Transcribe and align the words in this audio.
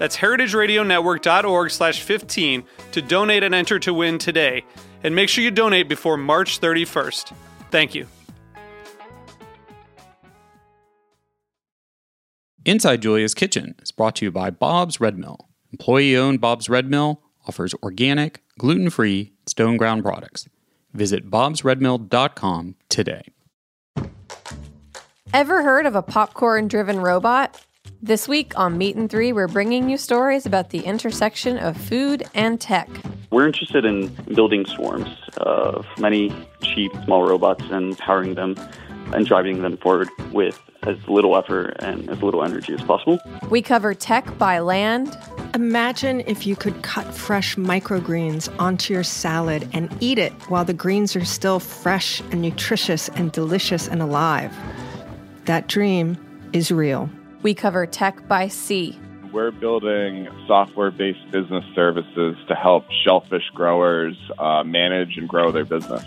That's 0.00 0.16
heritageradionetwork.org 0.16 1.70
slash 1.70 2.00
15 2.00 2.64
to 2.92 3.02
donate 3.02 3.42
and 3.42 3.54
enter 3.54 3.78
to 3.80 3.92
win 3.92 4.16
today. 4.16 4.64
And 5.04 5.14
make 5.14 5.28
sure 5.28 5.44
you 5.44 5.50
donate 5.50 5.90
before 5.90 6.16
March 6.16 6.58
31st. 6.58 7.34
Thank 7.70 7.94
you. 7.94 8.06
Inside 12.64 13.02
Julia's 13.02 13.34
Kitchen 13.34 13.74
is 13.82 13.92
brought 13.92 14.16
to 14.16 14.24
you 14.24 14.30
by 14.30 14.48
Bob's 14.48 15.00
Red 15.00 15.18
Mill. 15.18 15.50
Employee 15.70 16.16
owned 16.16 16.40
Bob's 16.40 16.70
Red 16.70 16.88
Mill 16.88 17.20
offers 17.46 17.74
organic, 17.82 18.42
gluten 18.58 18.88
free, 18.88 19.34
stone 19.46 19.76
ground 19.76 20.02
products. 20.02 20.48
Visit 20.94 21.30
bobsredmill.com 21.30 22.76
today. 22.88 23.22
Ever 25.34 25.62
heard 25.62 25.84
of 25.84 25.94
a 25.94 26.02
popcorn 26.02 26.68
driven 26.68 27.00
robot? 27.00 27.60
This 28.02 28.26
week 28.26 28.58
on 28.58 28.78
Meat 28.78 28.96
and 28.96 29.10
Three, 29.10 29.32
we're 29.32 29.48
bringing 29.48 29.90
you 29.90 29.98
stories 29.98 30.46
about 30.46 30.70
the 30.70 30.80
intersection 30.80 31.58
of 31.58 31.76
food 31.76 32.24
and 32.34 32.60
tech. 32.60 32.88
We're 33.30 33.46
interested 33.46 33.84
in 33.84 34.08
building 34.34 34.66
swarms 34.66 35.08
of 35.36 35.86
many 35.98 36.34
cheap, 36.62 36.92
small 37.04 37.28
robots 37.28 37.64
and 37.70 37.96
powering 37.98 38.34
them 38.34 38.56
and 39.12 39.26
driving 39.26 39.62
them 39.62 39.76
forward 39.76 40.08
with 40.32 40.60
as 40.82 40.96
little 41.08 41.36
effort 41.36 41.76
and 41.80 42.08
as 42.08 42.22
little 42.22 42.42
energy 42.42 42.72
as 42.72 42.80
possible. 42.82 43.18
We 43.50 43.60
cover 43.62 43.92
tech 43.94 44.38
by 44.38 44.60
land. 44.60 45.16
Imagine 45.54 46.20
if 46.26 46.46
you 46.46 46.56
could 46.56 46.82
cut 46.82 47.12
fresh 47.12 47.56
microgreens 47.56 48.48
onto 48.58 48.94
your 48.94 49.04
salad 49.04 49.68
and 49.72 49.94
eat 50.00 50.18
it 50.18 50.32
while 50.48 50.64
the 50.64 50.72
greens 50.72 51.14
are 51.16 51.24
still 51.24 51.60
fresh 51.60 52.20
and 52.30 52.40
nutritious 52.40 53.08
and 53.10 53.30
delicious 53.32 53.88
and 53.88 54.00
alive. 54.00 54.56
That 55.44 55.66
dream 55.66 56.16
is 56.52 56.70
real. 56.70 57.10
We 57.42 57.54
cover 57.54 57.86
tech 57.86 58.26
by 58.28 58.48
sea. 58.48 58.98
We're 59.32 59.52
building 59.52 60.28
software 60.46 60.90
based 60.90 61.30
business 61.30 61.64
services 61.74 62.36
to 62.48 62.54
help 62.54 62.84
shellfish 63.04 63.48
growers 63.54 64.16
uh, 64.38 64.64
manage 64.64 65.16
and 65.16 65.28
grow 65.28 65.52
their 65.52 65.64
business. 65.64 66.04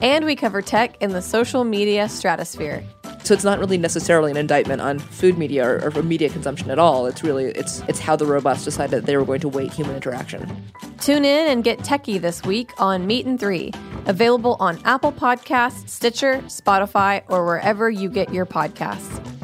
And 0.00 0.24
we 0.24 0.34
cover 0.34 0.62
tech 0.62 1.00
in 1.00 1.12
the 1.12 1.22
social 1.22 1.64
media 1.64 2.08
stratosphere. 2.08 2.82
So 3.22 3.32
it's 3.32 3.44
not 3.44 3.58
really 3.58 3.78
necessarily 3.78 4.30
an 4.30 4.36
indictment 4.36 4.82
on 4.82 4.98
food 4.98 5.38
media 5.38 5.66
or, 5.66 5.96
or 5.96 6.02
media 6.02 6.28
consumption 6.28 6.70
at 6.70 6.78
all. 6.78 7.06
It's 7.06 7.22
really 7.22 7.44
it's 7.46 7.80
it's 7.88 7.98
how 7.98 8.16
the 8.16 8.26
robots 8.26 8.64
decided 8.64 8.90
that 8.90 9.06
they 9.06 9.16
were 9.16 9.24
going 9.24 9.40
to 9.40 9.48
weight 9.48 9.72
human 9.72 9.96
interaction. 9.96 10.70
Tune 11.00 11.24
in 11.24 11.48
and 11.48 11.64
get 11.64 11.78
techie 11.78 12.20
this 12.20 12.42
week 12.42 12.70
on 12.78 13.06
Meat 13.06 13.24
and 13.24 13.40
Three, 13.40 13.72
available 14.06 14.56
on 14.60 14.78
Apple 14.84 15.12
Podcasts, 15.12 15.88
Stitcher, 15.88 16.38
Spotify, 16.46 17.22
or 17.28 17.46
wherever 17.46 17.88
you 17.88 18.10
get 18.10 18.32
your 18.32 18.44
podcasts. 18.44 19.43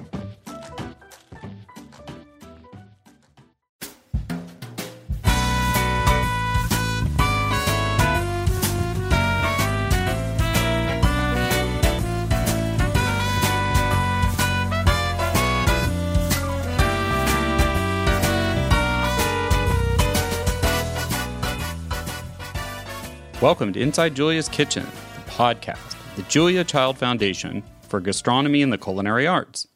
Welcome 23.41 23.73
to 23.73 23.81
Inside 23.81 24.15
Julia's 24.15 24.51
Kitchen, 24.51 24.85
the 25.15 25.31
podcast 25.31 25.95
of 25.95 26.17
the 26.17 26.23
Julia 26.25 26.63
Child 26.63 26.99
Foundation 26.99 27.63
for 27.89 27.99
Gastronomy 27.99 28.61
and 28.61 28.71
the 28.71 28.77
Culinary 28.77 29.27
Arts. 29.27 29.67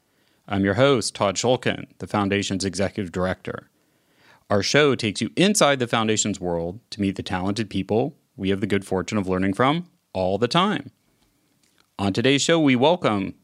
I'm 0.47 0.67
your 0.67 0.75
host, 0.75 1.15
Todd 1.15 1.37
Schulkin, 1.37 1.87
the 1.97 2.07
Foundation's 2.07 2.67
Executive 2.67 3.11
Director. 3.11 3.71
Our 4.51 4.63
show 4.63 4.95
takes 4.95 5.23
you 5.23 5.31
inside 5.35 5.79
the 5.79 5.87
Foundation's 5.87 6.39
world 6.39 6.79
to 6.91 7.01
meet 7.01 7.17
the 7.17 7.23
talented 7.23 7.71
people 7.71 8.19
we 8.37 8.51
have 8.51 8.61
the 8.61 8.67
good 8.67 8.85
fortune 8.85 9.17
of 9.17 9.29
learning 9.29 9.55
from 9.55 9.89
all 10.13 10.37
the 10.37 10.47
time. 10.47 10.91
On 11.99 12.13
today's 12.13 12.43
show, 12.43 12.61
we 12.61 12.77
welcome 12.77 13.35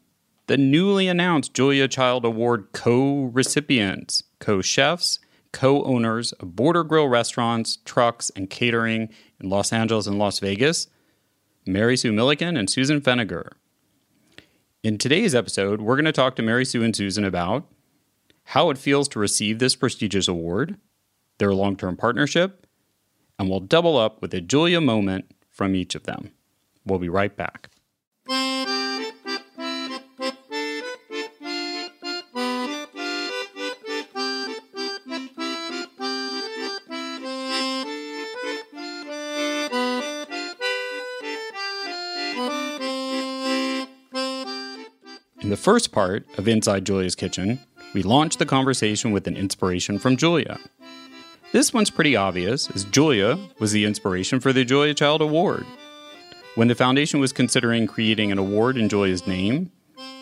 the 0.45 0.55
newly 0.57 1.07
announced 1.07 1.55
Julia 1.55 1.87
Child 1.87 2.25
Award 2.25 2.67
co 2.73 3.23
recipients, 3.33 4.21
co 4.37 4.61
chefs, 4.61 5.17
co 5.51 5.83
owners 5.83 6.31
of 6.33 6.55
Border 6.55 6.83
Grill 6.83 7.07
restaurants, 7.07 7.77
trucks, 7.85 8.29
and 8.35 8.49
catering 8.49 9.09
in 9.39 9.49
Los 9.49 9.73
Angeles 9.73 10.07
and 10.07 10.19
Las 10.19 10.39
Vegas, 10.39 10.87
Mary 11.65 11.97
Sue 11.97 12.11
Milliken 12.11 12.57
and 12.57 12.69
Susan 12.69 13.01
Feniger. 13.01 13.51
In 14.83 14.97
today's 14.97 15.35
episode, 15.35 15.81
we're 15.81 15.95
going 15.95 16.05
to 16.05 16.11
talk 16.11 16.35
to 16.35 16.41
Mary 16.41 16.65
Sue 16.65 16.83
and 16.83 16.95
Susan 16.95 17.23
about 17.23 17.67
how 18.45 18.69
it 18.69 18.77
feels 18.77 19.07
to 19.09 19.19
receive 19.19 19.59
this 19.59 19.75
prestigious 19.75 20.27
award, 20.27 20.77
their 21.37 21.53
long 21.53 21.75
term 21.75 21.95
partnership, 21.97 22.67
and 23.37 23.49
we'll 23.49 23.59
double 23.59 23.97
up 23.97 24.21
with 24.21 24.33
a 24.33 24.41
Julia 24.41 24.81
moment 24.81 25.25
from 25.49 25.75
each 25.75 25.95
of 25.95 26.03
them. 26.03 26.31
We'll 26.85 26.99
be 26.99 27.09
right 27.09 27.35
back. 27.35 27.70
The 45.51 45.57
first 45.57 45.91
part 45.91 46.25
of 46.37 46.47
Inside 46.47 46.85
Julia's 46.85 47.13
Kitchen, 47.13 47.59
we 47.93 48.03
launched 48.03 48.39
the 48.39 48.45
conversation 48.45 49.11
with 49.11 49.27
an 49.27 49.35
inspiration 49.35 49.99
from 49.99 50.15
Julia. 50.15 50.57
This 51.51 51.73
one's 51.73 51.89
pretty 51.89 52.15
obvious, 52.15 52.71
as 52.71 52.85
Julia 52.85 53.37
was 53.59 53.73
the 53.73 53.83
inspiration 53.83 54.39
for 54.39 54.53
the 54.53 54.63
Julia 54.63 54.93
Child 54.93 55.21
Award. 55.21 55.65
When 56.55 56.69
the 56.69 56.75
foundation 56.75 57.19
was 57.19 57.33
considering 57.33 57.85
creating 57.85 58.31
an 58.31 58.37
award 58.37 58.77
in 58.77 58.87
Julia's 58.87 59.27
name, 59.27 59.73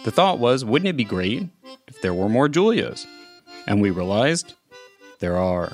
the 0.03 0.09
thought 0.09 0.39
was 0.39 0.65
wouldn't 0.65 0.89
it 0.89 0.97
be 0.97 1.03
great 1.03 1.47
if 1.87 2.01
there 2.01 2.15
were 2.15 2.27
more 2.27 2.49
Julias? 2.49 3.05
And 3.67 3.83
we 3.83 3.91
realized 3.91 4.55
there 5.19 5.37
are. 5.37 5.73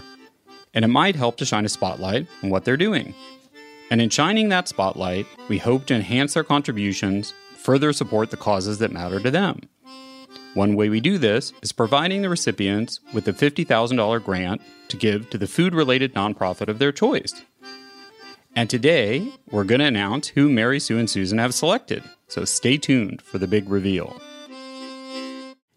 And 0.74 0.84
it 0.84 0.90
might 0.90 1.16
help 1.16 1.38
to 1.38 1.46
shine 1.46 1.64
a 1.64 1.70
spotlight 1.70 2.28
on 2.44 2.50
what 2.50 2.66
they're 2.66 2.76
doing. 2.76 3.16
And 3.90 4.02
in 4.02 4.10
shining 4.10 4.50
that 4.50 4.68
spotlight, 4.68 5.28
we 5.48 5.60
hope 5.60 5.86
to 5.86 5.96
enhance 5.96 6.34
their 6.34 6.44
contributions 6.44 7.34
further 7.66 7.92
support 7.92 8.30
the 8.30 8.38
causes 8.38 8.78
that 8.78 8.92
matter 8.92 9.20
to 9.20 9.32
them. 9.32 9.60
One 10.54 10.76
way 10.76 10.88
we 10.88 11.02
do 11.02 11.18
this 11.18 11.52
is 11.64 11.72
providing 11.72 12.22
the 12.22 12.30
recipients 12.30 13.00
with 13.12 13.28
a 13.28 13.34
$50,000 13.34 14.24
grant 14.24 14.62
to 14.90 14.96
give 14.98 15.32
to 15.32 15.40
the 15.40 15.48
food 15.48 15.74
related 15.74 16.14
nonprofit 16.14 16.68
of 16.68 16.78
their 16.78 16.92
choice. 16.92 17.34
And 18.56 18.70
today, 18.70 19.34
we're 19.50 19.64
going 19.64 19.80
to 19.80 19.88
announce 19.88 20.28
who 20.28 20.48
Mary 20.48 20.80
Sue 20.80 21.00
and 21.00 21.10
Susan 21.10 21.40
have 21.40 21.56
selected, 21.56 22.04
so 22.28 22.46
stay 22.46 22.78
tuned 22.78 23.24
for 23.24 23.40
the 23.40 23.48
big 23.48 23.68
reveal. 23.68 24.22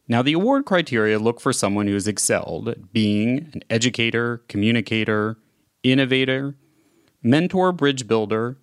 Now, 0.06 0.20
the 0.20 0.34
award 0.34 0.66
criteria 0.66 1.18
look 1.18 1.40
for 1.40 1.54
someone 1.54 1.86
who 1.86 1.94
has 1.94 2.06
excelled 2.06 2.68
at 2.68 2.92
being 2.92 3.50
an 3.54 3.62
educator, 3.70 4.42
communicator, 4.46 5.38
innovator, 5.82 6.54
mentor, 7.22 7.72
bridge 7.72 8.06
builder, 8.06 8.58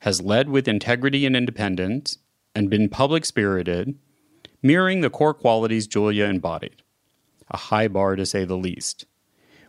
has 0.00 0.22
led 0.22 0.48
with 0.48 0.66
integrity 0.66 1.26
and 1.26 1.36
independence, 1.36 2.18
and 2.54 2.70
been 2.70 2.88
public 2.88 3.24
spirited, 3.24 3.96
mirroring 4.62 5.00
the 5.00 5.10
core 5.10 5.34
qualities 5.34 5.86
Julia 5.86 6.24
embodied. 6.24 6.82
A 7.50 7.56
high 7.56 7.88
bar 7.88 8.16
to 8.16 8.24
say 8.24 8.44
the 8.44 8.56
least. 8.56 9.06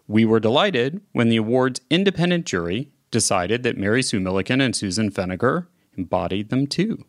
We 0.08 0.24
were 0.24 0.40
delighted 0.40 1.02
when 1.14 1.30
the 1.30 1.38
award's 1.38 1.82
independent 1.90 2.46
jury 2.46 2.92
decided 3.12 3.64
that 3.64 3.78
Mary 3.78 4.04
Sue 4.04 4.20
Milliken 4.20 4.62
and 4.62 4.76
Susan 4.76 5.10
Feniger 5.10 5.68
embodied 5.98 6.50
them 6.50 6.68
too. 6.68 7.06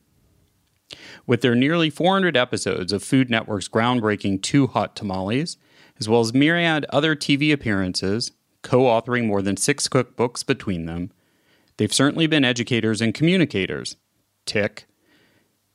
With 1.27 1.41
their 1.41 1.55
nearly 1.55 1.91
400 1.91 2.37
episodes 2.37 2.93
of 2.93 3.03
Food 3.03 3.29
Network's 3.29 3.69
groundbreaking 3.69 4.43
Too 4.43 4.69
Hot 4.69 4.95
Tamales, 4.95 5.57
as 5.99 6.09
well 6.09 6.21
as 6.21 6.33
myriad 6.33 6.87
other 6.91 7.17
TV 7.17 7.53
appearances, 7.53 8.33
co 8.63 8.83
authoring 8.83 9.27
more 9.27 9.43
than 9.43 9.57
six 9.57 9.89
cookbooks 9.89 10.47
between 10.47 10.87
them, 10.87 11.11
they've 11.77 11.93
certainly 11.93 12.27
been 12.27 12.45
educators 12.45 13.01
and 13.01 13.15
communicators. 13.15 13.97
Tick. 14.45 14.87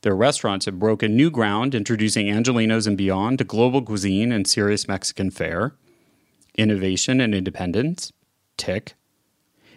Their 0.02 0.16
restaurants 0.16 0.66
have 0.66 0.80
broken 0.80 1.16
new 1.16 1.30
ground, 1.30 1.76
introducing 1.76 2.26
Angelenos 2.26 2.88
and 2.88 2.98
beyond 2.98 3.38
to 3.38 3.44
global 3.44 3.82
cuisine 3.84 4.32
and 4.32 4.48
serious 4.48 4.88
Mexican 4.88 5.30
fare. 5.30 5.76
Innovation 6.58 7.22
and 7.22 7.36
independence. 7.36 8.12
Tick. 8.58 8.96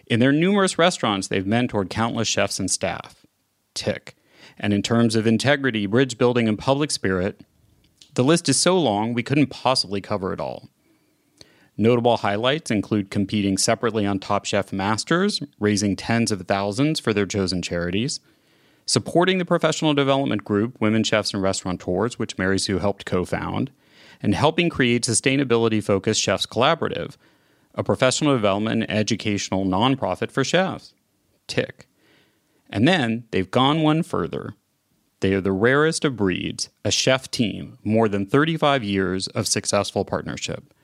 In 0.06 0.20
their 0.20 0.32
numerous 0.32 0.78
restaurants, 0.78 1.28
they've 1.28 1.44
mentored 1.44 1.90
countless 1.90 2.28
chefs 2.28 2.58
and 2.58 2.70
staff. 2.70 3.26
Tick. 3.74 4.16
And 4.58 4.72
in 4.72 4.82
terms 4.82 5.14
of 5.14 5.26
integrity, 5.26 5.86
bridge 5.86 6.16
building, 6.16 6.48
and 6.48 6.58
public 6.58 6.90
spirit, 6.90 7.42
the 8.14 8.24
list 8.24 8.48
is 8.48 8.58
so 8.60 8.78
long 8.78 9.12
we 9.12 9.22
couldn't 9.22 9.48
possibly 9.48 10.00
cover 10.00 10.32
it 10.32 10.40
all. 10.40 10.68
Notable 11.76 12.18
highlights 12.18 12.70
include 12.70 13.10
competing 13.10 13.58
separately 13.58 14.06
on 14.06 14.20
Top 14.20 14.44
Chef 14.44 14.72
Masters, 14.72 15.42
raising 15.58 15.96
tens 15.96 16.30
of 16.30 16.40
thousands 16.42 17.00
for 17.00 17.12
their 17.12 17.26
chosen 17.26 17.62
charities, 17.62 18.20
supporting 18.86 19.38
the 19.38 19.44
professional 19.44 19.94
development 19.94 20.44
group 20.44 20.80
Women 20.80 21.04
Chefs 21.04 21.32
and 21.32 21.42
Restaurateurs, 21.42 22.18
which 22.18 22.38
Mary 22.38 22.58
Sue 22.58 22.78
helped 22.78 23.04
co 23.04 23.24
found, 23.24 23.70
and 24.22 24.34
helping 24.34 24.70
create 24.70 25.04
sustainability 25.04 25.82
focused 25.82 26.20
Chefs 26.20 26.46
Collaborative, 26.46 27.16
a 27.74 27.82
professional 27.82 28.34
development 28.34 28.82
and 28.82 28.90
educational 28.90 29.64
nonprofit 29.64 30.30
for 30.30 30.44
chefs. 30.44 30.94
Tick. 31.46 31.88
And 32.70 32.86
then 32.88 33.24
they've 33.30 33.50
gone 33.50 33.82
one 33.82 34.02
further. 34.02 34.54
They 35.20 35.34
are 35.34 35.40
the 35.40 35.52
rarest 35.52 36.04
of 36.04 36.16
breeds, 36.16 36.70
a 36.84 36.90
chef 36.90 37.30
team, 37.30 37.78
more 37.82 38.08
than 38.08 38.26
35 38.26 38.84
years 38.84 39.26
of 39.28 39.46
successful 39.46 40.04
partnership. 40.04 40.74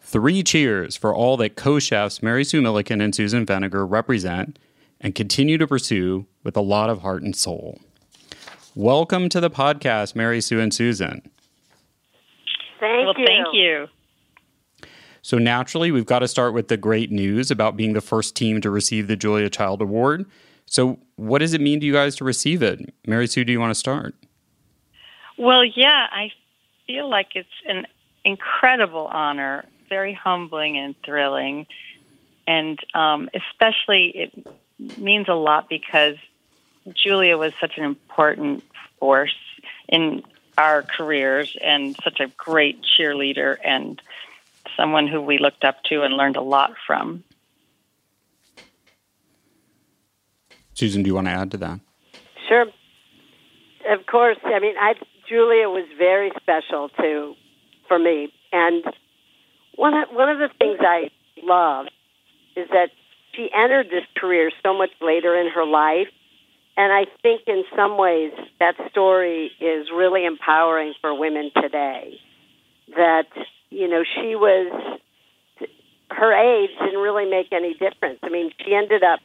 Three 0.00 0.42
cheers 0.42 0.96
for 0.96 1.14
all 1.14 1.36
that 1.38 1.56
co 1.56 1.78
chefs 1.78 2.22
Mary 2.22 2.44
Sue 2.44 2.60
Milliken 2.60 3.00
and 3.00 3.14
Susan 3.14 3.46
Feniger 3.46 3.88
represent 3.88 4.58
and 5.00 5.14
continue 5.14 5.58
to 5.58 5.66
pursue 5.66 6.26
with 6.42 6.56
a 6.56 6.60
lot 6.60 6.90
of 6.90 7.02
heart 7.02 7.22
and 7.22 7.34
soul. 7.34 7.80
Welcome 8.74 9.28
to 9.30 9.40
the 9.40 9.50
podcast, 9.50 10.14
Mary 10.14 10.40
Sue 10.40 10.60
and 10.60 10.72
Susan. 10.72 11.22
Thank 12.78 13.06
well, 13.06 13.14
you. 13.18 13.26
thank 13.26 13.46
you. 13.52 13.86
So, 15.22 15.38
naturally, 15.38 15.90
we've 15.90 16.06
got 16.06 16.20
to 16.20 16.28
start 16.28 16.54
with 16.54 16.68
the 16.68 16.76
great 16.76 17.10
news 17.10 17.50
about 17.50 17.76
being 17.76 17.94
the 17.94 18.00
first 18.00 18.36
team 18.36 18.60
to 18.60 18.70
receive 18.70 19.08
the 19.08 19.16
Julia 19.16 19.50
Child 19.50 19.82
Award. 19.82 20.26
So, 20.66 20.98
what 21.16 21.38
does 21.38 21.54
it 21.54 21.60
mean 21.60 21.80
to 21.80 21.86
you 21.86 21.92
guys 21.92 22.14
to 22.16 22.24
receive 22.24 22.62
it? 22.62 22.94
Mary 23.06 23.26
Sue, 23.26 23.44
do 23.44 23.52
you 23.52 23.58
want 23.58 23.70
to 23.70 23.74
start? 23.74 24.14
Well, 25.38 25.64
yeah, 25.64 26.06
I 26.12 26.30
feel 26.86 27.08
like 27.08 27.28
it's 27.34 27.48
an 27.66 27.86
incredible 28.24 29.06
honor, 29.06 29.64
very 29.88 30.14
humbling 30.14 30.78
and 30.78 30.94
thrilling. 31.04 31.66
And 32.46 32.78
um, 32.94 33.28
especially, 33.34 34.12
it 34.14 34.46
means 34.78 35.28
a 35.28 35.34
lot 35.34 35.68
because 35.68 36.16
Julia 36.92 37.36
was 37.36 37.52
such 37.60 37.78
an 37.78 37.84
important 37.84 38.64
force 38.98 39.34
in 39.88 40.22
our 40.58 40.82
careers 40.82 41.56
and 41.62 41.96
such 42.02 42.20
a 42.20 42.28
great 42.36 42.82
cheerleader 42.82 43.56
and 43.64 44.00
someone 44.76 45.06
who 45.06 45.20
we 45.20 45.38
looked 45.38 45.64
up 45.64 45.82
to 45.84 46.02
and 46.02 46.14
learned 46.14 46.36
a 46.36 46.42
lot 46.42 46.74
from. 46.86 47.24
Susan, 50.74 51.02
do 51.02 51.08
you 51.08 51.14
want 51.14 51.26
to 51.26 51.32
add 51.32 51.50
to 51.50 51.56
that? 51.56 51.80
Sure. 52.48 52.66
Of 53.88 54.06
course. 54.06 54.38
I 54.44 54.58
mean, 54.58 54.74
I 54.78 54.94
Julia 55.28 55.68
was 55.68 55.86
very 55.98 56.30
special 56.40 56.88
to 57.00 57.34
for 57.88 57.98
me, 57.98 58.32
and 58.52 58.84
one 59.76 59.94
of, 59.94 60.08
one 60.10 60.28
of 60.28 60.38
the 60.38 60.48
things 60.58 60.78
I 60.80 61.10
love 61.42 61.86
is 62.56 62.68
that 62.70 62.90
she 63.36 63.48
entered 63.54 63.86
this 63.86 64.04
career 64.16 64.50
so 64.62 64.76
much 64.76 64.90
later 65.00 65.38
in 65.38 65.50
her 65.50 65.64
life, 65.64 66.08
and 66.76 66.92
I 66.92 67.06
think 67.22 67.42
in 67.46 67.64
some 67.76 67.98
ways 67.98 68.32
that 68.58 68.74
story 68.90 69.52
is 69.60 69.88
really 69.94 70.26
empowering 70.26 70.94
for 71.00 71.18
women 71.18 71.50
today. 71.54 72.18
That 72.96 73.26
you 73.70 73.88
know 73.88 74.02
she 74.02 74.34
was 74.36 74.98
her 76.10 76.32
age 76.32 76.70
didn't 76.80 77.00
really 77.00 77.28
make 77.28 77.52
any 77.52 77.74
difference. 77.74 78.20
I 78.22 78.28
mean, 78.28 78.50
she 78.64 78.74
ended 78.74 79.02
up 79.02 79.20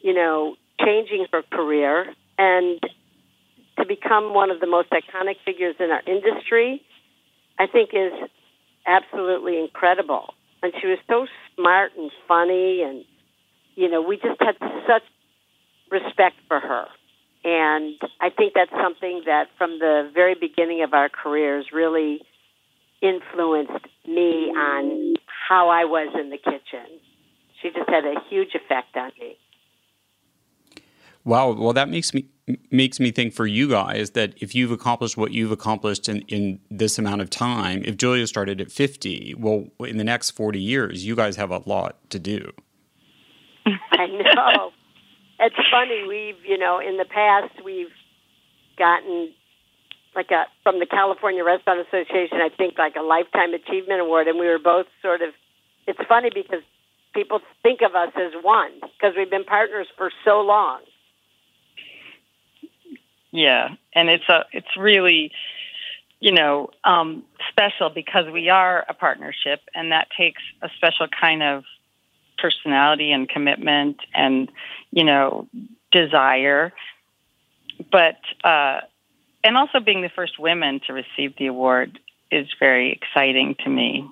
you 0.00 0.14
know, 0.14 0.56
changing 0.80 1.26
her 1.32 1.42
career 1.42 2.12
and 2.38 2.80
to 3.78 3.86
become 3.86 4.34
one 4.34 4.50
of 4.50 4.60
the 4.60 4.66
most 4.66 4.90
iconic 4.90 5.36
figures 5.44 5.76
in 5.78 5.90
our 5.90 6.02
industry, 6.06 6.82
I 7.58 7.66
think 7.66 7.90
is 7.92 8.12
absolutely 8.86 9.58
incredible. 9.60 10.34
And 10.62 10.72
she 10.80 10.86
was 10.86 10.98
so 11.08 11.26
smart 11.56 11.92
and 11.96 12.10
funny, 12.28 12.82
and, 12.82 13.04
you 13.74 13.88
know, 13.88 14.02
we 14.02 14.16
just 14.16 14.40
had 14.40 14.56
such 14.86 15.02
respect 15.90 16.36
for 16.48 16.60
her. 16.60 16.86
And 17.42 17.96
I 18.20 18.28
think 18.28 18.52
that's 18.54 18.70
something 18.70 19.22
that 19.24 19.46
from 19.56 19.78
the 19.78 20.10
very 20.12 20.34
beginning 20.34 20.82
of 20.82 20.92
our 20.92 21.08
careers 21.08 21.66
really 21.72 22.20
influenced 23.00 23.86
me 24.06 24.52
on 24.54 25.14
how 25.48 25.70
I 25.70 25.84
was 25.84 26.14
in 26.20 26.28
the 26.28 26.36
kitchen. 26.36 27.00
She 27.62 27.70
just 27.70 27.88
had 27.88 28.04
a 28.04 28.20
huge 28.28 28.54
effect 28.54 28.94
on 28.96 29.12
me. 29.18 29.36
Wow. 31.24 31.52
Well, 31.52 31.72
that 31.72 31.88
makes 31.88 32.14
me 32.14 32.26
makes 32.70 32.98
me 32.98 33.12
think 33.12 33.32
for 33.32 33.46
you 33.46 33.68
guys 33.68 34.10
that 34.10 34.34
if 34.38 34.54
you've 34.54 34.72
accomplished 34.72 35.16
what 35.16 35.32
you've 35.32 35.52
accomplished 35.52 36.08
in, 36.08 36.22
in 36.22 36.58
this 36.70 36.98
amount 36.98 37.20
of 37.20 37.30
time, 37.30 37.82
if 37.84 37.96
Julia 37.96 38.26
started 38.26 38.60
at 38.60 38.72
50, 38.72 39.34
well, 39.38 39.68
in 39.80 39.98
the 39.98 40.04
next 40.04 40.30
40 40.30 40.60
years, 40.60 41.04
you 41.04 41.14
guys 41.14 41.36
have 41.36 41.50
a 41.50 41.62
lot 41.66 41.98
to 42.10 42.18
do. 42.18 42.50
I 43.66 44.06
know. 44.06 44.72
It's 45.38 45.56
funny. 45.70 46.04
We've, 46.08 46.44
you 46.44 46.58
know, 46.58 46.80
in 46.80 46.96
the 46.96 47.04
past, 47.04 47.64
we've 47.64 47.92
gotten 48.76 49.32
like 50.14 50.30
a 50.30 50.44
from 50.62 50.80
the 50.80 50.86
California 50.86 51.44
Restaurant 51.44 51.86
Association, 51.86 52.38
I 52.42 52.50
think 52.56 52.78
like 52.78 52.96
a 52.96 53.02
lifetime 53.02 53.54
achievement 53.54 54.00
award, 54.00 54.26
and 54.26 54.38
we 54.38 54.46
were 54.46 54.58
both 54.58 54.86
sort 55.02 55.22
of. 55.22 55.30
It's 55.86 56.00
funny 56.08 56.30
because 56.34 56.62
people 57.14 57.40
think 57.62 57.80
of 57.82 57.94
us 57.94 58.12
as 58.16 58.32
one 58.42 58.80
because 58.80 59.14
we've 59.16 59.30
been 59.30 59.44
partners 59.44 59.86
for 59.96 60.10
so 60.24 60.40
long. 60.40 60.80
Yeah, 63.32 63.68
and 63.94 64.08
it's 64.08 64.28
a 64.28 64.44
it's 64.52 64.76
really 64.76 65.32
you 66.18 66.32
know 66.32 66.70
um, 66.84 67.24
special 67.48 67.90
because 67.90 68.26
we 68.32 68.48
are 68.48 68.84
a 68.88 68.94
partnership, 68.94 69.60
and 69.74 69.92
that 69.92 70.08
takes 70.16 70.42
a 70.62 70.68
special 70.76 71.06
kind 71.08 71.42
of 71.42 71.64
personality 72.38 73.12
and 73.12 73.28
commitment 73.28 73.98
and 74.14 74.50
you 74.90 75.04
know 75.04 75.46
desire, 75.92 76.72
but 77.92 78.16
uh, 78.44 78.80
and 79.44 79.56
also 79.56 79.80
being 79.80 80.02
the 80.02 80.10
first 80.14 80.38
women 80.38 80.80
to 80.86 80.92
receive 80.92 81.36
the 81.38 81.46
award 81.46 81.98
is 82.30 82.46
very 82.58 82.92
exciting 82.92 83.56
to 83.64 83.70
me. 83.70 84.08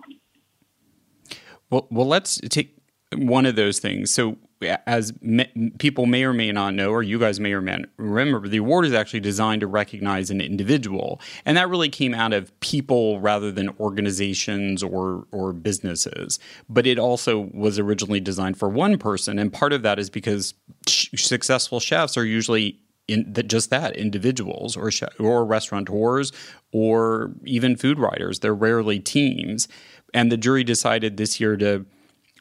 Well, 1.70 1.86
well, 1.90 2.06
let's 2.06 2.40
take 2.48 2.76
one 3.14 3.46
of 3.46 3.56
those 3.56 3.78
things. 3.78 4.10
So 4.10 4.36
as 4.60 5.12
me, 5.20 5.46
people 5.78 6.06
may 6.06 6.24
or 6.24 6.32
may 6.32 6.50
not 6.50 6.74
know, 6.74 6.90
or 6.90 7.02
you 7.02 7.18
guys 7.18 7.38
may 7.38 7.52
or 7.52 7.60
may 7.60 7.84
remember, 7.96 8.48
the 8.48 8.56
award 8.56 8.86
is 8.86 8.92
actually 8.92 9.20
designed 9.20 9.60
to 9.60 9.66
recognize 9.66 10.30
an 10.30 10.40
individual, 10.40 11.20
and 11.44 11.56
that 11.56 11.68
really 11.68 11.88
came 11.88 12.14
out 12.14 12.32
of 12.32 12.58
people 12.60 13.20
rather 13.20 13.52
than 13.52 13.68
organizations 13.78 14.82
or 14.82 15.26
or 15.30 15.52
businesses. 15.52 16.38
But 16.68 16.86
it 16.86 16.98
also 16.98 17.48
was 17.52 17.78
originally 17.78 18.20
designed 18.20 18.58
for 18.58 18.68
one 18.68 18.98
person, 18.98 19.38
and 19.38 19.52
part 19.52 19.72
of 19.72 19.82
that 19.82 19.98
is 19.98 20.10
because 20.10 20.54
sh- 20.88 21.08
successful 21.14 21.78
chefs 21.78 22.16
are 22.16 22.24
usually 22.24 22.80
in 23.06 23.32
just 23.46 23.70
that 23.70 23.96
individuals 23.96 24.76
or 24.76 24.90
or 25.18 25.44
restaurateurs 25.44 26.32
or 26.72 27.32
even 27.44 27.76
food 27.76 27.98
writers. 27.98 28.40
They're 28.40 28.54
rarely 28.54 28.98
teams, 28.98 29.68
and 30.12 30.32
the 30.32 30.36
jury 30.36 30.64
decided 30.64 31.16
this 31.16 31.38
year 31.38 31.56
to 31.56 31.86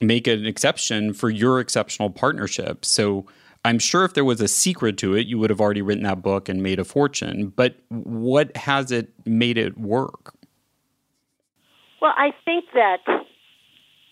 make 0.01 0.27
an 0.27 0.45
exception 0.45 1.13
for 1.13 1.29
your 1.29 1.59
exceptional 1.59 2.09
partnership. 2.09 2.85
So 2.85 3.25
I'm 3.65 3.79
sure 3.79 4.05
if 4.05 4.13
there 4.13 4.25
was 4.25 4.41
a 4.41 4.47
secret 4.47 4.97
to 4.99 5.15
it, 5.15 5.27
you 5.27 5.37
would 5.39 5.49
have 5.49 5.59
already 5.59 5.81
written 5.81 6.03
that 6.03 6.21
book 6.21 6.47
and 6.49 6.61
made 6.63 6.79
a 6.79 6.85
fortune. 6.85 7.51
But 7.55 7.75
what 7.89 8.55
has 8.55 8.91
it 8.91 9.11
made 9.25 9.57
it 9.57 9.77
work? 9.77 10.33
Well, 12.01 12.13
I 12.15 12.31
think 12.45 12.65
that 12.73 12.99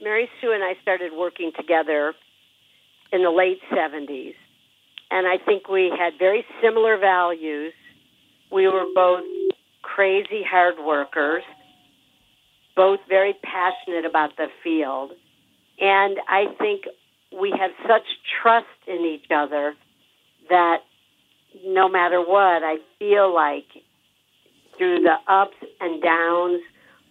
Mary 0.01 0.30
Sue 0.42 0.51
and 0.51 0.63
I 0.63 0.74
started 0.82 1.13
working 1.13 1.51
together 1.56 2.13
in 3.12 3.24
the 3.24 3.30
late 3.30 3.60
70s. 3.72 4.34
And 5.12 5.27
I 5.27 5.38
think 5.38 5.70
we 5.70 5.94
had 5.98 6.13
very 6.18 6.44
similar 6.62 6.98
values. 6.98 7.74
We 8.51 8.68
were 8.68 8.86
both 8.94 9.24
crazy 9.84 10.44
hard 10.44 10.75
workers, 10.84 11.44
both 12.75 13.00
very 13.08 13.36
passionate 13.44 14.06
about 14.06 14.36
the 14.36 14.48
field. 14.63 15.12
And 15.79 16.17
I 16.27 16.46
think 16.58 16.86
we 17.38 17.51
have 17.51 17.72
such 17.88 18.05
trust 18.41 18.67
in 18.88 19.01
each 19.01 19.29
other 19.29 19.75
that 20.50 20.84
no 21.65 21.89
matter 21.89 22.20
what, 22.22 22.63
I 22.63 22.77
feel 23.00 23.34
like 23.34 23.65
through 24.77 25.00
the 25.01 25.15
ups 25.27 25.58
and 25.79 26.01
downs, 26.01 26.62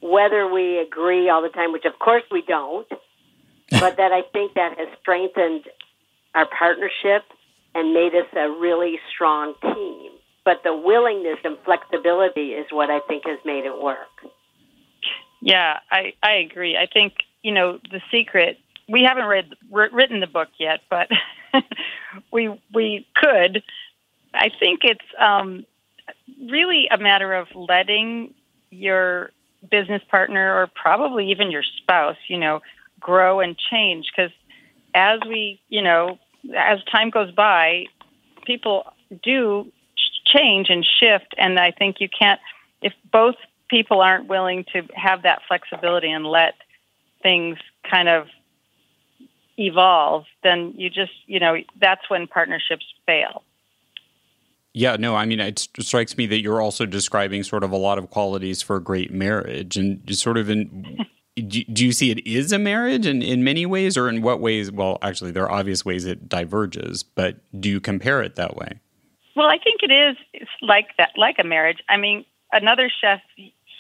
whether 0.00 0.50
we 0.50 0.78
agree 0.78 1.28
all 1.30 1.42
the 1.42 1.48
time, 1.48 1.72
which 1.72 1.84
of 1.84 1.98
course 1.98 2.22
we 2.30 2.42
don't, 2.42 2.88
but 3.70 3.96
that 3.96 4.12
I 4.12 4.22
think 4.32 4.54
that 4.54 4.78
has 4.78 4.88
strengthened 5.00 5.64
our 6.34 6.46
partnership 6.46 7.24
and 7.74 7.92
made 7.92 8.14
us 8.14 8.26
a 8.36 8.48
really 8.48 8.98
strong 9.12 9.54
team. 9.62 10.12
But 10.44 10.62
the 10.62 10.76
willingness 10.76 11.38
and 11.42 11.56
flexibility 11.64 12.52
is 12.52 12.66
what 12.70 12.90
I 12.90 13.00
think 13.08 13.24
has 13.26 13.38
made 13.44 13.64
it 13.64 13.80
work. 13.80 14.30
Yeah, 15.40 15.78
I, 15.90 16.12
I 16.22 16.32
agree. 16.34 16.76
I 16.76 16.86
think, 16.86 17.14
you 17.44 17.52
know, 17.52 17.78
the 17.92 18.00
secret, 18.10 18.58
we 18.88 19.04
haven't 19.04 19.26
read 19.26 19.54
written 19.70 20.18
the 20.18 20.26
book 20.26 20.48
yet, 20.58 20.80
but 20.90 21.08
we 22.32 22.48
we 22.72 23.06
could. 23.14 23.62
I 24.32 24.50
think 24.58 24.80
it's 24.82 25.04
um, 25.20 25.64
really 26.50 26.88
a 26.90 26.98
matter 26.98 27.32
of 27.34 27.46
letting 27.54 28.34
your 28.70 29.30
business 29.70 30.02
partner 30.10 30.60
or 30.60 30.66
probably 30.66 31.30
even 31.30 31.50
your 31.50 31.62
spouse, 31.62 32.16
you 32.28 32.38
know, 32.38 32.60
grow 32.98 33.40
and 33.40 33.56
change. 33.56 34.06
Because 34.10 34.32
as 34.94 35.20
we, 35.28 35.60
you 35.68 35.82
know, 35.82 36.18
as 36.56 36.82
time 36.90 37.10
goes 37.10 37.30
by, 37.30 37.84
people 38.44 38.92
do 39.22 39.70
change 40.24 40.68
and 40.70 40.84
shift. 40.84 41.34
And 41.38 41.60
I 41.60 41.70
think 41.70 41.96
you 42.00 42.08
can't 42.08 42.40
if 42.82 42.92
both 43.12 43.36
people 43.68 44.00
aren't 44.00 44.28
willing 44.28 44.64
to 44.72 44.82
have 44.94 45.22
that 45.22 45.40
flexibility 45.46 46.10
and 46.10 46.26
let 46.26 46.54
things 47.24 47.58
kind 47.90 48.08
of 48.08 48.28
evolve, 49.58 50.24
then 50.44 50.74
you 50.76 50.90
just, 50.90 51.12
you 51.26 51.40
know, 51.40 51.56
that's 51.80 52.08
when 52.08 52.28
partnerships 52.28 52.84
fail. 53.06 53.42
Yeah, 54.72 54.96
no, 54.96 55.14
I 55.14 55.24
mean, 55.24 55.40
it 55.40 55.68
strikes 55.78 56.16
me 56.16 56.26
that 56.26 56.40
you're 56.40 56.60
also 56.60 56.84
describing 56.84 57.44
sort 57.44 57.64
of 57.64 57.70
a 57.70 57.76
lot 57.76 57.96
of 57.96 58.10
qualities 58.10 58.60
for 58.60 58.76
a 58.76 58.82
great 58.82 59.12
marriage 59.12 59.76
and 59.76 60.02
sort 60.16 60.36
of 60.36 60.50
in. 60.50 61.06
do 61.36 61.84
you 61.84 61.92
see 61.92 62.10
it 62.10 62.24
is 62.26 62.52
a 62.52 62.58
marriage 62.58 63.06
in, 63.06 63.22
in 63.22 63.42
many 63.42 63.66
ways 63.66 63.96
or 63.96 64.08
in 64.08 64.20
what 64.22 64.40
ways? 64.40 64.70
Well, 64.70 64.98
actually, 65.00 65.30
there 65.30 65.44
are 65.44 65.50
obvious 65.50 65.84
ways 65.84 66.04
it 66.04 66.28
diverges, 66.28 67.02
but 67.04 67.36
do 67.58 67.68
you 67.68 67.80
compare 67.80 68.20
it 68.22 68.34
that 68.36 68.56
way? 68.56 68.80
Well, 69.36 69.46
I 69.46 69.58
think 69.58 69.80
it 69.82 69.92
is 69.92 70.16
it's 70.32 70.50
like 70.60 70.88
that, 70.98 71.10
like 71.16 71.36
a 71.38 71.44
marriage. 71.44 71.78
I 71.88 71.96
mean, 71.96 72.24
another 72.52 72.90
chef 73.00 73.20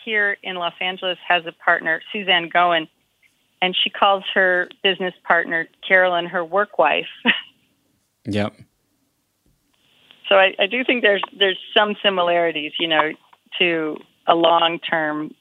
here 0.04 0.36
in 0.42 0.56
Los 0.56 0.74
Angeles 0.80 1.18
has 1.26 1.44
a 1.46 1.52
partner, 1.52 2.02
Suzanne 2.12 2.48
Goin, 2.48 2.88
and 3.64 3.74
she 3.82 3.88
calls 3.88 4.24
her 4.34 4.68
business 4.82 5.14
partner 5.26 5.66
Carolyn 5.88 6.26
her 6.26 6.44
work 6.44 6.78
wife. 6.78 7.06
yep. 8.26 8.54
So 10.28 10.34
I, 10.34 10.54
I 10.58 10.66
do 10.66 10.84
think 10.84 11.00
there's 11.00 11.22
there's 11.38 11.58
some 11.74 11.96
similarities, 12.02 12.72
you 12.78 12.88
know, 12.88 13.12
to 13.58 13.96
a 14.26 14.34
long 14.34 14.80
term 14.80 15.34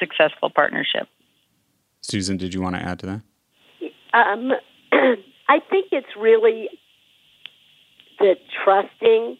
successful 0.00 0.50
partnership. 0.50 1.06
Susan, 2.00 2.36
did 2.38 2.52
you 2.52 2.60
want 2.60 2.74
to 2.74 2.82
add 2.82 2.98
to 3.00 3.06
that? 3.06 3.20
Um, 4.14 4.52
I 5.48 5.60
think 5.70 5.88
it's 5.92 6.16
really 6.18 6.70
the 8.18 8.34
trusting 8.64 9.38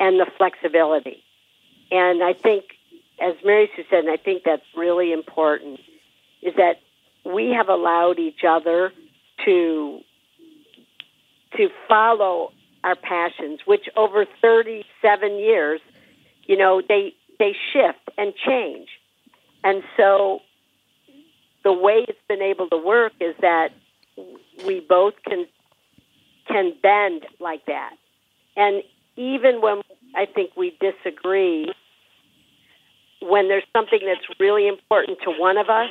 and 0.00 0.18
the 0.18 0.26
flexibility. 0.36 1.22
And 1.92 2.24
I 2.24 2.32
think, 2.32 2.64
as 3.20 3.34
Mary 3.44 3.70
Sue 3.76 3.84
said, 3.88 4.00
and 4.00 4.10
I 4.10 4.16
think 4.16 4.42
that's 4.44 4.66
really 4.74 5.12
important, 5.12 5.78
is 6.42 6.54
that 6.56 6.80
we 7.24 7.50
have 7.50 7.68
allowed 7.68 8.18
each 8.18 8.44
other 8.48 8.92
to 9.44 10.00
to 11.56 11.68
follow 11.88 12.52
our 12.82 12.96
passions, 12.96 13.60
which 13.66 13.88
over 13.96 14.24
37 14.40 15.38
years, 15.38 15.80
you 16.44 16.56
know, 16.56 16.82
they 16.86 17.14
they 17.38 17.54
shift 17.72 18.10
and 18.18 18.32
change. 18.34 18.88
And 19.64 19.82
so 19.96 20.40
the 21.64 21.72
way 21.72 22.04
it's 22.08 22.18
been 22.28 22.42
able 22.42 22.68
to 22.68 22.76
work 22.76 23.12
is 23.20 23.34
that 23.40 23.68
we 24.66 24.80
both 24.80 25.14
can 25.24 25.46
can 26.48 26.74
bend 26.82 27.26
like 27.38 27.66
that. 27.66 27.94
And 28.56 28.82
even 29.16 29.60
when 29.60 29.82
I 30.14 30.26
think 30.26 30.56
we 30.56 30.76
disagree, 30.80 31.72
when 33.20 33.48
there's 33.48 33.64
something 33.72 34.00
that's 34.04 34.40
really 34.40 34.66
important 34.66 35.18
to 35.24 35.30
one 35.30 35.56
of 35.56 35.68
us, 35.68 35.90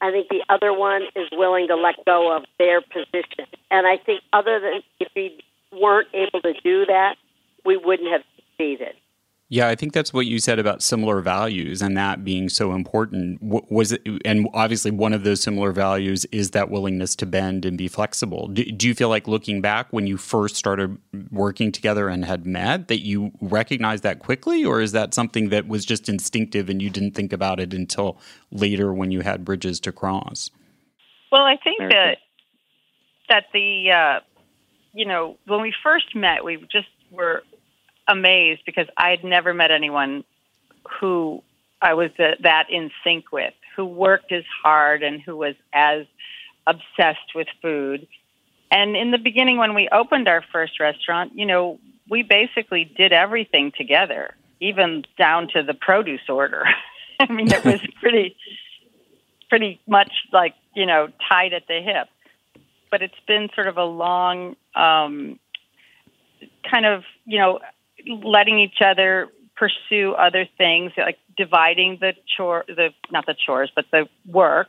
I 0.00 0.10
think 0.10 0.28
the 0.28 0.44
other 0.48 0.72
one 0.72 1.02
is 1.16 1.28
willing 1.32 1.68
to 1.68 1.76
let 1.76 2.04
go 2.04 2.36
of 2.36 2.44
their 2.58 2.80
position. 2.80 3.46
And 3.70 3.86
I 3.86 3.96
think 3.96 4.22
other 4.32 4.60
than 4.60 4.82
if 5.00 5.08
we 5.14 5.38
weren't 5.72 6.08
able 6.12 6.40
to 6.42 6.52
do 6.62 6.86
that, 6.86 7.16
we 7.64 7.76
wouldn't 7.76 8.10
have 8.10 8.22
succeeded. 8.36 8.94
Yeah, 9.50 9.68
I 9.68 9.74
think 9.74 9.92
that's 9.92 10.12
what 10.12 10.24
you 10.24 10.38
said 10.38 10.58
about 10.58 10.82
similar 10.82 11.20
values 11.20 11.82
and 11.82 11.96
that 11.98 12.24
being 12.24 12.48
so 12.48 12.72
important. 12.72 13.38
Was 13.42 13.92
it, 13.92 14.02
and 14.24 14.48
obviously 14.54 14.90
one 14.90 15.12
of 15.12 15.22
those 15.22 15.42
similar 15.42 15.70
values 15.70 16.24
is 16.32 16.52
that 16.52 16.70
willingness 16.70 17.14
to 17.16 17.26
bend 17.26 17.66
and 17.66 17.76
be 17.76 17.86
flexible. 17.86 18.48
Do, 18.48 18.64
do, 18.64 18.88
you 18.88 18.94
feel 18.94 19.10
like 19.10 19.28
looking 19.28 19.60
back 19.60 19.92
when 19.92 20.06
you 20.06 20.16
first 20.16 20.56
started 20.56 20.96
working 21.30 21.72
together 21.72 22.08
and 22.08 22.24
had 22.24 22.46
met 22.46 22.88
that 22.88 23.00
you 23.00 23.32
recognized 23.42 24.02
that 24.02 24.18
quickly, 24.18 24.64
or 24.64 24.80
is 24.80 24.92
that 24.92 25.12
something 25.12 25.50
that 25.50 25.68
was 25.68 25.84
just 25.84 26.08
instinctive 26.08 26.70
and 26.70 26.80
you 26.80 26.88
didn't 26.88 27.12
think 27.12 27.32
about 27.32 27.60
it 27.60 27.74
until 27.74 28.18
later 28.50 28.94
when 28.94 29.10
you 29.10 29.20
had 29.20 29.44
bridges 29.44 29.78
to 29.80 29.92
cross? 29.92 30.50
Well, 31.30 31.42
I 31.42 31.58
think 31.62 31.80
that 31.80 32.16
that 33.28 33.44
the 33.52 33.90
uh, 33.90 34.20
you 34.94 35.04
know 35.04 35.36
when 35.46 35.60
we 35.60 35.74
first 35.82 36.16
met, 36.16 36.44
we 36.44 36.56
just 36.72 36.88
were 37.10 37.42
amazed 38.08 38.62
because 38.66 38.86
I'd 38.96 39.24
never 39.24 39.54
met 39.54 39.70
anyone 39.70 40.24
who 41.00 41.42
I 41.80 41.94
was 41.94 42.10
the, 42.16 42.36
that 42.42 42.66
in 42.70 42.90
sync 43.02 43.32
with, 43.32 43.54
who 43.76 43.84
worked 43.84 44.32
as 44.32 44.44
hard 44.62 45.02
and 45.02 45.20
who 45.20 45.36
was 45.36 45.54
as 45.72 46.06
obsessed 46.66 47.34
with 47.34 47.48
food. 47.60 48.06
And 48.70 48.96
in 48.96 49.10
the 49.10 49.18
beginning, 49.18 49.58
when 49.58 49.74
we 49.74 49.88
opened 49.90 50.28
our 50.28 50.42
first 50.52 50.80
restaurant, 50.80 51.32
you 51.34 51.46
know, 51.46 51.78
we 52.08 52.22
basically 52.22 52.84
did 52.84 53.12
everything 53.12 53.72
together, 53.76 54.34
even 54.60 55.04
down 55.18 55.48
to 55.54 55.62
the 55.62 55.74
produce 55.74 56.28
order. 56.28 56.64
I 57.20 57.30
mean, 57.32 57.52
it 57.52 57.64
was 57.64 57.80
pretty, 58.00 58.36
pretty 59.48 59.80
much 59.86 60.10
like 60.32 60.54
you 60.74 60.86
know 60.86 61.08
tied 61.28 61.52
at 61.52 61.66
the 61.68 61.80
hip. 61.80 62.08
But 62.90 63.02
it's 63.02 63.14
been 63.26 63.48
sort 63.54 63.66
of 63.66 63.76
a 63.76 63.84
long, 63.84 64.56
um, 64.74 65.38
kind 66.70 66.86
of 66.86 67.04
you 67.24 67.38
know 67.38 67.60
letting 68.06 68.58
each 68.58 68.80
other 68.80 69.28
pursue 69.56 70.12
other 70.12 70.48
things, 70.58 70.92
like 70.96 71.18
dividing 71.36 71.98
the 72.00 72.14
chore, 72.36 72.64
the 72.66 72.90
not 73.10 73.26
the 73.26 73.34
chores, 73.34 73.70
but 73.74 73.86
the 73.90 74.08
work. 74.26 74.68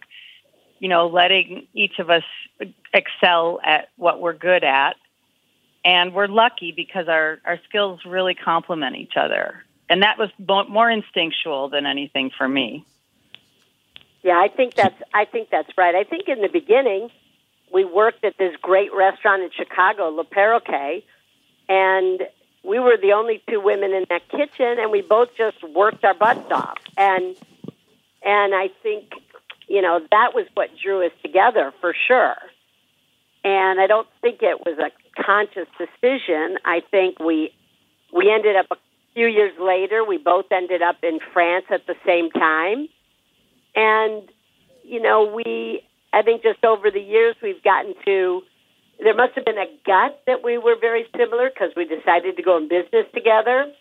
You 0.79 0.89
know, 0.89 1.07
letting 1.07 1.67
each 1.73 1.99
of 1.99 2.09
us 2.09 2.23
excel 2.93 3.59
at 3.63 3.89
what 3.95 4.19
we're 4.19 4.33
good 4.33 4.63
at, 4.63 4.97
and 5.83 6.13
we're 6.13 6.27
lucky 6.27 6.73
because 6.75 7.07
our 7.07 7.39
our 7.45 7.59
skills 7.67 8.01
really 8.05 8.35
complement 8.35 8.95
each 8.97 9.13
other, 9.15 9.63
and 9.89 10.03
that 10.03 10.17
was 10.17 10.29
more 10.67 10.91
instinctual 10.91 11.69
than 11.69 11.85
anything 11.85 12.29
for 12.37 12.47
me. 12.47 12.85
Yeah, 14.21 14.37
I 14.37 14.49
think 14.49 14.73
that's 14.73 15.01
I 15.13 15.25
think 15.25 15.49
that's 15.49 15.69
right. 15.77 15.95
I 15.95 16.03
think 16.03 16.27
in 16.27 16.41
the 16.41 16.49
beginning, 16.49 17.09
we 17.71 17.85
worked 17.85 18.25
at 18.25 18.37
this 18.37 18.55
great 18.61 18.93
restaurant 18.93 19.43
in 19.43 19.51
Chicago, 19.51 20.09
Le 20.09 20.25
Perroquet, 20.25 21.03
and 21.69 22.21
we 22.65 22.79
were 22.79 22.97
the 22.97 23.13
only 23.13 23.41
two 23.49 23.61
women 23.61 23.93
in 23.93 24.05
that 24.09 24.27
kitchen, 24.29 24.79
and 24.79 24.91
we 24.91 25.01
both 25.01 25.29
just 25.37 25.63
worked 25.63 26.03
our 26.03 26.13
butts 26.13 26.51
off. 26.51 26.77
And 26.97 27.35
and 28.23 28.55
I 28.55 28.69
think 28.81 29.11
you 29.67 29.81
know 29.81 29.99
that 30.11 30.33
was 30.33 30.45
what 30.53 30.69
drew 30.81 31.05
us 31.05 31.11
together 31.21 31.73
for 31.79 31.93
sure. 32.07 32.35
And 33.43 33.79
I 33.79 33.85
don't 33.85 34.07
think 34.21 34.39
it 34.41 34.59
was 34.65 34.79
a 34.79 34.91
conscious 35.21 35.67
decision. 35.77 36.57
I 36.65 36.81
think 36.89 37.19
we 37.19 37.53
we 38.13 38.31
ended 38.31 38.55
up 38.55 38.65
a 38.71 38.77
few 39.13 39.27
years 39.27 39.53
later. 39.59 40.03
We 40.03 40.17
both 40.17 40.45
ended 40.51 40.81
up 40.81 40.97
in 41.03 41.19
France 41.33 41.65
at 41.69 41.85
the 41.85 41.95
same 42.05 42.31
time, 42.31 42.87
and 43.75 44.23
you 44.83 45.01
know 45.01 45.31
we. 45.33 45.81
I 46.11 46.21
think 46.21 46.43
just 46.43 46.63
over 46.63 46.89
the 46.89 47.01
years 47.01 47.35
we've 47.43 47.61
gotten 47.61 47.93
to 48.05 48.41
there 48.99 49.15
must 49.15 49.35
have 49.35 49.45
been 49.45 49.57
a 49.57 49.67
gut 49.85 50.21
that 50.27 50.43
we 50.43 50.57
were 50.57 50.75
very 50.79 51.05
similar 51.15 51.49
because 51.49 51.71
we 51.75 51.85
decided 51.85 52.37
to 52.37 52.43
go 52.43 52.57
in 52.57 52.67
business 52.67 53.05
together, 53.13 53.71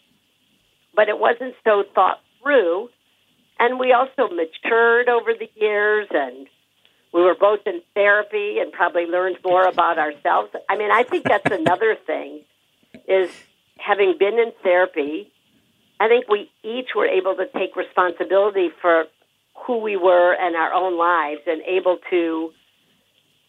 but 0.94 1.08
it 1.08 1.18
wasn't 1.18 1.54
so 1.64 1.84
thought 1.94 2.20
through. 2.42 2.88
And 3.58 3.78
we 3.78 3.92
also 3.92 4.32
matured 4.34 5.08
over 5.08 5.32
the 5.32 5.48
years 5.54 6.08
and 6.10 6.48
we 7.12 7.22
were 7.22 7.36
both 7.38 7.60
in 7.66 7.80
therapy 7.94 8.58
and 8.58 8.72
probably 8.72 9.06
learned 9.06 9.38
more 9.44 9.66
about 9.66 9.98
ourselves. 9.98 10.50
I 10.68 10.76
mean, 10.76 10.90
I 10.90 11.04
think 11.04 11.24
that's 11.24 11.50
another 11.50 11.96
thing 12.06 12.42
is 13.06 13.30
having 13.78 14.16
been 14.18 14.34
in 14.38 14.52
therapy, 14.62 15.30
I 16.00 16.08
think 16.08 16.28
we 16.28 16.50
each 16.62 16.88
were 16.96 17.06
able 17.06 17.36
to 17.36 17.46
take 17.56 17.76
responsibility 17.76 18.70
for 18.82 19.04
who 19.66 19.78
we 19.78 19.96
were 19.96 20.34
and 20.34 20.56
our 20.56 20.72
own 20.72 20.98
lives 20.98 21.42
and 21.46 21.62
able 21.62 21.98
to 22.10 22.52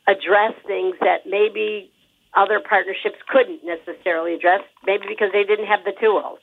address 0.07 0.53
things 0.67 0.95
that 1.01 1.25
maybe 1.25 1.91
other 2.35 2.59
partnerships 2.59 3.17
couldn't 3.29 3.61
necessarily 3.63 4.33
address, 4.33 4.61
maybe 4.85 5.05
because 5.07 5.29
they 5.33 5.43
didn't 5.43 5.67
have 5.67 5.83
the 5.85 5.93
tools. 5.99 6.39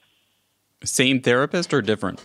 Same 0.84 1.20
therapist 1.20 1.72
or 1.72 1.82
different? 1.82 2.24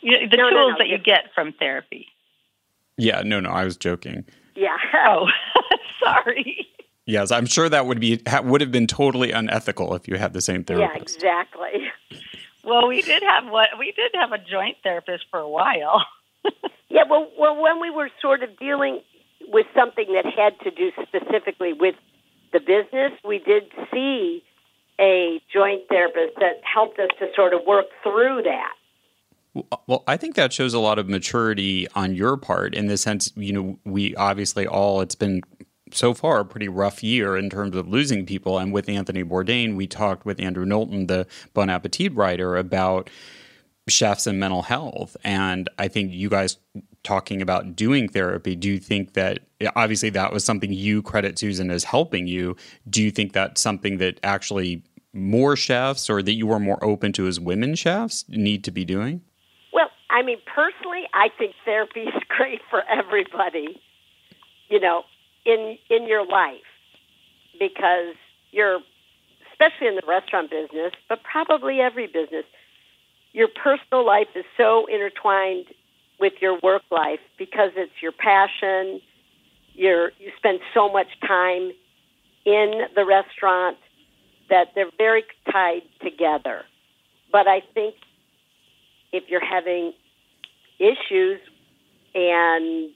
You 0.00 0.12
know, 0.12 0.18
the 0.30 0.36
No, 0.36 0.44
no, 0.44 0.50
tools 0.50 0.72
no, 0.72 0.78
that 0.78 0.88
you 0.88 0.98
get 0.98 1.24
from 1.34 1.52
therapy. 1.58 2.06
Yeah, 2.96 3.22
no, 3.24 3.40
no, 3.40 3.50
I 3.50 3.64
was 3.64 3.76
joking. 3.76 4.24
Yeah. 4.54 4.76
Oh, 5.06 5.26
sorry. 6.02 6.66
Yes, 7.06 7.30
I'm 7.30 7.46
sure 7.46 7.68
that 7.68 7.86
would 7.86 8.00
be 8.00 8.20
ha, 8.26 8.40
would 8.42 8.60
have 8.60 8.72
been 8.72 8.86
totally 8.86 9.32
unethical 9.32 9.94
if 9.94 10.06
you 10.08 10.16
had 10.16 10.32
the 10.32 10.40
same 10.40 10.64
therapist. 10.64 11.18
yeah, 11.22 11.40
exactly. 11.40 11.88
Well, 12.64 12.88
we 12.88 13.00
did 13.02 13.22
have 13.22 13.50
what 13.50 13.68
we 13.78 13.92
did 13.92 14.10
have 14.14 14.32
a 14.32 14.38
joint 14.38 14.76
therapist 14.82 15.24
for 15.30 15.40
a 15.40 15.48
while. 15.48 16.04
Yeah, 16.90 17.02
well, 17.08 17.30
well, 17.38 17.60
when 17.60 17.80
we 17.82 17.90
were 17.90 18.08
sort 18.22 18.42
of 18.42 18.58
dealing 18.58 19.00
with 19.52 19.66
something 19.74 20.06
that 20.14 20.26
had 20.26 20.58
to 20.60 20.70
do 20.70 20.90
specifically 21.02 21.72
with 21.72 21.94
the 22.52 22.60
business, 22.60 23.12
we 23.24 23.38
did 23.38 23.64
see 23.92 24.42
a 25.00 25.40
joint 25.52 25.82
therapist 25.88 26.34
that 26.36 26.60
helped 26.62 26.98
us 26.98 27.10
to 27.18 27.28
sort 27.36 27.54
of 27.54 27.60
work 27.66 27.86
through 28.02 28.42
that. 28.42 28.74
Well, 29.86 30.04
I 30.06 30.16
think 30.16 30.34
that 30.36 30.52
shows 30.52 30.74
a 30.74 30.78
lot 30.78 30.98
of 30.98 31.08
maturity 31.08 31.88
on 31.94 32.14
your 32.14 32.36
part 32.36 32.74
in 32.74 32.86
the 32.86 32.96
sense, 32.96 33.32
you 33.36 33.52
know, 33.52 33.78
we 33.84 34.14
obviously 34.16 34.66
all, 34.66 35.00
it's 35.00 35.14
been 35.14 35.42
so 35.92 36.14
far 36.14 36.40
a 36.40 36.44
pretty 36.44 36.68
rough 36.68 37.02
year 37.02 37.36
in 37.36 37.50
terms 37.50 37.74
of 37.74 37.88
losing 37.88 38.26
people. 38.26 38.58
And 38.58 38.72
with 38.72 38.88
Anthony 38.88 39.24
Bourdain, 39.24 39.74
we 39.74 39.86
talked 39.86 40.24
with 40.24 40.40
Andrew 40.40 40.64
Knowlton, 40.64 41.06
the 41.06 41.26
Bon 41.54 41.70
Appetit 41.70 42.14
writer, 42.14 42.56
about 42.56 43.10
chefs 43.88 44.26
and 44.26 44.38
mental 44.38 44.62
health. 44.62 45.16
And 45.24 45.68
I 45.78 45.88
think 45.88 46.12
you 46.12 46.28
guys 46.28 46.58
talking 47.02 47.40
about 47.40 47.76
doing 47.76 48.08
therapy, 48.08 48.54
do 48.54 48.68
you 48.68 48.78
think 48.78 49.14
that 49.14 49.40
obviously 49.76 50.10
that 50.10 50.32
was 50.32 50.44
something 50.44 50.72
you 50.72 51.02
credit 51.02 51.38
Susan 51.38 51.70
as 51.70 51.84
helping 51.84 52.26
you? 52.26 52.56
Do 52.88 53.02
you 53.02 53.10
think 53.10 53.32
that's 53.32 53.60
something 53.60 53.98
that 53.98 54.20
actually 54.22 54.82
more 55.12 55.56
chefs 55.56 56.10
or 56.10 56.22
that 56.22 56.34
you 56.34 56.50
are 56.50 56.60
more 56.60 56.82
open 56.84 57.12
to 57.14 57.26
as 57.26 57.40
women 57.40 57.74
chefs 57.74 58.24
need 58.28 58.64
to 58.64 58.70
be 58.70 58.84
doing? 58.84 59.22
Well, 59.72 59.88
I 60.10 60.22
mean, 60.22 60.38
personally, 60.46 61.04
I 61.14 61.28
think 61.36 61.54
therapy 61.64 62.00
is 62.00 62.22
great 62.28 62.60
for 62.70 62.82
everybody. 62.88 63.80
You 64.68 64.80
know, 64.80 65.04
in 65.46 65.78
in 65.88 66.06
your 66.06 66.26
life, 66.26 66.68
because 67.58 68.14
you're, 68.50 68.80
especially 69.50 69.88
in 69.88 69.94
the 69.96 70.02
restaurant 70.06 70.50
business, 70.50 70.92
but 71.08 71.20
probably 71.22 71.80
every 71.80 72.06
business, 72.06 72.44
your 73.32 73.48
personal 73.48 74.04
life 74.04 74.28
is 74.34 74.44
so 74.56 74.86
intertwined 74.86 75.66
with 76.18 76.34
your 76.40 76.58
work 76.62 76.82
life 76.90 77.20
because 77.38 77.70
it's 77.76 77.92
your 78.02 78.12
passion. 78.12 79.00
You're 79.74 80.10
you 80.18 80.32
spend 80.36 80.60
so 80.74 80.90
much 80.90 81.08
time 81.26 81.70
in 82.44 82.82
the 82.94 83.04
restaurant 83.04 83.78
that 84.50 84.68
they're 84.74 84.90
very 84.96 85.24
tied 85.52 85.82
together. 86.02 86.62
But 87.30 87.46
I 87.46 87.62
think 87.74 87.94
if 89.12 89.24
you're 89.28 89.44
having 89.44 89.92
issues 90.78 91.40
and 92.14 92.90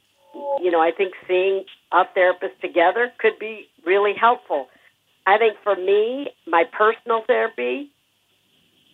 you 0.60 0.70
know, 0.70 0.80
I 0.80 0.92
think 0.96 1.12
seeing 1.28 1.64
a 1.92 2.04
therapist 2.14 2.60
together 2.60 3.12
could 3.18 3.38
be 3.38 3.68
really 3.84 4.14
helpful. 4.18 4.68
I 5.26 5.38
think 5.38 5.56
for 5.62 5.76
me, 5.76 6.30
my 6.46 6.64
personal 6.64 7.22
therapy 7.26 7.91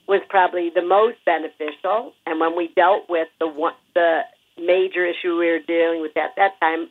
was 0.08 0.22
probably 0.28 0.70
the 0.74 0.82
most 0.82 1.18
beneficial. 1.26 2.14
And 2.26 2.40
when 2.40 2.56
we 2.56 2.72
dealt 2.74 3.08
with 3.08 3.28
the 3.38 3.46
one, 3.46 3.74
the 3.94 4.22
major 4.56 5.04
issue 5.06 5.38
we 5.38 5.46
were 5.46 5.60
dealing 5.60 6.00
with 6.00 6.16
at 6.16 6.34
that 6.36 6.58
time, 6.60 6.88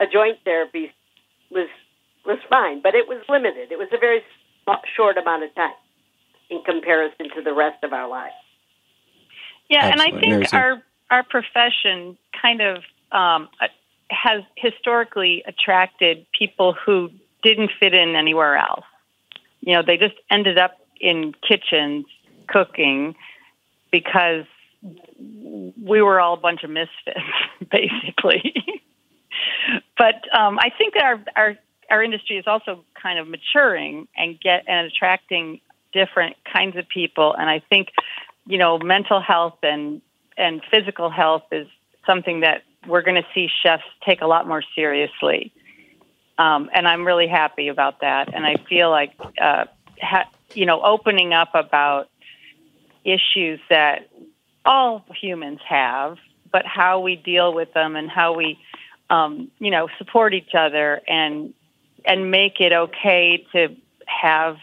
a 0.00 0.06
joint 0.06 0.38
therapy 0.44 0.90
was 1.50 1.68
was 2.24 2.38
fine, 2.48 2.80
but 2.80 2.94
it 2.94 3.06
was 3.06 3.22
limited. 3.28 3.70
It 3.70 3.78
was 3.78 3.88
a 3.92 3.98
very 3.98 4.22
short 4.96 5.18
amount 5.18 5.44
of 5.44 5.54
time 5.54 5.74
in 6.48 6.62
comparison 6.64 7.28
to 7.36 7.42
the 7.42 7.52
rest 7.52 7.84
of 7.84 7.92
our 7.92 8.08
lives. 8.08 8.34
Yeah, 9.68 9.86
and 9.86 10.00
I 10.00 10.18
think 10.18 10.52
our 10.54 10.82
our 11.10 11.22
profession 11.22 12.16
kind 12.40 12.62
of 12.62 12.76
um, 13.12 13.48
uh, 13.60 13.68
has 14.10 14.42
historically 14.56 15.44
attracted 15.46 16.26
people 16.36 16.74
who 16.74 17.10
didn't 17.42 17.70
fit 17.78 17.94
in 17.94 18.16
anywhere 18.16 18.56
else. 18.56 18.84
You 19.60 19.74
know, 19.74 19.82
they 19.86 19.98
just 19.98 20.14
ended 20.30 20.58
up 20.58 20.78
in 20.98 21.34
kitchens 21.46 22.06
cooking 22.46 23.14
because 23.90 24.44
we 25.82 26.02
were 26.02 26.20
all 26.20 26.34
a 26.34 26.40
bunch 26.40 26.62
of 26.64 26.70
misfits, 26.70 27.20
basically. 27.70 28.54
but 29.96 30.14
um, 30.36 30.58
I 30.58 30.70
think 30.76 30.94
that 30.94 31.04
our, 31.04 31.20
our 31.36 31.56
our 31.90 32.02
industry 32.02 32.36
is 32.38 32.44
also 32.46 32.84
kind 33.00 33.18
of 33.18 33.28
maturing 33.28 34.08
and 34.16 34.40
get 34.40 34.64
and 34.66 34.86
attracting 34.86 35.60
different 35.92 36.36
kinds 36.50 36.76
of 36.76 36.88
people, 36.88 37.34
and 37.34 37.48
I 37.48 37.60
think 37.60 37.88
you 38.46 38.58
know 38.58 38.78
mental 38.78 39.20
health 39.20 39.58
and 39.62 40.00
and 40.36 40.62
physical 40.70 41.10
health 41.10 41.44
is 41.52 41.66
something 42.06 42.40
that 42.40 42.62
we're 42.86 43.02
going 43.02 43.16
to 43.16 43.26
see 43.34 43.48
chefs 43.62 43.84
take 44.06 44.20
a 44.20 44.26
lot 44.26 44.46
more 44.46 44.62
seriously. 44.74 45.52
Um, 46.38 46.68
and 46.74 46.86
I'm 46.88 47.06
really 47.06 47.28
happy 47.28 47.68
about 47.68 48.00
that. 48.00 48.34
And 48.34 48.44
I 48.44 48.56
feel 48.68 48.90
like, 48.90 49.12
uh, 49.40 49.64
ha- 50.00 50.28
you 50.54 50.66
know, 50.66 50.82
opening 50.82 51.32
up 51.32 51.50
about 51.54 52.08
issues 53.04 53.60
that 53.70 54.08
all 54.64 55.04
humans 55.20 55.60
have, 55.68 56.16
but 56.50 56.64
how 56.66 57.00
we 57.00 57.16
deal 57.16 57.52
with 57.52 57.72
them 57.74 57.96
and 57.96 58.10
how 58.10 58.34
we, 58.34 58.58
um, 59.10 59.50
you 59.58 59.70
know, 59.70 59.88
support 59.98 60.34
each 60.34 60.54
other 60.56 61.00
and 61.06 61.52
and 62.06 62.30
make 62.30 62.60
it 62.60 62.72
okay 62.72 63.46
to 63.52 63.74
have 64.06 64.56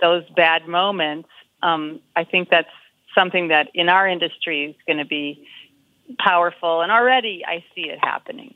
those 0.00 0.24
bad 0.36 0.68
moments. 0.68 1.28
Um, 1.62 2.00
I 2.14 2.24
think 2.24 2.48
that's 2.50 2.68
something 3.14 3.48
that 3.48 3.68
in 3.74 3.88
our 3.88 4.06
industry 4.06 4.66
is 4.66 4.76
going 4.86 4.98
to 4.98 5.04
be 5.04 5.46
powerful, 6.18 6.80
and 6.80 6.90
already 6.90 7.42
I 7.46 7.64
see 7.74 7.82
it 7.82 7.98
happening. 8.02 8.54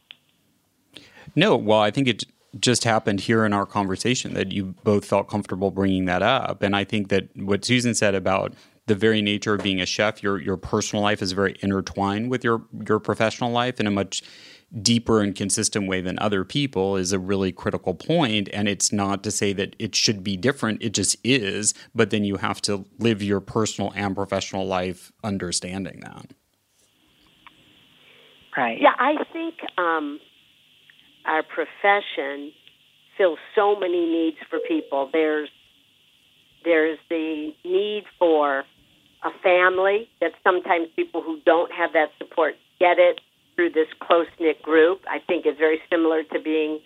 No, 1.37 1.57
well, 1.57 1.81
I 1.81 1.91
think 1.91 2.09
it 2.09 2.25
just 2.61 2.85
happened 2.85 3.21
here 3.21 3.45
in 3.45 3.53
our 3.53 3.67
conversation 3.67 4.35
that 4.35 4.53
you 4.53 4.75
both 4.85 5.05
felt 5.05 5.29
comfortable 5.29 5.71
bringing 5.71 6.05
that 6.05 6.23
up, 6.23 6.63
and 6.63 6.77
I 6.77 6.85
think 6.85 7.09
that 7.09 7.29
what 7.37 7.65
Susan 7.65 7.95
said 7.95 8.15
about 8.15 8.55
the 8.87 8.95
very 8.95 9.23
nature 9.23 9.55
of 9.55 9.63
being 9.63 9.81
a 9.81 9.87
chef, 9.87 10.23
your 10.23 10.41
your 10.41 10.57
personal 10.57 11.03
life 11.03 11.23
is 11.23 11.33
very 11.33 11.57
intertwined 11.61 12.31
with 12.31 12.45
your 12.45 12.63
your 12.87 12.99
professional 12.99 13.51
life 13.51 13.81
in 13.81 13.87
a 13.87 13.91
much 13.91 14.23
deeper 14.83 15.21
and 15.21 15.37
consistent 15.37 15.87
way 15.89 16.01
than 16.01 16.19
other 16.19 16.45
people 16.45 16.97
is 16.97 17.13
a 17.13 17.19
really 17.19 17.53
critical 17.53 17.95
point. 17.95 18.09
point 18.09 18.49
and 18.53 18.69
it's 18.69 18.93
not 18.93 19.23
to 19.23 19.31
say 19.31 19.53
that 19.53 19.77
it 19.79 19.95
should 19.95 20.25
be 20.25 20.37
different 20.37 20.83
it 20.83 20.91
just 20.91 21.17
is 21.23 21.75
but 21.95 22.11
then 22.11 22.25
you 22.25 22.39
have 22.39 22.61
to 22.61 22.85
live 22.99 23.23
your 23.23 23.39
personal 23.39 23.93
and 23.95 24.17
professional 24.17 24.67
life 24.67 25.13
understanding 25.23 26.01
that 26.01 26.33
Right. 28.57 28.81
Yeah, 28.81 28.95
I 28.99 29.17
think 29.33 29.55
um, 29.79 30.21
our 31.25 31.43
profession 31.43 32.53
fills 33.19 33.39
so 33.55 33.77
many 33.79 34.07
needs 34.07 34.37
for 34.49 34.59
people. 34.69 35.11
There's 35.13 35.49
there's 36.65 36.99
the 37.11 37.53
need 37.65 38.05
for 38.19 38.65
a 39.25 39.31
family 39.43 40.09
that 40.21 40.33
sometimes 40.43 40.89
people 40.95 41.23
who 41.23 41.41
don't 41.45 41.73
have 41.73 41.93
that 41.95 42.11
support 42.19 42.55
get 42.79 42.99
it 42.99 43.21
through 43.55 43.71
this 43.71 43.89
close 44.01 44.27
knit 44.39 44.61
group. 44.63 45.01
I 45.09 45.19
think 45.27 45.47
is 45.47 45.57
very 45.59 45.81
similar 45.91 46.23
to 46.25 46.41
being 46.41 46.81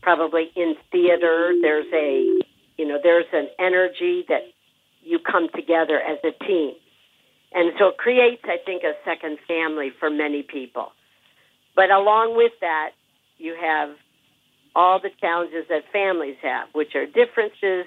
probably 0.00 0.50
in 0.56 0.74
theater. 0.90 1.52
There's 1.60 1.92
a 1.92 2.40
you 2.78 2.88
know 2.88 2.98
there's 3.02 3.26
an 3.32 3.48
energy 3.58 4.24
that 4.28 4.42
you 5.02 5.18
come 5.18 5.48
together 5.54 6.00
as 6.00 6.18
a 6.24 6.44
team. 6.44 6.74
And 7.54 7.72
so 7.78 7.88
it 7.88 7.98
creates, 7.98 8.42
I 8.44 8.56
think, 8.64 8.82
a 8.82 8.94
second 9.04 9.38
family 9.46 9.90
for 10.00 10.08
many 10.08 10.42
people. 10.42 10.92
But 11.76 11.90
along 11.90 12.36
with 12.36 12.52
that, 12.60 12.90
you 13.36 13.56
have 13.60 13.90
all 14.74 15.00
the 15.00 15.10
challenges 15.20 15.66
that 15.68 15.82
families 15.92 16.36
have, 16.42 16.68
which 16.72 16.94
are 16.94 17.04
differences 17.04 17.86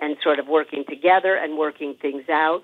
and 0.00 0.16
sort 0.22 0.38
of 0.38 0.46
working 0.46 0.84
together 0.88 1.34
and 1.34 1.58
working 1.58 1.94
things 2.00 2.28
out. 2.30 2.62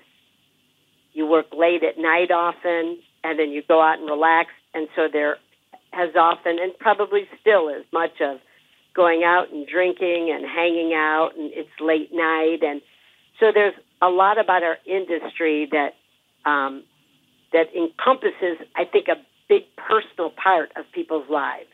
You 1.13 1.25
work 1.27 1.47
late 1.51 1.83
at 1.83 1.97
night 1.97 2.31
often, 2.31 2.99
and 3.23 3.37
then 3.39 3.51
you 3.51 3.63
go 3.67 3.81
out 3.81 3.99
and 3.99 4.09
relax. 4.09 4.49
And 4.73 4.87
so 4.95 5.07
there 5.11 5.37
has 5.91 6.15
often, 6.15 6.57
and 6.59 6.77
probably 6.79 7.27
still 7.39 7.69
is, 7.69 7.83
much 7.91 8.21
of 8.21 8.39
going 8.95 9.23
out 9.23 9.51
and 9.51 9.67
drinking 9.67 10.31
and 10.33 10.45
hanging 10.45 10.93
out, 10.93 11.31
and 11.37 11.51
it's 11.53 11.69
late 11.79 12.13
night. 12.13 12.59
And 12.63 12.81
so 13.39 13.51
there's 13.53 13.73
a 14.01 14.09
lot 14.09 14.39
about 14.39 14.63
our 14.63 14.77
industry 14.85 15.69
that 15.71 15.95
um, 16.49 16.83
that 17.53 17.67
encompasses, 17.75 18.57
I 18.75 18.85
think, 18.85 19.07
a 19.07 19.15
big 19.49 19.63
personal 19.75 20.31
part 20.31 20.71
of 20.77 20.85
people's 20.93 21.29
lives. 21.29 21.67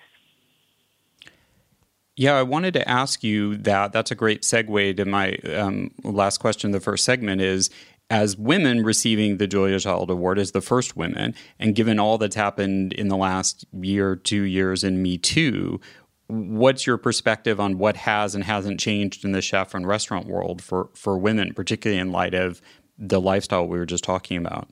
Yeah, 2.15 2.34
I 2.34 2.43
wanted 2.43 2.73
to 2.73 2.89
ask 2.89 3.23
you 3.23 3.58
that. 3.58 3.93
That's 3.93 4.10
a 4.10 4.15
great 4.15 4.41
segue 4.41 4.97
to 4.97 5.06
my 5.06 5.34
um, 5.56 5.91
last 6.04 6.39
question. 6.39 6.71
The 6.71 6.80
first 6.80 7.06
segment 7.06 7.41
is 7.41 7.69
as 8.10 8.38
women 8.38 8.84
receiving 8.84 9.38
the 9.38 9.48
Julia 9.48 9.80
Child 9.80 10.10
Award 10.10 10.39
as 10.39 10.52
the 10.52 10.62
first 10.62 10.96
women, 10.96 11.36
and 11.60 11.76
given 11.76 12.00
all 12.00 12.17
that's 12.17 12.36
happened 12.36 12.93
in 12.93 13.10
the 13.10 13.17
last 13.17 13.65
year, 13.74 14.15
two 14.15 14.43
years 14.43 14.84
in 14.84 15.02
Me 15.02 15.17
Too, 15.17 15.80
what's 16.28 16.88
your 16.88 16.98
perspective 16.98 17.60
on 17.60 17.78
what 17.78 17.98
has 17.98 18.36
and 18.36 18.43
hasn't 18.43 18.80
changed 18.80 19.26
in 19.26 19.32
the 19.32 19.41
chef 19.41 19.74
and 19.74 19.88
restaurant 19.88 20.28
world 20.28 20.62
for, 20.62 20.89
for 20.93 21.17
women, 21.17 21.54
particularly 21.54 22.00
in 22.00 22.12
light 22.12 22.34
of 22.34 22.62
the 22.98 23.20
lifestyle 23.20 23.67
we 23.67 23.78
were 23.78 23.86
just 23.86 24.04
talking 24.04 24.38
about? 24.38 24.70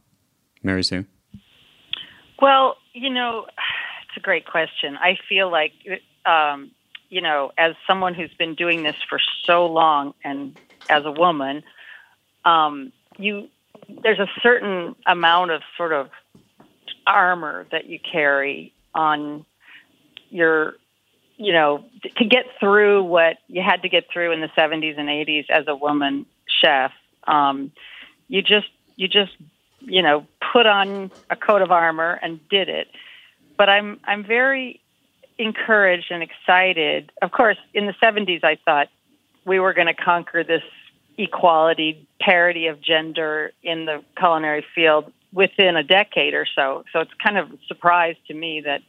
Mary 0.63 0.83
Sue? 0.83 1.05
Well, 2.41 2.77
you 2.93 3.09
know, 3.09 3.45
it's 4.07 4.17
a 4.17 4.21
great 4.21 4.45
question. 4.45 4.97
I 4.97 5.17
feel 5.27 5.51
like, 5.51 5.73
um, 6.25 6.71
you 7.09 7.21
know, 7.21 7.51
as 7.57 7.75
someone 7.85 8.13
who's 8.13 8.33
been 8.37 8.55
doing 8.55 8.83
this 8.83 8.95
for 9.09 9.19
so 9.43 9.65
long 9.65 10.13
and 10.23 10.57
as 10.89 11.05
a 11.05 11.11
woman, 11.11 11.63
um, 12.45 12.91
you 13.17 13.47
there's 14.03 14.19
a 14.19 14.27
certain 14.41 14.95
amount 15.05 15.51
of 15.51 15.61
sort 15.77 15.93
of 15.93 16.09
armor 17.05 17.65
that 17.71 17.85
you 17.87 17.99
carry 17.99 18.73
on 18.93 19.45
your 20.29 20.73
you 21.37 21.53
know 21.53 21.83
to 22.17 22.25
get 22.25 22.45
through 22.59 23.03
what 23.03 23.37
you 23.47 23.61
had 23.61 23.81
to 23.81 23.89
get 23.89 24.05
through 24.11 24.31
in 24.31 24.41
the 24.41 24.49
70s 24.57 24.97
and 24.97 25.09
80s 25.09 25.49
as 25.49 25.65
a 25.67 25.75
woman 25.75 26.25
chef 26.47 26.91
um, 27.27 27.71
you 28.27 28.41
just 28.41 28.67
you 28.95 29.07
just 29.07 29.31
you 29.81 30.01
know 30.01 30.25
put 30.53 30.65
on 30.65 31.11
a 31.29 31.35
coat 31.35 31.61
of 31.61 31.71
armor 31.71 32.19
and 32.21 32.39
did 32.49 32.69
it. 32.69 32.87
But 33.57 33.69
i'm 33.69 33.99
i'm 34.05 34.23
very 34.23 34.81
encouraged 35.37 36.11
and 36.11 36.23
excited. 36.23 37.11
Of 37.21 37.31
course 37.31 37.57
in 37.73 37.85
the 37.85 37.93
70s 37.93 38.43
i 38.43 38.57
thought 38.63 38.87
we 39.45 39.59
were 39.59 39.73
going 39.73 39.87
to 39.87 39.93
conquer 39.93 40.43
this 40.43 40.63
equality 41.17 42.07
parity 42.19 42.67
of 42.67 42.81
gender 42.81 43.51
in 43.63 43.85
the 43.85 44.03
culinary 44.17 44.65
field 44.73 45.11
within 45.33 45.75
a 45.75 45.83
decade 45.83 46.33
or 46.33 46.45
so 46.55 46.83
so 46.91 46.99
it's 46.99 47.11
kind 47.23 47.37
of 47.37 47.51
a 47.51 47.57
surprise 47.67 48.15
to 48.27 48.33
me 48.33 48.61
that 48.61 48.81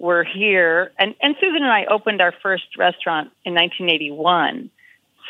we're 0.00 0.24
here. 0.24 0.90
And, 0.98 1.14
and 1.20 1.36
Susan 1.40 1.62
and 1.62 1.70
I 1.70 1.84
opened 1.84 2.20
our 2.20 2.32
first 2.42 2.76
restaurant 2.78 3.30
in 3.44 3.54
1981. 3.54 4.70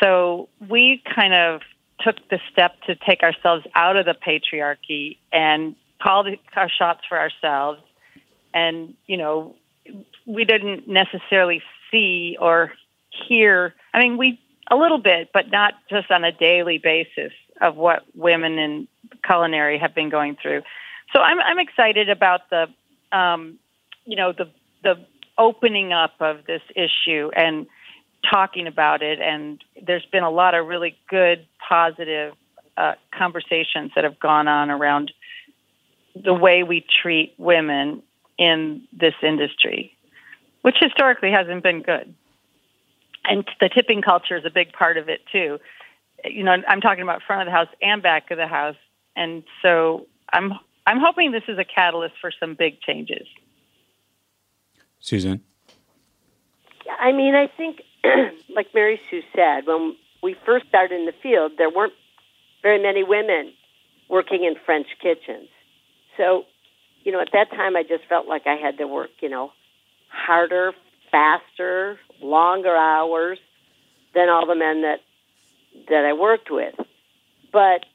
So 0.01 0.49
we 0.69 1.03
kind 1.15 1.35
of 1.35 1.61
took 2.01 2.17
the 2.31 2.39
step 2.53 2.81
to 2.87 2.95
take 2.95 3.23
ourselves 3.23 3.67
out 3.75 3.97
of 3.97 4.07
the 4.07 4.15
patriarchy 4.15 5.19
and 5.33 5.75
call 6.01 6.25
the, 6.25 6.39
our 6.57 6.71
shots 6.71 7.01
for 7.09 7.19
ourselves. 7.19 7.81
And, 8.55 8.95
you 9.07 9.17
know, 9.17 9.57
we 10.25 10.45
didn't 10.45 10.89
necessarily 10.89 11.63
see 11.91 12.37
or 12.41 12.73
hear, 13.29 13.75
I 13.93 14.01
mean, 14.01 14.17
we, 14.17 14.41
a 14.71 14.77
little 14.77 14.99
bit, 14.99 15.31
but 15.33 15.51
not 15.51 15.75
just 15.89 16.11
on 16.11 16.25
a 16.25 16.33
daily 16.33 16.79
basis 16.79 17.33
of 17.61 17.77
what 17.77 18.03
women 18.15 18.59
in 18.59 18.89
culinary 19.25 19.79
have 19.79 19.95
been 19.95 20.09
going 20.09 20.37
through. 20.41 20.63
So 21.13 21.21
I'm, 21.21 21.41
I'm 21.41 21.59
excited 21.59 22.09
about 22.09 22.49
the, 22.51 22.67
um, 23.17 23.59
you 24.05 24.17
know, 24.17 24.33
the 24.33 24.51
the 24.83 24.95
opening 25.37 25.93
up 25.93 26.15
of 26.21 26.47
this 26.47 26.63
issue 26.75 27.31
and 27.35 27.67
talking 28.31 28.67
about 28.67 29.03
it. 29.03 29.21
And 29.21 29.63
there's 29.87 30.07
been 30.13 30.23
a 30.23 30.31
lot 30.31 30.55
of 30.55 30.67
really 30.67 30.97
good, 31.09 31.47
positive 31.67 32.35
uh, 32.77 32.95
conversations 33.17 33.93
that 33.95 34.05
have 34.05 34.19
gone 34.21 34.49
on 34.49 34.71
around 34.71 35.13
the 36.15 36.35
way 36.35 36.63
we 36.63 36.85
treat 37.03 37.35
women 37.39 38.03
in 38.39 38.83
this 38.93 39.15
industry, 39.23 39.95
which 40.63 40.77
historically 40.81 41.31
hasn't 41.31 41.63
been 41.63 41.83
good. 41.83 42.15
And 43.25 43.45
the 43.61 43.69
tipping 43.69 44.03
culture 44.03 44.37
is 44.37 44.45
a 44.45 44.51
big 44.51 44.73
part 44.73 44.97
of 44.97 45.09
it 45.09 45.21
too. 45.31 45.59
You 46.25 46.43
know, 46.43 46.57
I'm 46.69 46.81
talking 46.81 47.03
about 47.03 47.23
front 47.27 47.43
of 47.43 47.47
the 47.47 47.53
house 47.53 47.69
and 47.81 48.03
back 48.03 48.31
of 48.31 48.37
the 48.37 48.47
house, 48.47 48.77
and 49.17 49.43
so 49.63 50.07
I'm 50.33 50.53
I'm 50.87 50.99
hoping 50.99 51.33
this 51.33 51.45
is 51.49 51.59
a 51.59 51.65
catalyst 51.65 52.15
for 52.21 52.31
some 52.39 52.55
big 52.55 52.81
changes. 52.81 53.27
Susan? 55.01 55.43
I 56.99 57.13
mean, 57.13 57.35
I 57.35 57.47
think, 57.47 57.83
like 58.49 58.69
Mary 58.75 59.01
Sue 59.11 59.23
said, 59.35 59.67
when 59.67 59.97
we 60.23 60.37
first 60.45 60.67
started 60.69 60.99
in 60.99 61.07
the 61.07 61.15
field, 61.23 61.53
there 61.59 61.71
weren't 61.71 61.93
very 62.63 62.83
many 62.83 63.03
women 63.03 63.53
working 64.09 64.45
in 64.45 64.55
French 64.67 64.87
kitchens. 65.01 65.49
So, 66.17 66.45
you 67.05 67.13
know, 67.13 67.21
at 67.21 67.31
that 67.33 67.51
time, 67.51 67.77
I 67.77 67.83
just 67.83 68.05
felt 68.09 68.27
like 68.27 68.47
I 68.47 68.57
had 68.57 68.79
to 68.79 68.87
work, 68.87 69.11
you 69.21 69.29
know, 69.29 69.53
harder, 70.09 70.73
faster, 71.11 71.99
longer 72.21 72.77
hours 72.77 73.39
than 74.15 74.29
all 74.29 74.47
the 74.47 74.55
men 74.55 74.83
that 74.83 75.01
that 75.89 76.05
I 76.05 76.13
worked 76.13 76.51
with. 76.51 76.75
But 77.53 77.87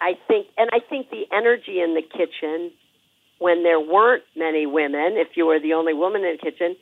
I 0.00 0.18
think, 0.28 0.48
and 0.58 0.70
I 0.72 0.80
think 0.80 1.10
the 1.10 1.24
energy 1.32 1.80
in 1.80 1.94
the 1.94 2.02
kitchen 2.02 2.72
when 3.38 3.62
there 3.62 3.80
weren't 3.80 4.22
many 4.36 4.66
women, 4.66 5.16
if 5.16 5.36
you 5.36 5.46
were 5.46 5.58
the 5.58 5.74
only 5.74 5.92
woman 5.92 6.24
in 6.24 6.36
the 6.36 6.50
kitchen, 6.50 6.76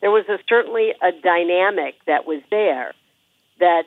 there 0.00 0.10
was 0.10 0.24
a, 0.28 0.38
certainly 0.48 0.92
a 1.02 1.10
dynamic 1.22 1.94
that 2.06 2.26
was 2.26 2.42
there 2.50 2.92
that, 3.60 3.84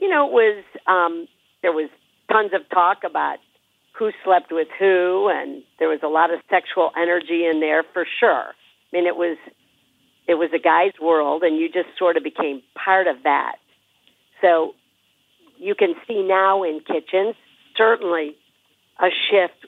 you 0.00 0.08
know, 0.08 0.26
was 0.26 0.62
um, 0.86 1.26
there 1.62 1.72
was 1.72 1.88
tons 2.30 2.52
of 2.54 2.68
talk 2.68 2.98
about 3.04 3.38
who 3.98 4.10
slept 4.24 4.52
with 4.52 4.68
who, 4.78 5.28
and 5.28 5.62
there 5.78 5.88
was 5.88 6.00
a 6.02 6.08
lot 6.08 6.32
of 6.32 6.40
sexual 6.48 6.90
energy 6.96 7.44
in 7.44 7.60
there 7.60 7.82
for 7.92 8.06
sure. 8.18 8.52
I 8.52 8.96
mean, 8.96 9.06
it 9.06 9.16
was 9.16 9.36
it 10.30 10.38
was 10.38 10.50
a 10.54 10.58
guy's 10.58 10.98
world, 11.02 11.42
and 11.42 11.56
you 11.58 11.68
just 11.68 11.88
sort 11.98 12.16
of 12.16 12.22
became 12.22 12.62
part 12.74 13.08
of 13.08 13.24
that. 13.24 13.56
So 14.40 14.74
you 15.58 15.74
can 15.74 15.94
see 16.06 16.22
now 16.22 16.62
in 16.62 16.80
kitchens 16.80 17.34
certainly 17.76 18.36
a 18.98 19.08
shift 19.30 19.66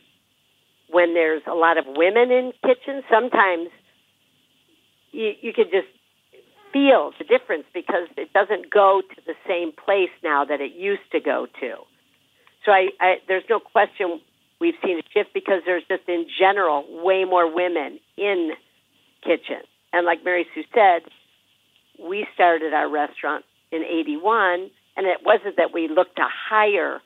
when 0.88 1.14
there's 1.14 1.42
a 1.46 1.54
lot 1.54 1.78
of 1.78 1.84
women 1.88 2.30
in 2.30 2.52
kitchens, 2.62 3.02
sometimes 3.10 3.70
you, 5.10 5.32
you 5.40 5.52
could 5.52 5.70
just 5.70 5.88
feel 6.72 7.12
the 7.18 7.24
difference 7.24 7.64
because 7.74 8.08
it 8.16 8.32
doesn't 8.32 8.70
go 8.70 9.02
to 9.02 9.20
the 9.26 9.34
same 9.48 9.72
place 9.72 10.14
now 10.22 10.44
that 10.44 10.60
it 10.60 10.72
used 10.74 11.10
to 11.12 11.20
go 11.20 11.46
to. 11.60 11.74
So 12.64 12.72
I, 12.72 12.88
I 13.00 13.14
there's 13.26 13.44
no 13.50 13.58
question 13.58 14.20
we've 14.60 14.74
seen 14.84 14.98
a 14.98 15.02
shift 15.12 15.34
because 15.34 15.62
there's 15.66 15.82
just 15.88 16.08
in 16.08 16.26
general 16.38 16.84
way 17.02 17.24
more 17.24 17.52
women 17.52 17.98
in 18.16 18.52
kitchens. 19.22 19.66
And 19.92 20.06
like 20.06 20.24
Mary 20.24 20.46
Sue 20.54 20.64
said, 20.74 21.02
we 22.02 22.26
started 22.34 22.72
our 22.72 22.88
restaurant 22.88 23.44
in 23.70 23.84
81 23.84 24.70
and 24.96 25.06
it 25.06 25.18
wasn't 25.24 25.56
that 25.56 25.72
we 25.72 25.88
looked 25.88 26.16
to 26.16 26.26
hire 26.50 27.00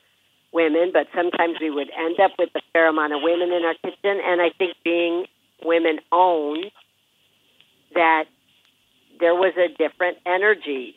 women, 0.53 0.91
but 0.93 1.07
sometimes 1.15 1.55
we 1.61 1.69
would 1.69 1.89
end 1.97 2.19
up 2.19 2.31
with 2.37 2.49
a 2.55 2.61
fair 2.73 2.89
amount 2.89 3.13
of 3.13 3.19
women 3.21 3.51
in 3.51 3.63
our 3.63 3.75
kitchen. 3.75 4.19
And 4.23 4.41
I 4.41 4.49
think 4.57 4.75
being 4.83 5.25
women 5.63 5.99
owned, 6.11 6.65
that 7.93 8.25
there 9.19 9.35
was 9.35 9.53
a 9.57 9.69
different 9.69 10.17
energy 10.25 10.95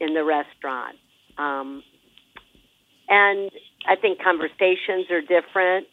in 0.00 0.14
the 0.14 0.24
restaurant. 0.24 0.96
Um, 1.38 1.82
and 3.08 3.50
I 3.88 3.96
think 3.96 4.22
conversations 4.22 5.10
are 5.10 5.20
different. 5.20 5.86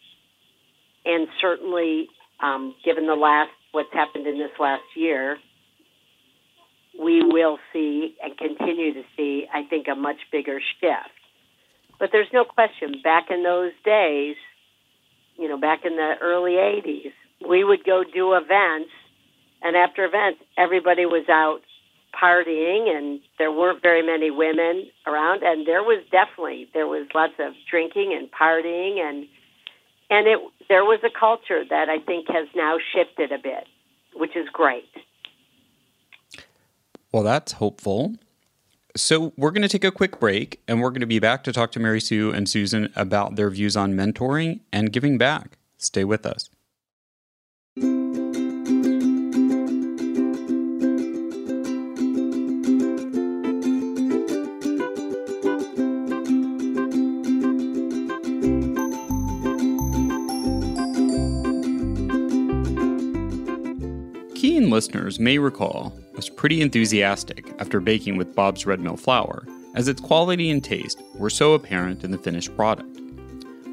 And 1.05 1.27
certainly, 1.41 2.07
um, 2.39 2.75
given 2.85 3.07
the 3.07 3.15
last, 3.15 3.51
what's 3.71 3.93
happened 3.93 4.27
in 4.27 4.37
this 4.37 4.51
last 4.59 4.83
year, 4.95 5.37
we 6.99 7.23
will 7.23 7.57
see 7.71 8.15
and 8.23 8.37
continue 8.37 8.93
to 8.93 9.03
see, 9.15 9.47
I 9.53 9.63
think, 9.63 9.87
a 9.87 9.95
much 9.95 10.17
bigger 10.31 10.59
shift. 10.79 11.15
But 11.99 12.09
there's 12.11 12.27
no 12.33 12.43
question, 12.43 13.01
back 13.03 13.27
in 13.29 13.43
those 13.43 13.71
days, 13.85 14.35
you 15.37 15.47
know, 15.47 15.57
back 15.57 15.85
in 15.85 15.95
the 15.95 16.15
early 16.21 16.53
80s, 16.53 17.11
we 17.47 17.63
would 17.63 17.83
go 17.83 18.03
do 18.03 18.33
events, 18.33 18.91
and 19.61 19.75
after 19.75 20.05
events, 20.05 20.41
everybody 20.57 21.05
was 21.05 21.25
out 21.29 21.61
partying, 22.13 22.89
and 22.95 23.21
there 23.37 23.51
weren't 23.51 23.81
very 23.81 24.05
many 24.05 24.31
women 24.31 24.87
around, 25.07 25.43
and 25.43 25.65
there 25.65 25.81
was 25.81 26.03
definitely 26.11 26.67
there 26.73 26.87
was 26.87 27.07
lots 27.15 27.33
of 27.39 27.53
drinking 27.69 28.13
and 28.17 28.29
partying, 28.31 28.99
and 28.99 29.27
and 30.11 30.27
it 30.27 30.39
there 30.69 30.85
was 30.85 30.99
a 31.03 31.09
culture 31.09 31.63
that 31.69 31.89
I 31.89 31.99
think 31.99 32.27
has 32.29 32.47
now 32.55 32.77
shifted 32.93 33.31
a 33.31 33.39
bit, 33.41 33.65
which 34.13 34.35
is 34.35 34.47
great. 34.53 34.89
Well, 37.11 37.23
that's 37.23 37.53
hopeful. 37.53 38.15
So, 38.95 39.33
we're 39.37 39.51
going 39.51 39.61
to 39.61 39.69
take 39.69 39.85
a 39.85 39.91
quick 39.91 40.19
break 40.19 40.61
and 40.67 40.81
we're 40.81 40.89
going 40.89 41.01
to 41.01 41.07
be 41.07 41.19
back 41.19 41.43
to 41.45 41.53
talk 41.53 41.71
to 41.73 41.79
Mary 41.79 42.01
Sue 42.01 42.31
and 42.31 42.47
Susan 42.47 42.91
about 42.95 43.35
their 43.35 43.49
views 43.49 43.77
on 43.77 43.93
mentoring 43.93 44.59
and 44.71 44.91
giving 44.91 45.17
back. 45.17 45.57
Stay 45.77 46.03
with 46.03 46.25
us. 46.25 46.49
Listeners 64.71 65.19
may 65.19 65.37
recall 65.37 65.93
was 66.15 66.29
pretty 66.29 66.61
enthusiastic 66.61 67.53
after 67.59 67.79
baking 67.79 68.17
with 68.17 68.33
Bob's 68.33 68.65
Red 68.65 68.79
Mill 68.79 68.97
flour, 68.97 69.45
as 69.75 69.87
its 69.87 70.01
quality 70.01 70.49
and 70.49 70.63
taste 70.63 71.01
were 71.15 71.29
so 71.29 71.53
apparent 71.53 72.03
in 72.03 72.11
the 72.11 72.17
finished 72.17 72.55
product. 72.55 72.99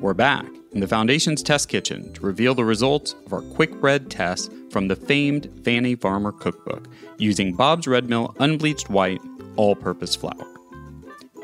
We're 0.01 0.15
back, 0.15 0.45
in 0.73 0.81
the 0.81 0.87
Foundation's 0.87 1.43
test 1.43 1.69
kitchen 1.69 2.13
to 2.13 2.27
reveal 2.27 2.55
the 2.55 2.65
results 2.65 3.15
of 3.25 3.33
our 3.33 3.41
quick 3.41 3.81
bread 3.81 4.11
test 4.11 4.53
from 4.71 4.89
the 4.89 4.97
famed 4.97 5.51
Fannie 5.65 5.95
Farmer 5.95 6.33
cookbook 6.33 6.87
using 7.17 7.55
Bob's 7.55 7.87
Red 7.87 8.11
Mill 8.11 8.35
unbleached 8.39 8.91
white 8.91 9.21
all 9.57 9.75
purpose 9.75 10.15
flour. 10.15 10.47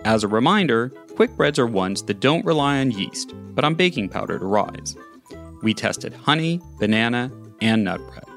As 0.05 0.23
a 0.23 0.29
reminder, 0.29 0.90
quick 1.17 1.35
breads 1.37 1.59
are 1.59 1.67
ones 1.67 2.03
that 2.03 2.21
don't 2.21 2.45
rely 2.45 2.81
on 2.81 2.90
yeast, 2.90 3.33
but 3.55 3.64
on 3.64 3.75
baking 3.75 4.11
powder 4.11 4.38
to 4.38 4.45
rise. 4.45 4.97
We 5.62 5.73
tested 5.73 6.12
honey, 6.12 6.61
banana, 6.79 7.33
and 7.62 7.85
nut 7.85 8.01
bread. 8.11 8.34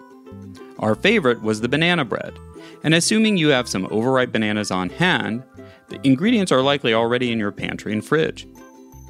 Our 0.80 0.96
favorite 0.96 1.42
was 1.42 1.62
the 1.62 1.70
banana 1.70 2.06
bread, 2.06 2.38
and 2.84 2.94
assuming 2.94 3.38
you 3.38 3.50
have 3.50 3.68
some 3.68 3.88
overripe 3.90 4.32
bananas 4.32 4.72
on 4.72 4.90
hand, 4.90 5.44
the 5.90 6.00
ingredients 6.04 6.52
are 6.52 6.62
likely 6.62 6.94
already 6.94 7.32
in 7.32 7.40
your 7.40 7.52
pantry 7.52 7.94
and 7.94 8.06
fridge. 8.06 8.48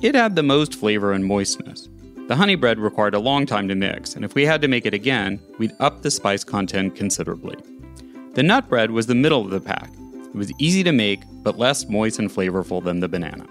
It 0.01 0.15
had 0.15 0.35
the 0.35 0.43
most 0.43 0.75
flavor 0.75 1.11
and 1.11 1.25
moistness. 1.25 1.89
The 2.27 2.35
honey 2.35 2.55
bread 2.55 2.77
required 2.77 3.15
a 3.15 3.19
long 3.19 3.45
time 3.45 3.67
to 3.67 3.75
mix, 3.75 4.15
and 4.15 4.23
if 4.23 4.35
we 4.35 4.45
had 4.45 4.61
to 4.61 4.67
make 4.67 4.85
it 4.85 4.93
again, 4.93 5.41
we'd 5.57 5.75
up 5.79 6.01
the 6.01 6.11
spice 6.11 6.43
content 6.43 6.95
considerably. 6.95 7.55
The 8.33 8.43
nut 8.43 8.69
bread 8.69 8.91
was 8.91 9.07
the 9.07 9.15
middle 9.15 9.41
of 9.41 9.49
the 9.49 9.61
pack. 9.61 9.89
It 10.13 10.35
was 10.35 10.51
easy 10.59 10.83
to 10.83 10.91
make, 10.91 11.21
but 11.41 11.57
less 11.57 11.89
moist 11.89 12.19
and 12.19 12.29
flavorful 12.29 12.83
than 12.83 12.99
the 12.99 13.07
banana. 13.07 13.47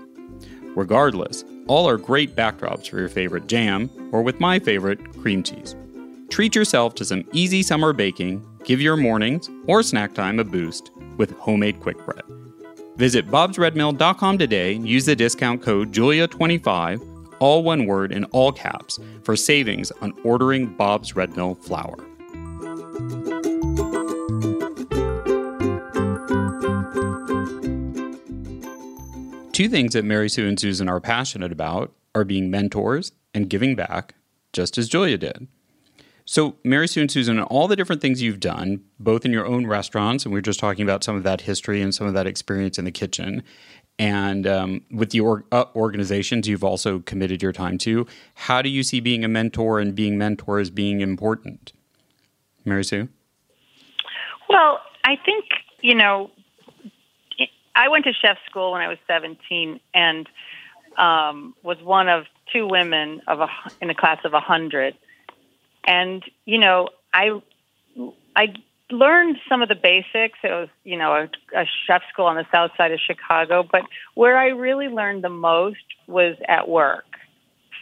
Regardless, 0.76 1.42
all 1.66 1.88
are 1.88 1.96
great 1.96 2.36
backdrops 2.36 2.88
for 2.88 2.98
your 2.98 3.08
favorite 3.08 3.46
jam, 3.46 3.90
or 4.12 4.22
with 4.22 4.40
my 4.40 4.58
favorite, 4.58 5.00
cream 5.20 5.42
cheese. 5.42 5.74
Treat 6.28 6.54
yourself 6.54 6.94
to 6.96 7.04
some 7.04 7.24
easy 7.32 7.62
summer 7.62 7.92
baking, 7.92 8.44
give 8.64 8.80
your 8.80 8.96
mornings 8.96 9.48
or 9.66 9.82
snack 9.82 10.14
time 10.14 10.38
a 10.38 10.44
boost 10.44 10.90
with 11.16 11.30
homemade 11.38 11.80
quick 11.80 12.04
bread. 12.04 12.22
Visit 12.96 13.28
bobsredmill.com 13.28 14.38
today 14.38 14.74
and 14.74 14.88
use 14.88 15.04
the 15.06 15.14
discount 15.14 15.62
code 15.62 15.92
JULIA25, 15.92 17.36
all 17.38 17.62
one 17.62 17.86
word 17.86 18.12
in 18.12 18.24
all 18.26 18.52
caps, 18.52 18.98
for 19.22 19.36
savings 19.36 19.90
on 20.00 20.12
ordering 20.24 20.66
Bob's 20.76 21.14
Red 21.14 21.36
Mill 21.36 21.54
flour. 21.54 21.96
Two 29.52 29.68
things 29.70 29.94
that 29.94 30.04
Mary 30.04 30.28
Sue 30.28 30.46
and 30.46 30.60
Susan 30.60 30.88
are 30.88 31.00
passionate 31.00 31.52
about 31.52 31.92
are 32.14 32.24
being 32.24 32.50
mentors 32.50 33.12
and 33.32 33.48
giving 33.48 33.74
back, 33.74 34.14
just 34.52 34.76
as 34.76 34.88
Julia 34.88 35.16
did. 35.16 35.48
So, 36.28 36.56
Mary 36.64 36.88
Sue 36.88 37.02
and 37.02 37.10
Susan, 37.10 37.40
all 37.40 37.68
the 37.68 37.76
different 37.76 38.02
things 38.02 38.20
you've 38.20 38.40
done, 38.40 38.82
both 38.98 39.24
in 39.24 39.32
your 39.32 39.46
own 39.46 39.64
restaurants, 39.64 40.24
and 40.24 40.34
we 40.34 40.38
are 40.40 40.42
just 40.42 40.58
talking 40.58 40.82
about 40.82 41.04
some 41.04 41.14
of 41.14 41.22
that 41.22 41.42
history 41.42 41.80
and 41.80 41.94
some 41.94 42.08
of 42.08 42.14
that 42.14 42.26
experience 42.26 42.80
in 42.80 42.84
the 42.84 42.90
kitchen, 42.90 43.44
and 43.96 44.44
um, 44.44 44.82
with 44.90 45.10
the 45.10 45.20
or- 45.20 45.44
uh, 45.52 45.66
organizations 45.76 46.48
you've 46.48 46.64
also 46.64 46.98
committed 46.98 47.44
your 47.44 47.52
time 47.52 47.78
to, 47.78 48.08
how 48.34 48.60
do 48.60 48.68
you 48.68 48.82
see 48.82 48.98
being 48.98 49.24
a 49.24 49.28
mentor 49.28 49.78
and 49.78 49.94
being 49.94 50.18
mentors 50.18 50.68
being 50.68 51.00
important? 51.00 51.72
Mary 52.64 52.84
Sue? 52.84 53.08
Well, 54.48 54.80
I 55.04 55.14
think, 55.24 55.44
you 55.80 55.94
know, 55.94 56.32
I 57.76 57.88
went 57.88 58.04
to 58.04 58.12
chef 58.12 58.38
school 58.50 58.72
when 58.72 58.80
I 58.80 58.88
was 58.88 58.98
17 59.06 59.78
and 59.94 60.28
um, 60.98 61.54
was 61.62 61.78
one 61.84 62.08
of 62.08 62.24
two 62.52 62.66
women 62.66 63.22
of 63.28 63.38
a, 63.38 63.48
in 63.80 63.90
a 63.90 63.94
class 63.94 64.18
of 64.24 64.32
100 64.32 64.96
and 65.86 66.22
you 66.44 66.58
know 66.58 66.88
i 67.12 67.30
i 68.34 68.54
learned 68.90 69.36
some 69.48 69.62
of 69.62 69.68
the 69.68 69.74
basics. 69.74 70.38
It 70.42 70.50
was 70.50 70.68
you 70.84 70.96
know 70.96 71.12
a, 71.12 71.58
a 71.58 71.66
chef 71.86 72.02
school 72.12 72.26
on 72.26 72.36
the 72.36 72.46
south 72.52 72.72
side 72.76 72.92
of 72.92 73.00
chicago. 73.00 73.62
But 73.70 73.82
where 74.14 74.36
i 74.36 74.48
really 74.48 74.88
learned 74.88 75.24
the 75.24 75.28
most 75.28 75.78
was 76.06 76.36
at 76.48 76.68
work 76.68 77.04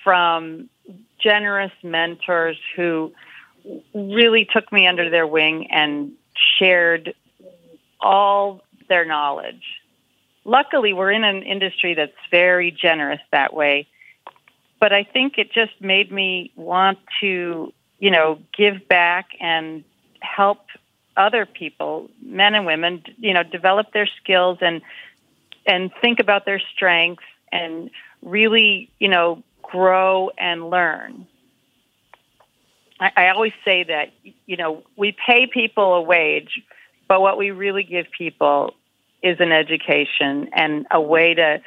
from 0.03 0.69
generous 1.19 1.73
mentors 1.83 2.59
who 2.77 3.13
really 3.95 4.47
took 4.51 4.71
me 4.71 4.87
under 4.87 5.09
their 5.09 5.27
wing 5.27 5.71
and 5.71 6.13
shared 6.59 7.15
all 8.01 8.63
their 8.89 9.07
knowledge. 9.07 9.63
Luckily 10.45 10.93
we're 10.93 11.13
in 11.13 11.25
an 11.25 11.43
industry 11.43 11.95
that's 11.95 12.13
very 12.31 12.71
generous 12.71 13.21
that 13.33 13.55
way. 13.55 13.89
But 14.81 14.93
i 14.93 15.05
think 15.05 15.39
it 15.39 15.53
just 15.53 15.81
made 15.81 16.11
me 16.13 16.53
want 16.57 16.99
to 17.21 17.73
you 17.99 18.11
know, 18.11 18.39
give 18.57 18.89
back 18.89 19.29
and 19.41 19.85
help 20.21 20.59
other 21.17 21.47
people, 21.47 22.11
men 22.23 22.55
and 22.55 22.67
women, 22.67 23.03
you 23.19 23.35
know, 23.35 23.43
develop 23.43 23.93
their 23.93 24.09
skills 24.23 24.59
and 24.61 24.83
and 25.67 25.91
think 26.03 26.21
about 26.21 26.45
their 26.45 26.61
strengths 26.75 27.25
and 27.51 27.91
really, 28.23 28.91
you 28.99 29.09
know, 29.09 29.43
grow 29.63 30.31
and 30.37 30.69
learn. 30.69 31.27
I, 33.01 33.11
I 33.17 33.29
always 33.29 33.53
say 33.65 33.85
that, 33.85 34.13
you 34.47 34.57
know, 34.57 34.83
we 34.97 35.17
pay 35.27 35.47
people 35.47 35.95
a 35.95 36.03
wage, 36.03 36.61
but 37.09 37.21
what 37.21 37.39
we 37.39 37.51
really 37.51 37.83
give 37.83 38.07
people 38.17 38.75
is 39.23 39.39
an 39.41 39.53
education 39.53 40.51
and 40.55 40.87
a 40.91 41.01
way 41.01 41.35
to 41.35 41.63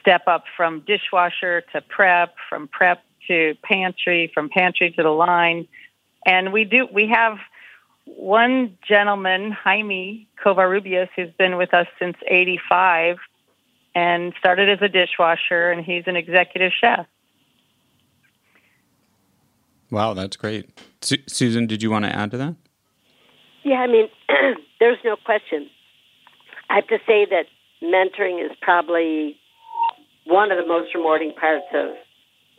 step 0.00 0.22
up 0.26 0.44
from 0.56 0.80
dishwasher 0.80 1.62
to 1.72 1.80
prep, 1.80 2.34
from 2.48 2.68
prep 2.68 3.02
to 3.30 3.54
pantry, 3.62 4.30
from 4.34 4.48
pantry 4.48 4.90
to 4.90 5.02
the 5.02 5.10
line. 5.10 5.68
And 6.26 6.52
we 6.52 6.64
do, 6.64 6.88
we 6.92 7.08
have 7.14 7.38
one 8.04 8.76
gentleman, 8.86 9.52
Jaime 9.52 10.28
Covarrubias, 10.44 11.08
who's 11.14 11.30
been 11.38 11.56
with 11.56 11.72
us 11.72 11.86
since 11.98 12.16
85 12.26 13.18
and 13.94 14.32
started 14.38 14.68
as 14.68 14.78
a 14.82 14.88
dishwasher, 14.88 15.70
and 15.70 15.84
he's 15.84 16.04
an 16.06 16.16
executive 16.16 16.72
chef. 16.80 17.06
Wow, 19.90 20.14
that's 20.14 20.36
great. 20.36 20.70
Su- 21.00 21.22
Susan, 21.26 21.66
did 21.66 21.82
you 21.82 21.90
want 21.90 22.04
to 22.04 22.14
add 22.14 22.30
to 22.32 22.36
that? 22.38 22.54
Yeah, 23.62 23.76
I 23.76 23.86
mean, 23.86 24.08
there's 24.80 24.98
no 25.04 25.16
question. 25.24 25.68
I 26.68 26.76
have 26.76 26.86
to 26.88 26.98
say 27.06 27.26
that 27.30 27.46
mentoring 27.82 28.44
is 28.44 28.56
probably 28.60 29.36
one 30.26 30.52
of 30.52 30.58
the 30.58 30.66
most 30.66 30.94
rewarding 30.94 31.32
parts 31.32 31.66
of 31.74 31.96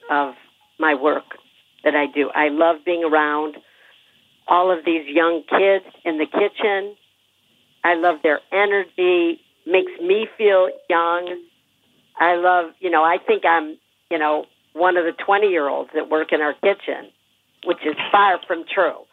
of 0.10 0.36
my 0.82 0.96
work 0.96 1.38
that 1.84 1.96
I 1.96 2.08
do. 2.08 2.30
I 2.34 2.50
love 2.50 2.78
being 2.86 3.04
around 3.04 3.56
all 4.48 4.78
of 4.78 4.84
these 4.84 5.08
young 5.08 5.44
kids 5.48 5.86
in 6.04 6.18
the 6.18 6.26
kitchen. 6.26 6.96
I 7.84 7.96
love 7.96 8.18
their 8.24 8.40
energy, 8.52 9.40
makes 9.66 9.92
me 10.02 10.28
feel 10.38 10.70
young. 10.90 11.44
I 12.20 12.36
love, 12.36 12.72
you 12.80 12.90
know, 12.90 13.04
I 13.04 13.18
think 13.26 13.44
I'm, 13.46 13.78
you 14.10 14.20
know, 14.20 14.46
one 14.74 14.98
of 14.98 15.06
the 15.06 15.14
20 15.24 15.48
year 15.48 15.68
olds 15.70 15.92
that 15.94 16.10
work 16.10 16.34
in 16.34 16.42
our 16.42 16.54
kitchen, 16.54 17.12
which 17.66 17.80
is 17.86 17.96
far 18.12 18.40
from 18.46 18.66
true. 18.72 19.06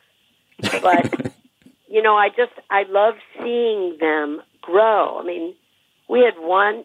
But, 0.83 1.33
you 1.89 2.03
know, 2.03 2.17
I 2.17 2.29
just, 2.31 2.53
I 2.71 2.85
love 2.89 3.15
seeing 3.39 3.97
them 4.01 4.41
grow. 4.61 5.19
I 5.21 5.25
mean, 5.25 5.55
we 6.09 6.21
had 6.21 6.35
one 6.37 6.85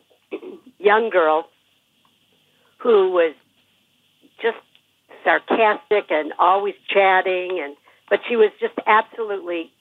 young 0.77 1.09
girl 1.09 1.47
who 2.79 3.11
was 3.11 3.33
just 4.41 4.57
sarcastic 5.23 6.05
and 6.09 6.33
always 6.39 6.75
chatting 6.89 7.59
and 7.63 7.75
but 8.09 8.19
she 8.27 8.35
was 8.35 8.51
just 8.59 8.75
absolutely 8.85 9.71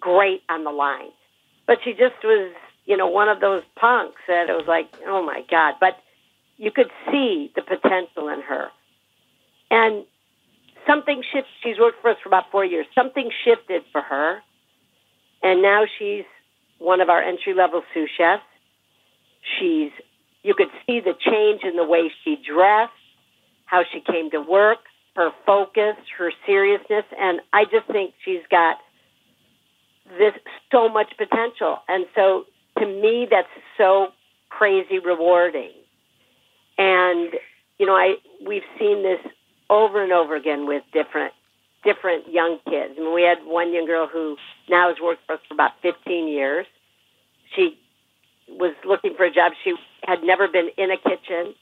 great 0.00 0.42
on 0.48 0.64
the 0.64 0.70
line. 0.70 1.10
But 1.66 1.78
she 1.84 1.92
just 1.92 2.14
was, 2.24 2.52
you 2.86 2.96
know, 2.96 3.08
one 3.08 3.28
of 3.28 3.40
those 3.40 3.62
punks 3.78 4.20
that 4.28 4.48
it 4.48 4.52
was 4.52 4.66
like, 4.66 4.88
oh 5.06 5.22
my 5.22 5.42
God. 5.50 5.74
But 5.80 5.98
you 6.56 6.70
could 6.70 6.90
see 7.10 7.52
the 7.54 7.62
potential 7.62 8.28
in 8.28 8.40
her. 8.42 8.68
And 9.70 10.04
something 10.86 11.22
shifted. 11.22 11.52
She's 11.62 11.78
worked 11.78 12.00
for 12.00 12.10
us 12.10 12.16
for 12.22 12.28
about 12.28 12.50
four 12.50 12.64
years. 12.64 12.86
Something 12.94 13.30
shifted 13.44 13.82
for 13.92 14.00
her. 14.00 14.38
And 15.42 15.60
now 15.60 15.84
she's 15.98 16.24
one 16.78 17.00
of 17.00 17.08
our 17.08 17.22
entry 17.22 17.54
level 17.54 17.82
sous 17.92 18.08
chefs. 18.16 18.42
She's, 19.58 19.90
you 20.42 20.54
could 20.54 20.70
see 20.86 21.00
the 21.00 21.14
change 21.18 21.62
in 21.64 21.76
the 21.76 21.84
way 21.84 22.10
she 22.24 22.36
dressed 22.36 22.92
how 23.66 23.82
she 23.92 24.00
came 24.00 24.30
to 24.30 24.40
work, 24.40 24.78
her 25.14 25.30
focus, 25.44 25.96
her 26.16 26.32
seriousness, 26.46 27.04
and 27.18 27.40
I 27.52 27.64
just 27.64 27.86
think 27.88 28.14
she's 28.24 28.42
got 28.50 28.78
this 30.18 30.34
so 30.70 30.88
much 30.88 31.12
potential. 31.18 31.78
And 31.88 32.06
so 32.14 32.44
to 32.78 32.86
me 32.86 33.26
that's 33.30 33.48
so 33.76 34.08
crazy 34.48 34.98
rewarding. 34.98 35.72
And 36.78 37.32
you 37.78 37.86
know, 37.86 37.94
I 37.94 38.16
we've 38.46 38.62
seen 38.78 39.02
this 39.02 39.20
over 39.68 40.02
and 40.02 40.12
over 40.12 40.36
again 40.36 40.66
with 40.66 40.82
different 40.92 41.32
different 41.84 42.32
young 42.32 42.58
kids. 42.68 42.94
I 42.96 43.00
mean, 43.00 43.14
we 43.14 43.22
had 43.22 43.38
one 43.44 43.72
young 43.72 43.86
girl 43.86 44.06
who 44.06 44.36
now 44.68 44.88
has 44.88 44.96
worked 45.02 45.24
for 45.26 45.34
us 45.34 45.40
for 45.48 45.54
about 45.54 45.72
15 45.82 46.28
years. 46.28 46.66
She 47.54 47.78
was 48.48 48.74
looking 48.84 49.14
for 49.16 49.24
a 49.24 49.32
job. 49.32 49.52
She 49.64 49.74
had 50.04 50.22
never 50.22 50.48
been 50.48 50.68
in 50.76 50.90
a 50.90 50.96
kitchen 50.96 51.54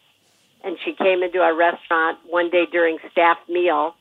and 0.64 0.78
she 0.84 0.94
came 0.94 1.22
into 1.22 1.38
our 1.38 1.54
restaurant 1.54 2.18
one 2.28 2.50
day 2.50 2.64
during 2.70 2.98
staff 3.12 3.38
meal, 3.48 3.94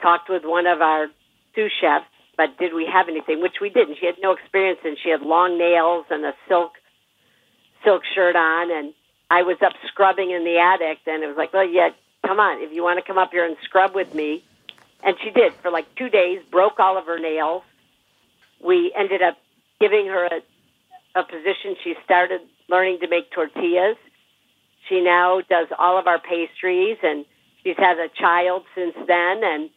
talked 0.00 0.28
with 0.28 0.42
one 0.44 0.66
of 0.66 0.80
our 0.80 1.08
sous 1.54 1.72
chefs, 1.80 2.06
but 2.36 2.56
did 2.58 2.74
we 2.74 2.86
have 2.92 3.08
anything? 3.08 3.40
Which 3.40 3.56
we 3.60 3.70
didn't. 3.70 3.96
She 3.98 4.06
had 4.06 4.16
no 4.22 4.32
experience, 4.32 4.80
and 4.84 4.96
she 5.02 5.10
had 5.10 5.22
long 5.22 5.58
nails 5.58 6.06
and 6.10 6.24
a 6.24 6.34
silk 6.48 6.72
silk 7.84 8.02
shirt 8.14 8.36
on, 8.36 8.70
and 8.70 8.94
I 9.30 9.42
was 9.42 9.56
up 9.64 9.72
scrubbing 9.88 10.30
in 10.30 10.44
the 10.44 10.58
attic, 10.58 10.98
and 11.06 11.22
it 11.22 11.26
was 11.26 11.36
like, 11.36 11.52
well, 11.52 11.68
yeah, 11.68 11.90
come 12.26 12.40
on, 12.40 12.62
if 12.62 12.72
you 12.72 12.82
want 12.82 12.98
to 12.98 13.06
come 13.06 13.18
up 13.18 13.30
here 13.30 13.44
and 13.44 13.56
scrub 13.64 13.94
with 13.94 14.14
me. 14.14 14.44
And 15.02 15.16
she 15.22 15.30
did 15.30 15.54
for 15.62 15.70
like 15.70 15.86
two 15.96 16.08
days, 16.08 16.40
broke 16.50 16.78
all 16.80 16.98
of 16.98 17.06
her 17.06 17.18
nails. 17.18 17.62
We 18.64 18.92
ended 18.96 19.22
up 19.22 19.36
giving 19.80 20.06
her 20.06 20.26
a, 20.26 21.20
a 21.20 21.24
position. 21.24 21.76
She 21.84 21.94
started 22.04 22.40
learning 22.68 23.00
to 23.00 23.08
make 23.08 23.30
tortillas. 23.30 23.96
She 24.88 25.00
now 25.00 25.40
does 25.48 25.68
all 25.78 25.98
of 25.98 26.06
our 26.06 26.20
pastries, 26.20 26.98
and 27.02 27.24
she's 27.62 27.76
had 27.76 27.98
a 27.98 28.08
child 28.08 28.64
since 28.74 28.94
then. 29.06 29.42
And, 29.42 29.70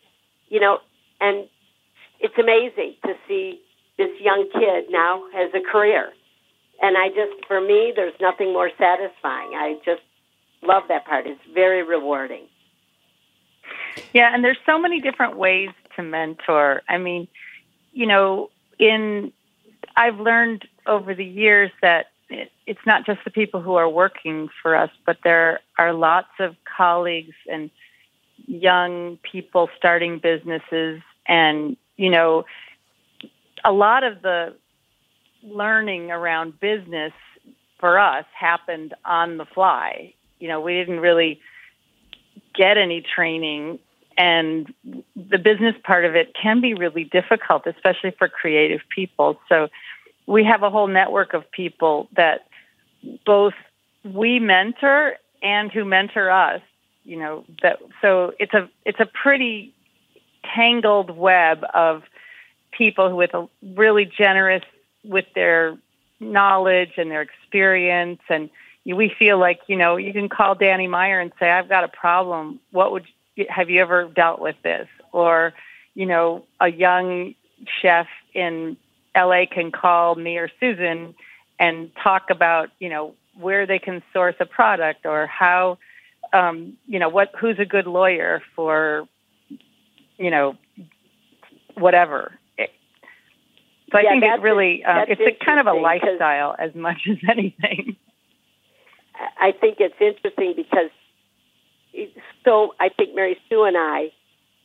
you 0.49 0.59
know, 0.59 0.79
and 1.19 1.47
it's 2.19 2.37
amazing 2.37 2.95
to 3.05 3.13
see 3.27 3.61
this 3.97 4.09
young 4.19 4.49
kid 4.53 4.85
now 4.89 5.23
has 5.33 5.51
a 5.53 5.61
career. 5.71 6.11
And 6.81 6.95
I 6.97 7.09
just, 7.09 7.45
for 7.47 7.59
me, 7.59 7.91
there's 7.95 8.13
nothing 8.21 8.53
more 8.53 8.69
satisfying. 8.77 9.51
I 9.55 9.75
just 9.83 10.01
love 10.61 10.83
that 10.89 11.05
part. 11.05 11.27
It's 11.27 11.41
very 11.53 11.83
rewarding. 11.83 12.47
Yeah, 14.13 14.33
and 14.33 14.43
there's 14.43 14.57
so 14.65 14.79
many 14.79 15.01
different 15.01 15.37
ways 15.37 15.69
to 15.95 16.03
mentor. 16.03 16.81
I 16.87 16.97
mean, 16.97 17.27
you 17.91 18.05
know, 18.05 18.49
in 18.77 19.33
I've 19.95 20.19
learned 20.19 20.65
over 20.85 21.13
the 21.13 21.25
years 21.25 21.71
that 21.81 22.07
it, 22.29 22.51
it's 22.65 22.85
not 22.85 23.05
just 23.05 23.19
the 23.23 23.31
people 23.31 23.61
who 23.61 23.75
are 23.75 23.89
working 23.89 24.49
for 24.61 24.75
us, 24.75 24.89
but 25.05 25.17
there 25.23 25.59
are 25.77 25.93
lots 25.93 26.29
of 26.39 26.55
colleagues 26.77 27.35
and 27.49 27.69
young 28.45 29.17
people 29.17 29.69
starting 29.77 30.19
businesses. 30.19 31.01
And 31.27 31.77
you 31.99 32.09
know 32.09 32.45
a 33.63 33.73
lot 33.73 34.03
of 34.03 34.21
the 34.21 34.55
learning 35.43 36.11
around 36.11 36.59
business 36.59 37.11
for 37.79 37.99
us 37.99 38.25
happened 38.33 38.93
on 39.05 39.37
the 39.37 39.45
fly. 39.45 40.13
You 40.39 40.47
know 40.47 40.61
we 40.61 40.73
didn't 40.73 41.01
really 41.01 41.41
get 42.55 42.77
any 42.77 43.01
training 43.01 43.79
and 44.17 44.73
the 45.15 45.37
business 45.37 45.75
part 45.83 46.03
of 46.03 46.15
it 46.15 46.33
can 46.41 46.61
be 46.61 46.73
really 46.73 47.03
difficult 47.03 47.67
especially 47.67 48.11
for 48.17 48.27
creative 48.27 48.81
people. 48.95 49.39
So 49.49 49.67
we 50.29 50.43
have 50.43 50.63
a 50.63 50.69
whole 50.69 50.87
network 50.87 51.33
of 51.33 51.49
people 51.51 52.07
that 52.15 52.47
both 53.25 53.53
we 54.03 54.39
mentor 54.39 55.15
and 55.41 55.71
who 55.71 55.83
mentor 55.83 56.29
us 56.29 56.61
you 57.03 57.17
know 57.17 57.43
that 57.61 57.79
so 58.01 58.33
it's 58.39 58.53
a 58.53 58.69
it's 58.85 58.99
a 58.99 59.05
pretty 59.05 59.73
tangled 60.55 61.15
web 61.15 61.65
of 61.73 62.03
people 62.71 63.15
with 63.15 63.33
a 63.33 63.47
really 63.75 64.05
generous 64.05 64.63
with 65.03 65.25
their 65.35 65.77
knowledge 66.19 66.91
and 66.97 67.09
their 67.09 67.21
experience. 67.21 68.21
And 68.29 68.49
we 68.85 69.13
feel 69.17 69.39
like 69.39 69.61
you 69.67 69.77
know 69.77 69.97
you 69.97 70.13
can 70.13 70.29
call 70.29 70.55
Danny 70.55 70.87
Meyer 70.87 71.19
and 71.19 71.31
say 71.39 71.49
I've 71.49 71.69
got 71.69 71.83
a 71.83 71.89
problem. 71.89 72.59
What 72.71 72.91
would 72.91 73.05
you, 73.35 73.45
have 73.49 73.69
you 73.69 73.81
ever 73.81 74.05
dealt 74.05 74.39
with 74.39 74.55
this? 74.63 74.87
Or 75.11 75.53
you 75.93 76.05
know 76.05 76.45
a 76.59 76.69
young 76.69 77.35
chef 77.81 78.07
in 78.33 78.77
LA 79.15 79.45
can 79.51 79.71
call 79.71 80.15
me 80.15 80.37
or 80.37 80.49
Susan 80.59 81.15
and 81.59 81.91
talk 82.03 82.29
about 82.29 82.69
you 82.79 82.89
know 82.89 83.15
where 83.37 83.65
they 83.65 83.79
can 83.79 84.03
source 84.13 84.35
a 84.39 84.45
product 84.45 85.05
or 85.05 85.27
how 85.27 85.77
um, 86.33 86.77
you 86.87 86.99
know, 86.99 87.09
what 87.09 87.31
who's 87.39 87.59
a 87.59 87.65
good 87.65 87.87
lawyer 87.87 88.41
for, 88.55 89.07
you 90.17 90.29
know, 90.29 90.55
whatever. 91.75 92.33
so 92.57 93.97
I 93.97 94.01
yeah, 94.01 94.09
think 94.09 94.23
it's 94.25 94.43
really 94.43 94.83
uh, 94.83 95.05
it's 95.07 95.21
a 95.21 95.45
kind 95.45 95.59
of 95.59 95.67
a 95.67 95.73
lifestyle 95.73 96.55
as 96.57 96.75
much 96.75 97.07
as 97.09 97.17
anything. 97.29 97.95
I 99.37 99.51
think 99.51 99.77
it's 99.79 99.95
interesting 99.99 100.53
because 100.55 100.91
it's 101.93 102.17
so 102.45 102.73
I 102.79 102.89
think 102.89 103.15
Mary 103.15 103.37
Sue 103.49 103.63
and 103.63 103.75
I 103.77 104.11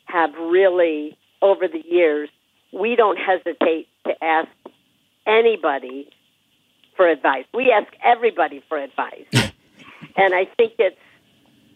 have 0.04 0.34
really 0.34 1.16
over 1.40 1.66
the 1.66 1.82
years 1.84 2.28
we 2.72 2.96
don't 2.96 3.16
hesitate 3.16 3.88
to 4.06 4.24
ask 4.24 4.48
anybody 5.26 6.08
for 6.96 7.08
advice. 7.08 7.44
We 7.52 7.72
ask 7.72 7.92
everybody 8.04 8.62
for 8.68 8.78
advice. 8.78 9.26
and 9.32 10.34
I 10.34 10.46
think 10.56 10.74
it's 10.78 10.96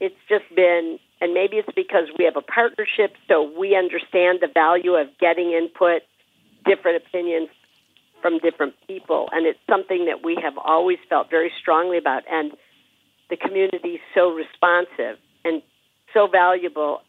it's 0.00 0.16
just 0.28 0.44
been, 0.54 0.98
and 1.20 1.34
maybe 1.34 1.56
it's 1.56 1.68
because 1.74 2.04
we 2.18 2.24
have 2.24 2.36
a 2.36 2.42
partnership, 2.42 3.14
so 3.26 3.50
we 3.58 3.74
understand 3.74 4.38
the 4.40 4.48
value 4.52 4.94
of 4.94 5.08
getting 5.18 5.50
input, 5.50 6.02
different 6.64 7.02
opinions 7.04 7.48
from 8.22 8.38
different 8.38 8.74
people, 8.86 9.28
and 9.32 9.46
it's 9.46 9.58
something 9.68 10.06
that 10.06 10.24
we 10.24 10.36
have 10.40 10.56
always 10.56 10.98
felt 11.08 11.30
very 11.30 11.52
strongly 11.60 11.98
about. 11.98 12.22
And 12.30 12.52
the 13.30 13.36
community 13.36 13.94
is 13.94 14.00
so 14.14 14.32
responsive 14.32 15.18
and 15.44 15.62
so 16.14 16.26
valuable, 16.26 17.02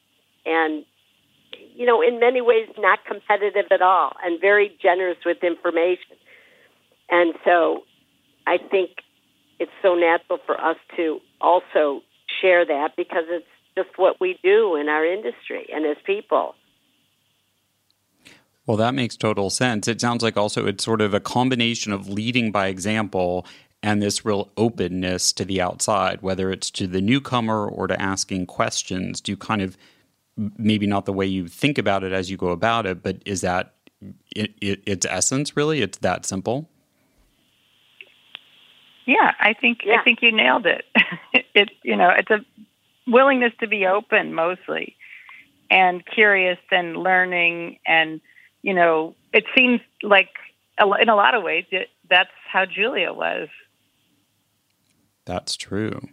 and 0.45 0.83
you 1.75 1.85
know, 1.85 2.01
in 2.01 2.19
many 2.19 2.41
ways, 2.41 2.67
not 2.77 2.99
competitive 3.05 3.65
at 3.71 3.81
all, 3.81 4.13
and 4.23 4.39
very 4.39 4.77
generous 4.81 5.17
with 5.25 5.43
information. 5.43 6.17
And 7.09 7.33
so, 7.43 7.83
I 8.45 8.57
think 8.57 8.91
it's 9.59 9.71
so 9.81 9.95
natural 9.95 10.39
for 10.45 10.59
us 10.59 10.77
to 10.97 11.19
also 11.41 12.01
share 12.41 12.65
that 12.65 12.95
because 12.95 13.25
it's 13.27 13.45
just 13.75 13.89
what 13.97 14.19
we 14.19 14.37
do 14.43 14.75
in 14.75 14.89
our 14.89 15.05
industry 15.05 15.67
and 15.73 15.85
as 15.85 15.97
people. 16.05 16.55
Well, 18.65 18.77
that 18.77 18.93
makes 18.93 19.17
total 19.17 19.49
sense. 19.49 19.87
It 19.87 19.99
sounds 19.99 20.21
like 20.21 20.37
also 20.37 20.67
it's 20.67 20.83
sort 20.83 21.01
of 21.01 21.13
a 21.13 21.19
combination 21.19 21.91
of 21.91 22.07
leading 22.07 22.51
by 22.51 22.67
example 22.67 23.45
and 23.81 24.01
this 24.01 24.25
real 24.25 24.51
openness 24.57 25.33
to 25.33 25.45
the 25.45 25.61
outside, 25.61 26.21
whether 26.21 26.51
it's 26.51 26.69
to 26.71 26.85
the 26.85 27.01
newcomer 27.01 27.67
or 27.67 27.87
to 27.87 27.99
asking 27.99 28.45
questions. 28.45 29.21
Do 29.21 29.31
you 29.31 29.37
kind 29.37 29.61
of 29.61 29.77
maybe 30.57 30.87
not 30.87 31.05
the 31.05 31.13
way 31.13 31.25
you 31.25 31.47
think 31.47 31.77
about 31.77 32.03
it 32.03 32.11
as 32.11 32.31
you 32.31 32.37
go 32.37 32.49
about 32.49 32.85
it, 32.85 33.03
but 33.03 33.17
is 33.25 33.41
that 33.41 33.73
it, 34.35 34.53
it, 34.61 34.81
its 34.85 35.05
essence 35.09 35.55
really? 35.57 35.81
It's 35.81 35.97
that 35.99 36.25
simple. 36.25 36.69
Yeah, 39.05 39.33
I 39.39 39.53
think 39.53 39.79
yeah. 39.83 39.97
I 39.99 40.03
think 40.03 40.19
you 40.21 40.31
nailed 40.31 40.65
it. 40.65 40.85
it 41.55 41.71
you 41.83 41.95
know 41.95 42.09
it's 42.09 42.29
a 42.29 42.45
willingness 43.07 43.53
to 43.59 43.67
be 43.67 43.85
open 43.85 44.33
mostly, 44.33 44.95
and 45.69 46.05
curious 46.05 46.59
and 46.71 46.95
learning, 46.95 47.79
and 47.87 48.21
you 48.61 48.73
know 48.73 49.15
it 49.33 49.45
seems 49.57 49.81
like 50.03 50.29
in 50.79 51.09
a 51.09 51.15
lot 51.15 51.35
of 51.35 51.43
ways 51.43 51.65
it, 51.71 51.89
that's 52.09 52.29
how 52.47 52.65
Julia 52.65 53.11
was. 53.11 53.49
That's 55.25 55.55
true. 55.55 56.07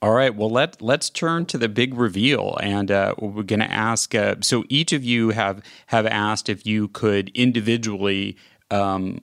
All 0.00 0.12
right, 0.12 0.34
well 0.34 0.50
let 0.50 0.80
let's 0.80 1.10
turn 1.10 1.44
to 1.46 1.58
the 1.58 1.68
big 1.68 1.94
reveal, 1.94 2.56
and 2.62 2.88
uh, 2.88 3.14
we're 3.18 3.42
going 3.42 3.58
to 3.58 3.70
ask. 3.70 4.14
Uh, 4.14 4.36
so 4.40 4.64
each 4.68 4.92
of 4.92 5.02
you 5.02 5.30
have 5.30 5.60
have 5.86 6.06
asked 6.06 6.48
if 6.48 6.64
you 6.64 6.86
could 6.86 7.30
individually 7.34 8.36
um, 8.70 9.20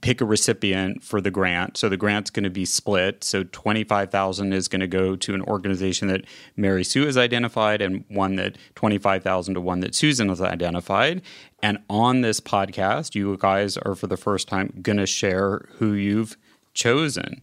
pick 0.00 0.20
a 0.20 0.24
recipient 0.24 1.02
for 1.02 1.20
the 1.20 1.30
grant. 1.30 1.76
So 1.76 1.88
the 1.88 1.96
grant's 1.96 2.30
going 2.30 2.44
to 2.44 2.50
be 2.50 2.64
split. 2.64 3.24
So 3.24 3.44
25,000 3.44 4.52
is 4.52 4.68
going 4.68 4.80
to 4.80 4.86
go 4.86 5.16
to 5.16 5.34
an 5.34 5.42
organization 5.42 6.08
that 6.08 6.24
Mary 6.56 6.84
Sue 6.84 7.06
has 7.06 7.16
identified 7.16 7.80
and 7.80 8.04
one 8.08 8.36
that 8.36 8.56
25,000 8.76 9.54
to 9.54 9.60
one 9.60 9.80
that 9.80 9.94
Susan 9.94 10.28
has 10.28 10.40
identified. 10.40 11.22
And 11.62 11.78
on 11.88 12.20
this 12.20 12.40
podcast, 12.40 13.14
you 13.14 13.36
guys 13.38 13.76
are 13.78 13.94
for 13.94 14.06
the 14.06 14.16
first 14.16 14.48
time 14.48 14.78
going 14.82 14.98
to 14.98 15.06
share 15.06 15.66
who 15.78 15.92
you've 15.92 16.36
chosen. 16.72 17.40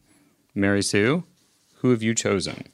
Mary 0.53 0.81
Sue, 0.83 1.23
who 1.81 1.91
have 1.91 2.03
you 2.03 2.13
chosen? 2.13 2.65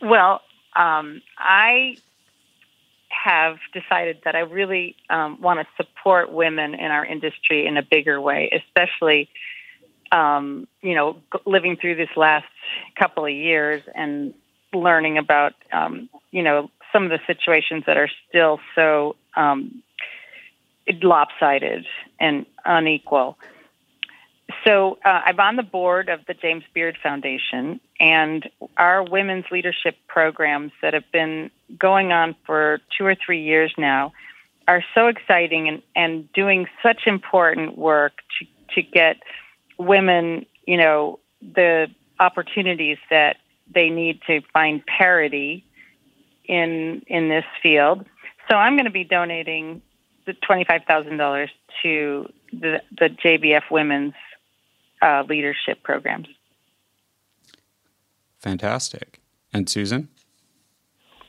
Well, 0.00 0.40
um, 0.74 1.22
I 1.38 1.96
have 3.08 3.58
decided 3.72 4.20
that 4.24 4.34
I 4.34 4.40
really 4.40 4.96
um, 5.10 5.40
want 5.40 5.60
to 5.60 5.66
support 5.76 6.32
women 6.32 6.74
in 6.74 6.90
our 6.90 7.04
industry 7.04 7.66
in 7.66 7.76
a 7.76 7.82
bigger 7.82 8.20
way, 8.20 8.50
especially, 8.52 9.28
um, 10.10 10.66
you 10.80 10.94
know, 10.94 11.18
living 11.46 11.76
through 11.76 11.96
this 11.96 12.08
last 12.16 12.46
couple 12.98 13.24
of 13.24 13.32
years 13.32 13.82
and 13.94 14.34
learning 14.72 15.18
about, 15.18 15.52
um, 15.72 16.08
you 16.30 16.42
know, 16.42 16.70
some 16.92 17.04
of 17.04 17.10
the 17.10 17.20
situations 17.26 17.84
that 17.86 17.96
are 17.96 18.10
still 18.28 18.60
so 18.74 19.16
um, 19.36 19.82
lopsided 21.02 21.86
and 22.18 22.46
unequal. 22.64 23.38
So 24.64 24.98
uh, 25.04 25.22
I'm 25.26 25.40
on 25.40 25.56
the 25.56 25.62
board 25.62 26.08
of 26.08 26.20
the 26.26 26.34
James 26.34 26.62
Beard 26.72 26.96
Foundation, 27.02 27.80
and 27.98 28.48
our 28.76 29.02
women's 29.02 29.46
leadership 29.50 29.96
programs 30.06 30.72
that 30.82 30.94
have 30.94 31.10
been 31.12 31.50
going 31.78 32.12
on 32.12 32.36
for 32.46 32.78
two 32.96 33.04
or 33.04 33.14
three 33.14 33.42
years 33.42 33.72
now 33.76 34.12
are 34.68 34.84
so 34.94 35.08
exciting 35.08 35.68
and, 35.68 35.82
and 35.96 36.32
doing 36.32 36.66
such 36.82 37.02
important 37.06 37.76
work 37.76 38.12
to, 38.38 38.46
to 38.74 38.82
get 38.82 39.16
women, 39.78 40.46
you 40.66 40.76
know, 40.76 41.18
the 41.40 41.88
opportunities 42.20 42.98
that 43.10 43.38
they 43.72 43.90
need 43.90 44.20
to 44.26 44.40
find 44.52 44.84
parity 44.86 45.64
in 46.44 47.02
in 47.06 47.28
this 47.28 47.44
field. 47.62 48.06
So 48.50 48.56
I'm 48.56 48.74
going 48.74 48.84
to 48.84 48.92
be 48.92 49.04
donating 49.04 49.82
the 50.26 50.34
twenty 50.34 50.64
five 50.64 50.82
thousand 50.86 51.16
dollars 51.16 51.50
to 51.82 52.28
the 52.52 52.82
the 52.96 53.08
JBF 53.08 53.62
Women's 53.70 54.14
uh, 55.02 55.24
leadership 55.28 55.82
programs. 55.82 56.28
Fantastic. 58.38 59.20
And 59.52 59.68
Susan? 59.68 60.08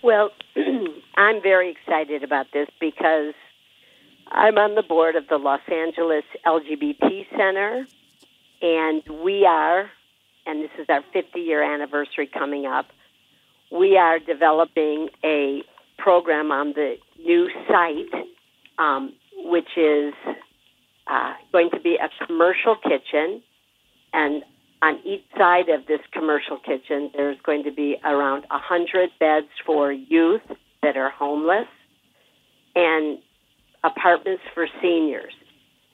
Well, 0.04 0.32
I'm 1.18 1.42
very 1.42 1.72
excited 1.72 2.24
about 2.24 2.48
this 2.54 2.68
because 2.80 3.34
I'm 4.30 4.58
on 4.58 4.76
the 4.76 4.84
board 4.84 5.16
of 5.16 5.28
the 5.28 5.38
Los 5.38 5.62
Angeles 5.72 6.24
LGBT 6.46 7.28
Center, 7.32 7.86
and 8.62 9.04
we 9.24 9.46
are, 9.46 9.90
and 10.46 10.64
this 10.64 10.72
is 10.80 10.86
our 10.90 11.04
50 11.14 11.40
year 11.40 11.64
anniversary 11.64 12.28
coming 12.28 12.66
up, 12.66 12.88
we 13.72 13.98
are 13.98 14.20
developing 14.20 15.10
a 15.24 15.64
program 15.98 16.52
on 16.52 16.74
the 16.74 16.96
new 17.20 17.50
site, 17.68 18.26
um, 18.78 19.14
which 19.36 19.78
is 19.78 20.14
uh, 21.08 21.34
going 21.52 21.70
to 21.72 21.80
be 21.80 21.98
a 21.98 22.26
commercial 22.26 22.76
kitchen. 22.76 23.42
And 24.14 24.44
on 24.82 25.00
each 25.06 25.24
side 25.38 25.70
of 25.70 25.88
this 25.88 26.02
commercial 26.12 26.58
kitchen, 26.58 27.10
there's 27.16 27.38
going 27.44 27.64
to 27.64 27.72
be 27.72 27.98
around 28.04 28.46
100 28.50 29.10
beds 29.20 29.48
for 29.66 29.92
youth 29.92 30.42
that 30.82 30.98
are 30.98 31.10
homeless 31.10 31.68
and 32.76 33.20
apartments 33.84 34.44
for 34.54 34.68
seniors. 34.82 35.34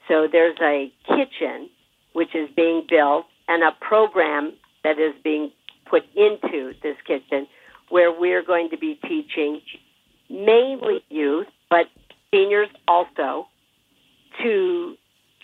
So 0.07 0.27
there's 0.31 0.57
a 0.61 0.91
kitchen 1.07 1.69
which 2.13 2.33
is 2.35 2.49
being 2.55 2.85
built 2.89 3.25
and 3.47 3.63
a 3.63 3.71
program 3.79 4.53
that 4.83 4.99
is 4.99 5.13
being 5.23 5.51
put 5.89 6.03
into 6.15 6.73
this 6.81 6.97
kitchen 7.05 7.47
where 7.89 8.11
we're 8.11 8.43
going 8.43 8.69
to 8.69 8.77
be 8.77 8.99
teaching 9.07 9.61
mainly 10.29 11.03
youth, 11.09 11.47
but 11.69 11.87
seniors 12.31 12.69
also, 12.87 13.47
to 14.41 14.95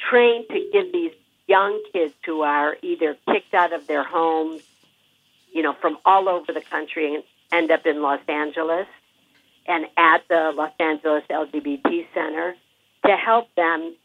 train 0.09 0.47
to 0.47 0.69
give 0.71 0.91
these 0.93 1.11
young 1.47 1.81
kids 1.93 2.13
who 2.25 2.41
are 2.41 2.75
either 2.81 3.15
kicked 3.31 3.53
out 3.53 3.73
of 3.73 3.87
their 3.87 4.03
homes, 4.03 4.61
you 5.51 5.61
know, 5.61 5.73
from 5.73 5.97
all 6.05 6.27
over 6.27 6.51
the 6.51 6.61
country 6.61 7.15
and 7.15 7.23
end 7.51 7.71
up 7.71 7.85
in 7.85 8.01
Los 8.01 8.21
Angeles 8.27 8.87
and 9.67 9.85
at 9.97 10.27
the 10.27 10.51
Los 10.55 10.71
Angeles 10.79 11.23
LGBT 11.29 12.07
Center 12.13 12.55
to 13.05 13.15
help 13.15 13.53
them 13.55 13.95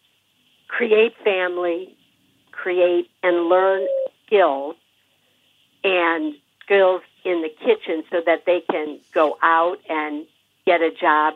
create 0.68 1.14
family, 1.24 1.97
create 2.53 3.11
and 3.22 3.49
learn 3.49 3.86
skills 4.26 4.76
and 5.82 6.34
skills 6.62 7.03
in 7.24 7.43
the 7.43 7.49
kitchen 7.49 8.05
so 8.11 8.20
that 8.24 8.45
they 8.47 8.62
can 8.70 8.99
go 9.12 9.36
out 9.43 9.78
and 9.88 10.26
get 10.66 10.80
a 10.80 10.91
job 10.91 11.34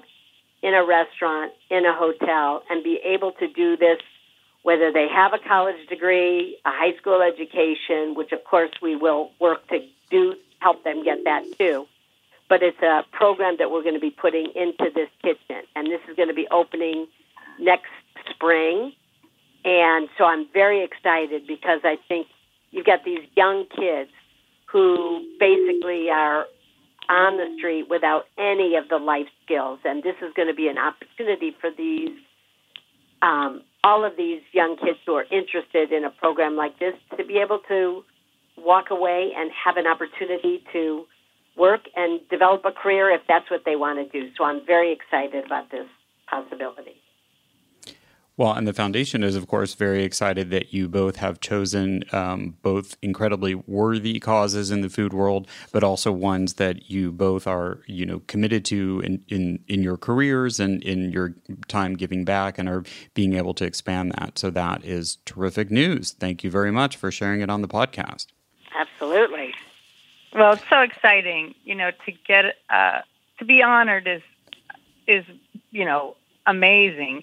in 0.63 0.75
a 0.75 0.85
restaurant, 0.85 1.53
in 1.71 1.85
a 1.85 1.93
hotel, 1.93 2.63
and 2.71 2.83
be 2.83 2.99
able 3.05 3.33
to 3.33 3.49
do 3.49 3.77
this 3.77 3.99
whether 4.65 4.91
they 4.91 5.07
have 5.09 5.33
a 5.35 5.39
college 5.39 5.87
degree, 5.89 6.59
a 6.65 6.71
high 6.71 6.97
school 6.97 7.21
education, 7.21 8.15
which 8.15 8.33
of 8.33 8.43
course 8.45 8.71
we 8.83 8.97
will 8.97 9.31
work 9.39 9.69
to 9.69 9.79
do 10.11 10.35
help 10.59 10.83
them 10.85 11.05
get 11.05 11.19
that 11.25 11.45
too. 11.59 11.87
But 12.49 12.63
it's 12.63 12.81
a 12.83 13.05
program 13.13 13.57
that 13.59 13.71
we're 13.71 13.83
going 13.83 13.95
to 13.95 14.01
be 14.01 14.11
putting 14.11 14.51
into 14.57 14.91
this 14.95 15.11
kitchen, 15.23 15.65
and 15.77 15.87
this 15.87 16.01
is 16.09 16.17
going 16.17 16.29
to 16.29 16.35
be 16.35 16.49
opening 16.51 17.07
next 17.61 17.93
spring. 18.31 18.93
And 19.67 20.09
so 20.17 20.25
I'm 20.25 20.47
very 20.53 20.83
excited 20.83 21.47
because 21.47 21.81
I 21.85 21.99
think 22.09 22.27
you've 22.71 22.87
got 22.87 23.05
these 23.05 23.27
young 23.37 23.67
kids 23.67 24.11
who 24.67 25.25
basically 25.39 26.09
are 26.11 26.47
on 27.11 27.37
the 27.37 27.55
street 27.59 27.89
without 27.91 28.27
any 28.39 28.77
of 28.77 28.89
the 28.89 28.97
life 28.97 29.29
skills, 29.45 29.79
and 29.85 30.03
this 30.03 30.17
is 30.23 30.33
going 30.35 30.49
to 30.49 30.55
be 30.55 30.69
an 30.69 30.79
opportunity 30.79 31.55
for 31.61 31.71
these 31.71 32.17
um, 33.21 33.63
all 33.85 34.05
of 34.05 34.17
these 34.17 34.41
young 34.53 34.77
kids 34.77 34.99
who 35.05 35.15
are 35.15 35.27
interested 35.31 35.93
in 35.93 36.05
a 36.05 36.11
program 36.11 36.57
like 36.57 36.79
this 36.79 36.95
to 37.19 37.25
be 37.25 37.39
able 37.39 37.61
to 37.69 38.03
walk 38.57 38.87
away 38.91 39.33
and 39.37 39.51
have 39.53 39.77
an 39.77 39.87
opportunity 39.87 40.65
to 40.73 41.05
work 41.57 41.83
and 41.95 42.21
develop 42.31 42.65
a 42.65 42.73
career 42.73 43.11
if 43.11 43.21
that's 43.29 43.49
what 43.51 43.61
they 43.67 43.77
want 43.77 43.99
to 43.99 44.21
do. 44.21 44.31
So 44.37 44.45
I'm 44.45 44.65
very 44.65 44.91
excited 44.93 45.45
about 45.45 45.71
this 45.71 45.87
possibility. 46.27 46.97
Well, 48.37 48.53
and 48.53 48.67
the 48.67 48.73
foundation 48.73 49.23
is, 49.23 49.37
of 49.37 49.47
course, 49.47 49.75
very 49.75 50.03
excited 50.03 50.51
that 50.51 50.75
you 50.75 50.89
both 50.89 51.17
have 51.17 51.39
chosen 51.39 52.03
um, 52.11 52.57
both 52.63 52.97
incredibly 53.01 53.55
worthy 53.55 54.19
causes 54.19 54.73
in 54.73 54.81
the 54.81 54.89
food 54.89 55.13
world, 55.13 55.47
but 55.71 55.85
also 55.85 56.11
ones 56.11 56.55
that 56.55 56.91
you 56.91 57.13
both 57.13 57.47
are, 57.47 57.83
you 57.87 58.05
know, 58.05 58.23
committed 58.27 58.65
to 58.67 59.01
in 59.05 59.23
in, 59.29 59.61
in 59.69 59.85
your 59.85 59.97
careers 59.97 60.59
and 60.59 60.83
in 60.83 61.13
your 61.13 61.37
time 61.69 61.95
giving 61.95 62.25
back, 62.25 62.59
and 62.59 62.69
are 62.69 62.83
being 63.15 63.35
able 63.35 63.55
to 63.55 63.65
expand 63.65 64.13
that. 64.19 64.37
So 64.37 64.51
that 64.51 64.85
is 64.85 65.19
terrific 65.25 65.71
news. 65.71 66.11
Thank 66.11 66.43
you 66.43 66.51
very 66.51 66.73
much 66.73 66.97
for 66.97 67.13
sharing 67.13 67.41
it 67.41 67.51
on 67.51 67.63
the 67.63 67.69
podcast. 67.69 68.27
Absolutely. 68.75 69.55
Well, 70.35 70.55
it's 70.55 70.69
so 70.69 70.81
exciting, 70.81 71.55
you 71.63 71.77
know, 71.77 71.93
to 72.05 72.13
get 72.27 72.57
uh, 72.69 73.03
to 73.39 73.45
be 73.45 73.63
honored 73.63 74.09
is 74.09 74.23
is 75.07 75.25
you 75.71 75.85
know 75.85 76.17
amazing 76.47 77.23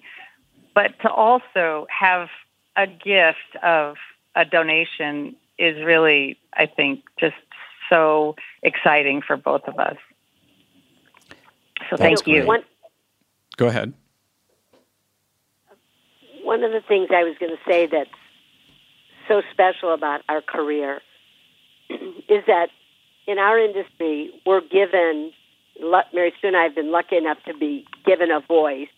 but 0.74 0.98
to 1.02 1.10
also 1.10 1.86
have 1.90 2.28
a 2.76 2.86
gift 2.86 3.56
of 3.62 3.96
a 4.34 4.44
donation 4.44 5.36
is 5.58 5.82
really, 5.84 6.38
I 6.54 6.66
think, 6.66 7.04
just 7.20 7.34
so 7.90 8.36
exciting 8.62 9.22
for 9.22 9.36
both 9.36 9.62
of 9.64 9.78
us. 9.78 9.96
So 11.90 11.96
thank 11.96 12.26
you. 12.26 12.46
One, 12.46 12.62
Go 13.56 13.66
ahead. 13.66 13.92
One 16.42 16.64
of 16.64 16.72
the 16.72 16.80
things 16.80 17.08
I 17.12 17.22
was 17.22 17.36
going 17.38 17.52
to 17.52 17.70
say 17.70 17.86
that's 17.86 18.10
so 19.28 19.42
special 19.52 19.92
about 19.92 20.22
our 20.28 20.40
career 20.40 21.00
is 21.90 22.44
that 22.46 22.68
in 23.26 23.38
our 23.38 23.58
industry, 23.58 24.32
we're 24.44 24.62
given, 24.62 25.32
Mary 26.12 26.32
Sue 26.40 26.48
and 26.48 26.56
I 26.56 26.64
have 26.64 26.74
been 26.74 26.90
lucky 26.90 27.16
enough 27.16 27.38
to 27.46 27.54
be 27.54 27.86
given 28.04 28.30
a 28.30 28.40
voice 28.40 28.88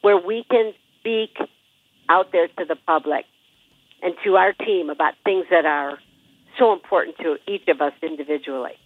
where 0.00 0.16
we 0.16 0.44
can 0.50 0.72
speak 1.00 1.36
out 2.08 2.32
there 2.32 2.48
to 2.48 2.64
the 2.64 2.76
public 2.86 3.24
and 4.02 4.14
to 4.24 4.36
our 4.36 4.52
team 4.52 4.90
about 4.90 5.14
things 5.24 5.46
that 5.50 5.66
are 5.66 5.98
so 6.58 6.72
important 6.72 7.16
to 7.18 7.36
each 7.46 7.68
of 7.68 7.80
us 7.80 7.92
individually. 8.02 8.76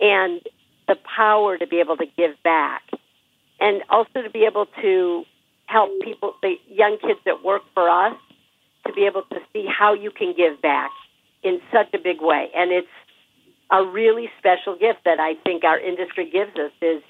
And 0.00 0.40
the 0.86 0.96
power 1.16 1.58
to 1.58 1.66
be 1.66 1.80
able 1.80 1.96
to 1.96 2.06
give 2.16 2.34
back 2.42 2.82
and 3.60 3.82
also 3.90 4.22
to 4.22 4.30
be 4.30 4.44
able 4.44 4.66
to 4.80 5.24
help 5.66 5.90
people, 6.02 6.34
the 6.42 6.54
young 6.68 6.98
kids 6.98 7.20
that 7.26 7.44
work 7.44 7.62
for 7.74 7.88
us, 7.88 8.16
to 8.86 8.92
be 8.92 9.04
able 9.04 9.22
to 9.22 9.38
see 9.52 9.66
how 9.66 9.92
you 9.92 10.10
can 10.10 10.34
give 10.36 10.62
back 10.62 10.90
in 11.42 11.60
such 11.72 11.92
a 11.92 11.98
big 11.98 12.20
way. 12.20 12.48
And 12.56 12.72
it's 12.72 12.88
a 13.70 13.84
really 13.84 14.30
special 14.38 14.76
gift 14.78 15.00
that 15.04 15.20
I 15.20 15.34
think 15.44 15.64
our 15.64 15.78
industry 15.78 16.30
gives 16.30 16.56
us 16.56 16.72
is 16.80 17.02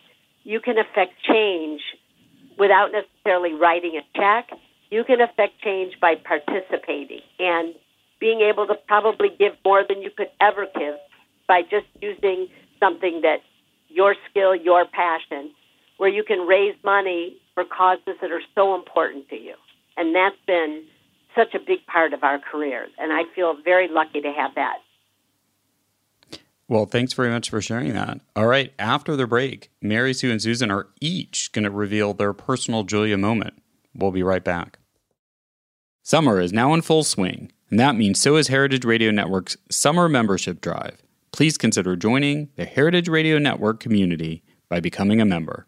you 0.42 0.60
can 0.60 0.76
affect 0.78 1.12
change 1.22 1.82
without 2.58 2.90
necessarily 2.90 3.17
writing 3.52 3.96
a 3.96 4.18
check, 4.18 4.50
you 4.90 5.04
can 5.04 5.20
affect 5.20 5.60
change 5.62 5.94
by 6.00 6.14
participating 6.14 7.20
and 7.38 7.74
being 8.20 8.40
able 8.40 8.66
to 8.66 8.74
probably 8.86 9.28
give 9.38 9.52
more 9.64 9.84
than 9.88 10.02
you 10.02 10.10
could 10.10 10.30
ever 10.40 10.66
give 10.78 10.94
by 11.46 11.62
just 11.62 11.86
using 12.00 12.48
something 12.80 13.20
that 13.22 13.40
your 13.88 14.14
skill, 14.28 14.54
your 14.54 14.84
passion, 14.86 15.50
where 15.98 16.08
you 16.08 16.22
can 16.24 16.46
raise 16.46 16.74
money 16.84 17.36
for 17.54 17.64
causes 17.64 18.16
that 18.20 18.30
are 18.30 18.42
so 18.54 18.74
important 18.74 19.28
to 19.28 19.36
you. 19.36 19.54
And 19.96 20.14
that's 20.14 20.36
been 20.46 20.84
such 21.34 21.54
a 21.54 21.58
big 21.58 21.84
part 21.86 22.12
of 22.12 22.22
our 22.22 22.38
careers. 22.38 22.90
And 22.98 23.12
I 23.12 23.22
feel 23.34 23.54
very 23.64 23.88
lucky 23.88 24.20
to 24.20 24.32
have 24.32 24.54
that. 24.54 24.78
Well, 26.68 26.84
thanks 26.84 27.14
very 27.14 27.30
much 27.30 27.48
for 27.48 27.62
sharing 27.62 27.94
that. 27.94 28.20
All 28.36 28.46
right, 28.46 28.74
after 28.78 29.16
the 29.16 29.26
break, 29.26 29.70
Mary 29.80 30.12
Sue 30.12 30.30
and 30.30 30.40
Susan 30.40 30.70
are 30.70 30.88
each 31.00 31.50
going 31.52 31.64
to 31.64 31.70
reveal 31.70 32.12
their 32.12 32.34
personal 32.34 32.82
Julia 32.84 33.16
moment. 33.16 33.62
We'll 33.94 34.10
be 34.10 34.22
right 34.22 34.44
back. 34.44 34.78
Summer 36.02 36.40
is 36.40 36.52
now 36.52 36.74
in 36.74 36.82
full 36.82 37.04
swing, 37.04 37.52
and 37.70 37.80
that 37.80 37.96
means 37.96 38.20
so 38.20 38.36
is 38.36 38.48
Heritage 38.48 38.84
Radio 38.84 39.10
Network's 39.10 39.56
Summer 39.70 40.10
Membership 40.10 40.60
Drive. 40.60 40.98
Please 41.32 41.56
consider 41.56 41.96
joining 41.96 42.50
the 42.56 42.66
Heritage 42.66 43.08
Radio 43.08 43.38
Network 43.38 43.80
community 43.80 44.42
by 44.68 44.78
becoming 44.78 45.22
a 45.22 45.26
member. 45.26 45.66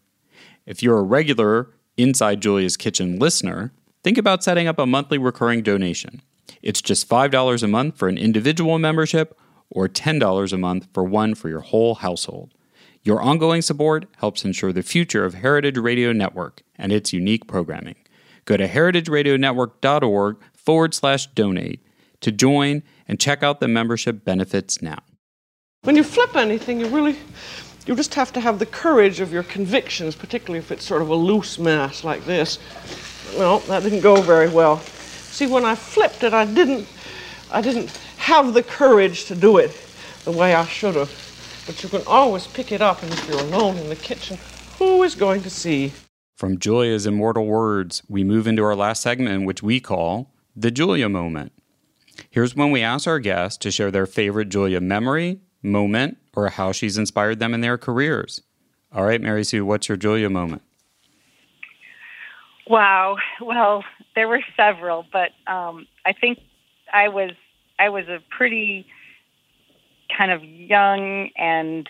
If 0.67 0.83
you're 0.83 0.99
a 0.99 1.03
regular 1.03 1.69
Inside 1.97 2.41
Julia's 2.41 2.77
Kitchen 2.77 3.17
listener, 3.17 3.73
think 4.03 4.17
about 4.17 4.43
setting 4.43 4.67
up 4.67 4.77
a 4.77 4.85
monthly 4.85 5.17
recurring 5.17 5.63
donation. 5.63 6.21
It's 6.61 6.81
just 6.81 7.09
$5 7.09 7.63
a 7.63 7.67
month 7.67 7.97
for 7.97 8.07
an 8.07 8.17
individual 8.17 8.77
membership 8.77 9.37
or 9.71 9.87
$10 9.87 10.53
a 10.53 10.57
month 10.57 10.87
for 10.93 11.03
one 11.03 11.33
for 11.33 11.49
your 11.49 11.61
whole 11.61 11.95
household. 11.95 12.53
Your 13.03 13.21
ongoing 13.21 13.63
support 13.63 14.05
helps 14.17 14.45
ensure 14.45 14.71
the 14.71 14.83
future 14.83 15.25
of 15.25 15.33
Heritage 15.33 15.77
Radio 15.77 16.11
Network 16.11 16.61
and 16.75 16.91
its 16.91 17.11
unique 17.11 17.47
programming. 17.47 17.95
Go 18.45 18.57
to 18.57 18.67
heritageradionetwork.org 18.67 20.37
forward 20.53 20.93
slash 20.93 21.27
donate 21.27 21.83
to 22.19 22.31
join 22.31 22.83
and 23.07 23.19
check 23.19 23.41
out 23.41 23.59
the 23.59 23.67
membership 23.67 24.23
benefits 24.23 24.81
now. 24.81 24.99
When 25.83 25.95
you 25.95 26.03
flip 26.03 26.35
anything, 26.35 26.79
you 26.79 26.87
really 26.87 27.17
you 27.87 27.95
just 27.95 28.13
have 28.13 28.31
to 28.33 28.39
have 28.39 28.59
the 28.59 28.67
courage 28.67 29.19
of 29.19 29.33
your 29.33 29.41
convictions, 29.43 30.15
particularly 30.15 30.59
if 30.59 30.71
it's 30.71 30.85
sort 30.85 31.01
of 31.01 31.09
a 31.09 31.15
loose 31.15 31.57
mass 31.57 32.03
like 32.03 32.23
this. 32.25 32.59
Well, 33.35 33.59
that 33.61 33.81
didn't 33.81 34.01
go 34.01 34.21
very 34.21 34.49
well. 34.49 34.79
See, 34.79 35.47
when 35.47 35.65
I 35.65 35.73
flipped 35.73 36.23
it, 36.23 36.33
I 36.33 36.45
didn't 36.45 36.87
I 37.51 37.61
didn't 37.61 37.89
have 38.17 38.53
the 38.53 38.63
courage 38.63 39.25
to 39.25 39.35
do 39.35 39.57
it 39.57 39.77
the 40.23 40.31
way 40.31 40.55
I 40.55 40.65
should 40.65 40.95
have. 40.95 41.11
but 41.67 41.83
you 41.83 41.89
can 41.89 42.01
always 42.07 42.47
pick 42.47 42.71
it 42.71 42.81
up, 42.81 43.03
and 43.03 43.11
if 43.11 43.27
you're 43.27 43.39
alone 43.39 43.77
in 43.77 43.89
the 43.89 43.95
kitchen, 43.95 44.37
who 44.77 45.03
is 45.03 45.15
going 45.15 45.41
to 45.43 45.49
see? 45.49 45.93
From 46.35 46.57
Julia's 46.57 47.05
immortal 47.05 47.45
words, 47.45 48.01
we 48.07 48.23
move 48.23 48.47
into 48.47 48.63
our 48.63 48.75
last 48.75 49.01
segment, 49.01 49.45
which 49.45 49.61
we 49.61 49.79
call 49.79 50.33
the 50.55 50.71
Julia 50.71 51.09
moment. 51.09 51.51
Here's 52.29 52.55
when 52.55 52.71
we 52.71 52.81
ask 52.81 53.07
our 53.07 53.19
guests 53.19 53.57
to 53.59 53.71
share 53.71 53.91
their 53.91 54.05
favorite 54.05 54.49
Julia 54.49 54.81
memory, 54.81 55.39
moment, 55.61 56.17
or 56.35 56.49
how 56.49 56.71
she's 56.71 56.97
inspired 56.97 57.39
them 57.39 57.53
in 57.53 57.61
their 57.61 57.77
careers. 57.77 58.41
All 58.93 59.05
right, 59.05 59.21
Mary 59.21 59.43
Sue, 59.43 59.65
what's 59.65 59.87
your 59.87 59.97
Julia 59.97 60.29
moment? 60.29 60.61
Wow. 62.67 63.17
Well, 63.41 63.83
there 64.15 64.27
were 64.27 64.41
several, 64.55 65.05
but 65.11 65.31
um, 65.51 65.87
I 66.05 66.13
think 66.13 66.39
I 66.91 67.09
was 67.09 67.31
I 67.79 67.89
was 67.89 68.07
a 68.07 68.19
pretty 68.29 68.85
kind 70.15 70.31
of 70.31 70.43
young 70.43 71.29
and 71.37 71.89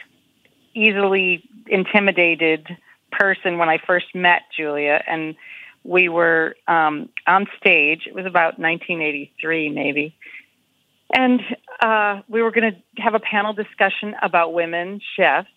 easily 0.74 1.44
intimidated 1.68 2.68
person 3.12 3.58
when 3.58 3.70
I 3.70 3.78
first 3.86 4.16
met 4.16 4.44
Julia, 4.56 5.04
and 5.06 5.36
we 5.84 6.08
were 6.08 6.56
um, 6.68 7.10
on 7.28 7.48
stage. 7.60 8.04
It 8.08 8.16
was 8.16 8.26
about 8.26 8.60
1983, 8.60 9.70
maybe, 9.70 10.16
and 11.14 11.42
uh, 11.82 12.22
we 12.30 12.42
were 12.42 12.52
going 12.52 12.72
to 12.72 13.02
have 13.02 13.16
a 13.16 13.20
panel 13.20 13.54
discussion 13.54 14.16
about 14.22 14.54
women 14.54 15.02
chefs. 15.16 15.50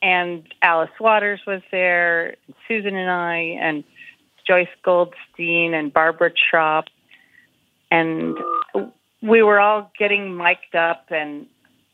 And 0.00 0.46
Alice 0.62 0.90
Waters 1.00 1.40
was 1.44 1.60
there, 1.72 2.36
Susan 2.68 2.94
and 2.94 3.10
I, 3.10 3.58
and 3.60 3.82
Joyce 4.46 4.68
Goldstein 4.84 5.74
and 5.74 5.92
Barbara 5.92 6.30
Tropp, 6.30 6.84
and 7.90 8.36
we 9.22 9.42
were 9.42 9.58
all 9.60 9.90
getting 9.98 10.36
mic'd 10.36 10.74
up, 10.74 11.06
and 11.10 11.46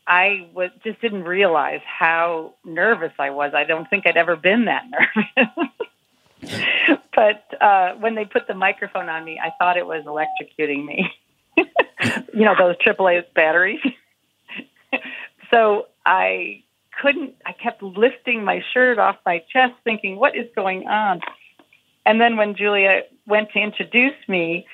I 0.07 0.47
was 0.53 0.69
just 0.83 1.01
didn't 1.01 1.23
realize 1.23 1.81
how 1.85 2.53
nervous 2.63 3.13
I 3.17 3.31
was. 3.31 3.53
I 3.55 3.63
don't 3.63 3.89
think 3.89 4.05
I'd 4.05 4.17
ever 4.17 4.35
been 4.35 4.65
that 4.65 4.83
nervous. 5.37 6.61
but 7.15 7.61
uh, 7.61 7.93
when 7.95 8.15
they 8.15 8.25
put 8.25 8.47
the 8.47 8.53
microphone 8.53 9.09
on 9.09 9.23
me, 9.23 9.39
I 9.43 9.51
thought 9.57 9.77
it 9.77 9.85
was 9.85 10.05
electrocuting 10.05 10.85
me. 10.85 11.09
you 11.57 12.45
know 12.45 12.55
those 12.57 12.75
AAA 12.77 13.23
batteries. 13.33 13.79
so 15.51 15.87
I 16.05 16.63
couldn't. 17.01 17.35
I 17.45 17.53
kept 17.53 17.81
lifting 17.81 18.43
my 18.43 18.61
shirt 18.73 18.99
off 18.99 19.17
my 19.25 19.43
chest, 19.51 19.73
thinking, 19.83 20.17
"What 20.17 20.35
is 20.35 20.47
going 20.55 20.87
on?" 20.87 21.21
And 22.05 22.21
then 22.21 22.37
when 22.37 22.55
Julia 22.55 23.01
went 23.25 23.49
to 23.53 23.59
introduce 23.59 24.13
me, 24.27 24.67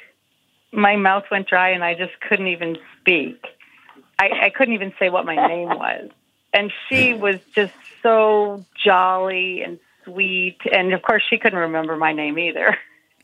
my 0.72 0.96
mouth 0.96 1.26
went 1.30 1.48
dry 1.48 1.70
and 1.70 1.84
I 1.84 1.96
just 1.96 2.20
couldn't 2.22 2.48
even 2.48 2.78
speak. 3.00 3.44
I, 4.20 4.30
I 4.44 4.50
couldn't 4.50 4.74
even 4.74 4.94
say 5.00 5.10
what 5.10 5.26
my 5.26 5.36
name 5.36 5.68
was. 5.70 6.10
And 6.54 6.72
she 6.88 7.14
was 7.14 7.40
just 7.56 7.74
so 8.04 8.66
jolly 8.84 9.64
and 9.64 9.80
sweet. 10.04 10.58
And 10.72 10.94
of 10.94 11.02
course, 11.02 11.24
she 11.30 11.38
couldn't 11.38 11.60
remember 11.60 11.96
my 11.96 12.14
name 12.14 12.38
either. 12.38 12.78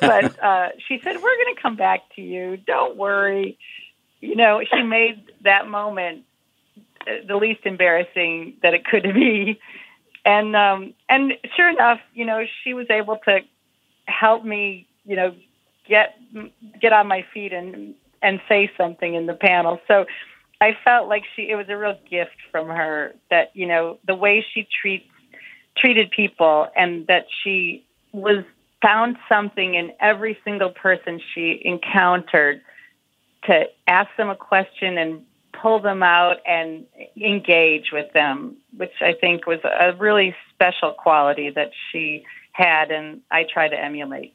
but 0.00 0.42
uh, 0.42 0.68
she 0.86 1.00
said, 1.02 1.16
We're 1.16 1.36
going 1.36 1.54
to 1.54 1.62
come 1.62 1.76
back 1.76 2.00
to 2.16 2.22
you. 2.22 2.56
Don't 2.56 2.96
worry. 2.96 3.58
You 4.20 4.36
know, 4.36 4.60
she 4.72 4.82
made 4.82 5.24
that 5.42 5.68
moment 5.68 6.24
uh, 7.02 7.26
the 7.26 7.36
least 7.36 7.60
embarrassing 7.64 8.54
that 8.62 8.74
it 8.74 8.84
could 8.84 9.02
be 9.02 9.60
and 10.28 10.54
um, 10.54 10.94
and 11.08 11.32
sure 11.56 11.70
enough, 11.70 12.00
you 12.12 12.26
know, 12.26 12.44
she 12.62 12.74
was 12.74 12.86
able 12.90 13.16
to 13.24 13.40
help 14.04 14.44
me, 14.44 14.86
you 15.04 15.16
know, 15.16 15.34
get 15.88 16.16
get 16.80 16.92
on 16.92 17.06
my 17.06 17.24
feet 17.32 17.52
and 17.52 17.94
and 18.22 18.40
say 18.48 18.70
something 18.76 19.14
in 19.14 19.26
the 19.26 19.34
panel. 19.34 19.80
So 19.88 20.06
I 20.60 20.76
felt 20.84 21.08
like 21.08 21.24
she 21.34 21.50
it 21.50 21.56
was 21.56 21.66
a 21.68 21.76
real 21.76 21.98
gift 22.08 22.36
from 22.50 22.68
her 22.68 23.14
that 23.30 23.50
you 23.54 23.66
know 23.66 23.98
the 24.06 24.14
way 24.14 24.44
she 24.54 24.66
treats 24.80 25.06
treated 25.76 26.10
people 26.10 26.68
and 26.76 27.06
that 27.06 27.26
she 27.42 27.84
was 28.12 28.44
found 28.82 29.16
something 29.28 29.74
in 29.74 29.92
every 30.00 30.38
single 30.44 30.70
person 30.70 31.20
she 31.34 31.60
encountered 31.64 32.60
to 33.44 33.64
ask 33.86 34.08
them 34.16 34.28
a 34.28 34.36
question 34.36 34.98
and 34.98 35.24
pull 35.52 35.80
them 35.80 36.02
out 36.02 36.36
and 36.46 36.84
engage 37.16 37.90
with 37.92 38.12
them, 38.12 38.56
which 38.76 38.92
I 39.00 39.14
think 39.14 39.46
was 39.46 39.60
a 39.64 39.92
really 39.94 40.34
special 40.54 40.92
quality 40.92 41.50
that 41.50 41.70
she 41.90 42.24
had, 42.52 42.90
and 42.90 43.20
I 43.30 43.44
try 43.44 43.68
to 43.68 43.76
emulate. 43.76 44.34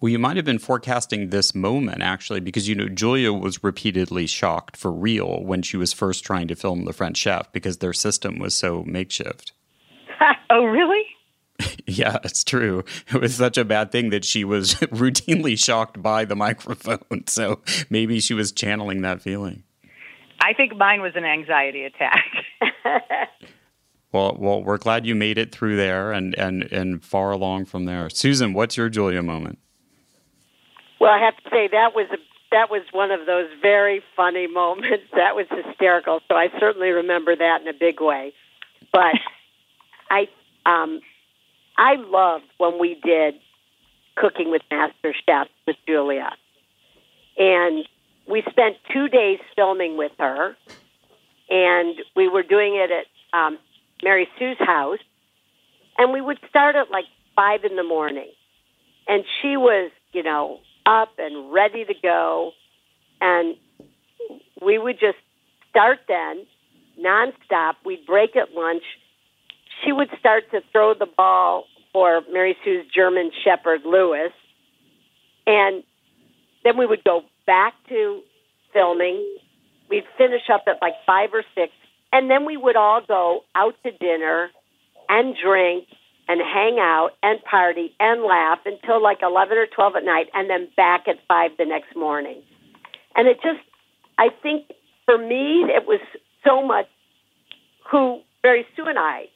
Well, 0.00 0.10
you 0.10 0.18
might 0.18 0.36
have 0.36 0.44
been 0.44 0.58
forecasting 0.58 1.30
this 1.30 1.54
moment 1.54 2.02
actually, 2.02 2.40
because 2.40 2.68
you 2.68 2.74
know 2.74 2.88
Julia 2.88 3.32
was 3.32 3.64
repeatedly 3.64 4.26
shocked 4.26 4.76
for 4.76 4.92
real 4.92 5.42
when 5.42 5.62
she 5.62 5.76
was 5.76 5.92
first 5.92 6.24
trying 6.24 6.48
to 6.48 6.54
film 6.54 6.84
The 6.84 6.92
French 6.92 7.16
Chef 7.16 7.50
because 7.52 7.78
their 7.78 7.94
system 7.94 8.38
was 8.38 8.54
so 8.54 8.84
makeshift. 8.84 9.52
oh, 10.50 10.64
really? 10.64 11.04
yeah, 11.86 12.18
it's 12.24 12.44
true. 12.44 12.84
It 13.08 13.20
was 13.20 13.34
such 13.34 13.56
a 13.56 13.64
bad 13.64 13.90
thing 13.90 14.10
that 14.10 14.24
she 14.24 14.44
was 14.44 14.74
routinely 14.74 15.58
shocked 15.58 16.02
by 16.02 16.26
the 16.26 16.36
microphone. 16.36 17.26
So 17.26 17.62
maybe 17.88 18.20
she 18.20 18.34
was 18.34 18.52
channeling 18.52 19.00
that 19.02 19.22
feeling. 19.22 19.62
I 20.40 20.52
think 20.52 20.76
mine 20.76 21.00
was 21.00 21.12
an 21.16 21.24
anxiety 21.24 21.84
attack. 21.84 22.26
well, 24.12 24.36
well, 24.38 24.62
we're 24.62 24.76
glad 24.76 25.06
you 25.06 25.14
made 25.14 25.38
it 25.38 25.52
through 25.52 25.76
there 25.76 26.12
and, 26.12 26.34
and, 26.34 26.64
and 26.64 27.02
far 27.02 27.30
along 27.30 27.64
from 27.64 27.86
there. 27.86 28.10
Susan, 28.10 28.52
what's 28.52 28.76
your 28.76 28.90
Julia 28.90 29.22
moment? 29.22 29.58
Well, 31.06 31.14
I 31.14 31.20
have 31.20 31.36
to 31.36 31.50
say 31.50 31.68
that 31.68 31.94
was 31.94 32.08
a, 32.10 32.16
that 32.50 32.68
was 32.68 32.82
one 32.90 33.12
of 33.12 33.26
those 33.26 33.46
very 33.62 34.02
funny 34.16 34.46
moments. 34.52 35.04
That 35.14 35.36
was 35.36 35.46
hysterical. 35.48 36.18
So 36.26 36.34
I 36.34 36.48
certainly 36.58 36.88
remember 36.88 37.36
that 37.36 37.60
in 37.62 37.68
a 37.68 37.72
big 37.72 38.00
way. 38.00 38.32
But 38.92 39.14
I 40.10 40.26
um, 40.66 41.00
I 41.78 41.94
loved 41.94 42.46
when 42.58 42.80
we 42.80 42.98
did 43.04 43.36
Cooking 44.16 44.50
with 44.50 44.62
Master 44.68 45.14
Chef 45.28 45.46
with 45.64 45.76
Julia, 45.86 46.32
and 47.38 47.86
we 48.28 48.42
spent 48.50 48.74
two 48.92 49.06
days 49.06 49.38
filming 49.54 49.96
with 49.96 50.10
her, 50.18 50.56
and 51.48 51.94
we 52.16 52.26
were 52.26 52.42
doing 52.42 52.74
it 52.74 52.90
at 52.90 53.38
um, 53.38 53.58
Mary 54.02 54.26
Sue's 54.40 54.58
house, 54.58 54.98
and 55.98 56.12
we 56.12 56.20
would 56.20 56.40
start 56.48 56.74
at 56.74 56.90
like 56.90 57.04
five 57.36 57.62
in 57.62 57.76
the 57.76 57.84
morning, 57.84 58.32
and 59.06 59.22
she 59.40 59.56
was, 59.56 59.92
you 60.12 60.24
know, 60.24 60.58
up 60.86 61.10
and 61.18 61.52
ready 61.52 61.84
to 61.84 61.94
go, 62.02 62.52
and 63.20 63.56
we 64.64 64.78
would 64.78 64.98
just 64.98 65.18
start 65.70 65.98
then 66.08 66.46
nonstop. 66.98 67.74
We'd 67.84 68.06
break 68.06 68.36
at 68.36 68.52
lunch. 68.54 68.82
She 69.84 69.92
would 69.92 70.08
start 70.18 70.44
to 70.52 70.60
throw 70.72 70.94
the 70.94 71.06
ball 71.06 71.64
for 71.92 72.22
Mary 72.32 72.56
Sue's 72.64 72.86
German 72.94 73.30
Shepherd 73.44 73.80
Lewis, 73.84 74.32
and 75.46 75.82
then 76.64 76.78
we 76.78 76.86
would 76.86 77.04
go 77.04 77.22
back 77.46 77.74
to 77.88 78.20
filming. 78.72 79.24
We'd 79.88 80.04
finish 80.16 80.42
up 80.52 80.64
at 80.66 80.80
like 80.80 80.94
five 81.06 81.30
or 81.32 81.44
six, 81.54 81.72
and 82.12 82.30
then 82.30 82.44
we 82.44 82.56
would 82.56 82.76
all 82.76 83.00
go 83.06 83.40
out 83.54 83.74
to 83.84 83.90
dinner 83.92 84.50
and 85.08 85.36
drink 85.42 85.86
and 86.28 86.40
hang 86.40 86.78
out 86.80 87.10
and 87.22 87.42
party 87.44 87.94
and 88.00 88.22
laugh 88.22 88.58
until 88.64 89.02
like 89.02 89.18
11 89.22 89.56
or 89.56 89.66
12 89.66 89.96
at 89.96 90.04
night, 90.04 90.26
and 90.34 90.50
then 90.50 90.68
back 90.76 91.06
at 91.08 91.16
five 91.28 91.52
the 91.58 91.64
next 91.64 91.94
morning. 91.96 92.42
And 93.14 93.28
it 93.28 93.36
just, 93.36 93.64
I 94.18 94.28
think 94.42 94.72
for 95.04 95.16
me, 95.16 95.64
it 95.68 95.86
was 95.86 96.00
so 96.44 96.66
much 96.66 96.86
who 97.90 98.20
Mary 98.42 98.66
Sue 98.74 98.86
and 98.86 98.98
I 98.98 99.26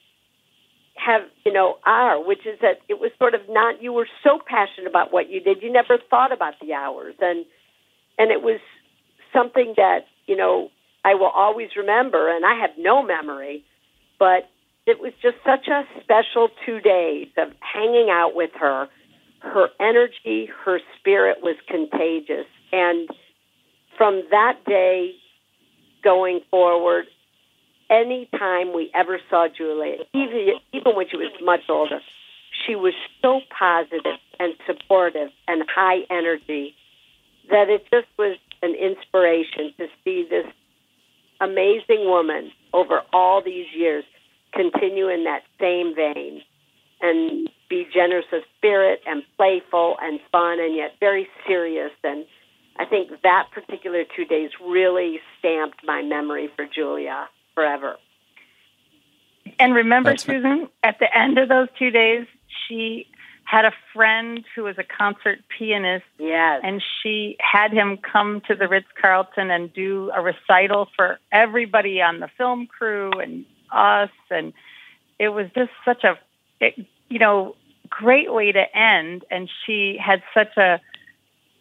have, 0.96 1.22
you 1.46 1.52
know, 1.52 1.78
are, 1.86 2.22
which 2.22 2.44
is 2.46 2.58
that 2.60 2.80
it 2.88 3.00
was 3.00 3.10
sort 3.18 3.34
of 3.34 3.40
not, 3.48 3.82
you 3.82 3.92
were 3.92 4.08
so 4.22 4.38
passionate 4.44 4.88
about 4.88 5.12
what 5.12 5.30
you 5.30 5.40
did, 5.40 5.62
you 5.62 5.72
never 5.72 5.98
thought 6.10 6.32
about 6.32 6.54
the 6.60 6.74
hours. 6.74 7.14
And, 7.20 7.46
and 8.18 8.30
it 8.30 8.42
was 8.42 8.60
something 9.32 9.74
that 9.76 10.06
you 10.26 10.36
know 10.36 10.70
I 11.04 11.14
will 11.14 11.32
always 11.34 11.70
remember, 11.76 12.34
and 12.34 12.44
I 12.44 12.60
have 12.60 12.70
no 12.78 13.02
memory, 13.02 13.64
but 14.18 14.48
it 14.90 15.00
was 15.00 15.12
just 15.22 15.36
such 15.46 15.68
a 15.68 15.84
special 16.02 16.48
two 16.66 16.80
days 16.80 17.28
of 17.38 17.52
hanging 17.60 18.08
out 18.10 18.34
with 18.34 18.50
her. 18.58 18.88
Her 19.38 19.68
energy, 19.78 20.50
her 20.64 20.80
spirit 20.98 21.38
was 21.42 21.56
contagious, 21.66 22.46
and 22.72 23.08
from 23.96 24.22
that 24.30 24.58
day 24.66 25.12
going 26.02 26.40
forward, 26.50 27.06
any 27.88 28.28
time 28.38 28.74
we 28.74 28.90
ever 28.94 29.18
saw 29.30 29.46
Julia, 29.48 29.98
even 30.12 30.54
even 30.72 30.96
when 30.96 31.06
she 31.08 31.16
was 31.16 31.32
much 31.42 31.60
older, 31.68 32.00
she 32.66 32.74
was 32.74 32.92
so 33.22 33.40
positive 33.56 34.18
and 34.38 34.54
supportive 34.66 35.30
and 35.48 35.62
high 35.74 36.00
energy 36.10 36.74
that 37.48 37.68
it 37.68 37.84
just 37.90 38.08
was 38.18 38.36
an 38.62 38.74
inspiration 38.74 39.72
to 39.78 39.86
see 40.04 40.26
this 40.28 40.46
amazing 41.40 42.04
woman 42.04 42.50
over 42.74 43.00
all 43.12 43.42
these 43.42 43.66
years 43.74 44.04
continue 44.52 45.08
in 45.08 45.24
that 45.24 45.42
same 45.60 45.94
vein 45.94 46.42
and 47.00 47.48
be 47.68 47.86
generous 47.92 48.26
of 48.32 48.42
spirit 48.58 49.00
and 49.06 49.22
playful 49.36 49.96
and 50.02 50.20
fun 50.32 50.60
and 50.60 50.74
yet 50.74 50.92
very 51.00 51.28
serious 51.46 51.92
and 52.04 52.26
I 52.78 52.86
think 52.86 53.10
that 53.22 53.48
particular 53.52 54.04
two 54.16 54.24
days 54.24 54.50
really 54.64 55.20
stamped 55.38 55.84
my 55.84 56.02
memory 56.02 56.48
for 56.56 56.66
Julia. 56.66 57.28
forever. 57.54 57.96
And 59.58 59.74
remember, 59.74 60.10
That's 60.10 60.24
fa- 60.24 60.32
Susan, 60.32 60.68
at 60.82 60.98
the 60.98 61.14
end 61.14 61.36
of 61.36 61.48
those 61.48 61.68
two 61.78 61.90
days, 61.90 62.26
she 62.66 63.06
had 63.44 63.64
a 63.64 63.72
friend 63.92 64.44
who 64.54 64.62
was 64.62 64.76
a 64.78 64.84
concert 64.84 65.40
pianist. 65.58 66.04
Yes. 66.18 66.60
And 66.62 66.82
she 67.02 67.36
had 67.40 67.72
him 67.72 67.98
come 67.98 68.40
to 68.48 68.54
the 68.54 68.68
Ritz 68.68 68.86
Carlton 69.00 69.50
and 69.50 69.72
do 69.72 70.10
a 70.14 70.22
recital 70.22 70.88
for 70.96 71.18
everybody 71.32 72.00
on 72.00 72.20
the 72.20 72.28
film 72.38 72.66
crew 72.66 73.10
and 73.20 73.44
us. 73.72 74.10
And 74.30 74.52
it 75.18 75.28
was 75.28 75.46
just 75.54 75.70
such 75.84 76.04
a, 76.04 76.18
it, 76.60 76.86
you 77.08 77.18
know, 77.18 77.56
great 77.88 78.32
way 78.32 78.52
to 78.52 78.76
end. 78.76 79.24
And 79.30 79.50
she 79.64 79.98
had 80.02 80.22
such 80.34 80.56
a, 80.56 80.80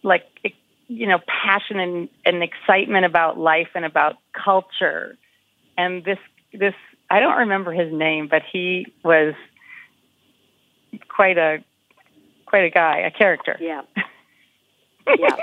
like, 0.04 0.24
you 0.88 1.08
know, 1.08 1.20
passion 1.28 1.80
and, 1.80 2.10
and 2.26 2.44
excitement 2.44 3.06
about 3.06 3.38
life 3.38 3.70
and 3.76 3.86
about 3.86 4.18
culture. 4.34 5.18
And 5.78 6.04
this, 6.04 6.20
this, 6.54 6.74
I 7.10 7.20
don't 7.20 7.38
remember 7.40 7.72
his 7.72 7.92
name, 7.92 8.28
but 8.30 8.44
he 8.52 8.88
was 9.04 9.34
quite 11.08 11.38
a, 11.38 11.64
quite 12.46 12.64
a 12.64 12.70
guy, 12.70 13.00
a 13.00 13.12
character. 13.12 13.58
Yeah. 13.60 13.82
yeah. 15.08 15.36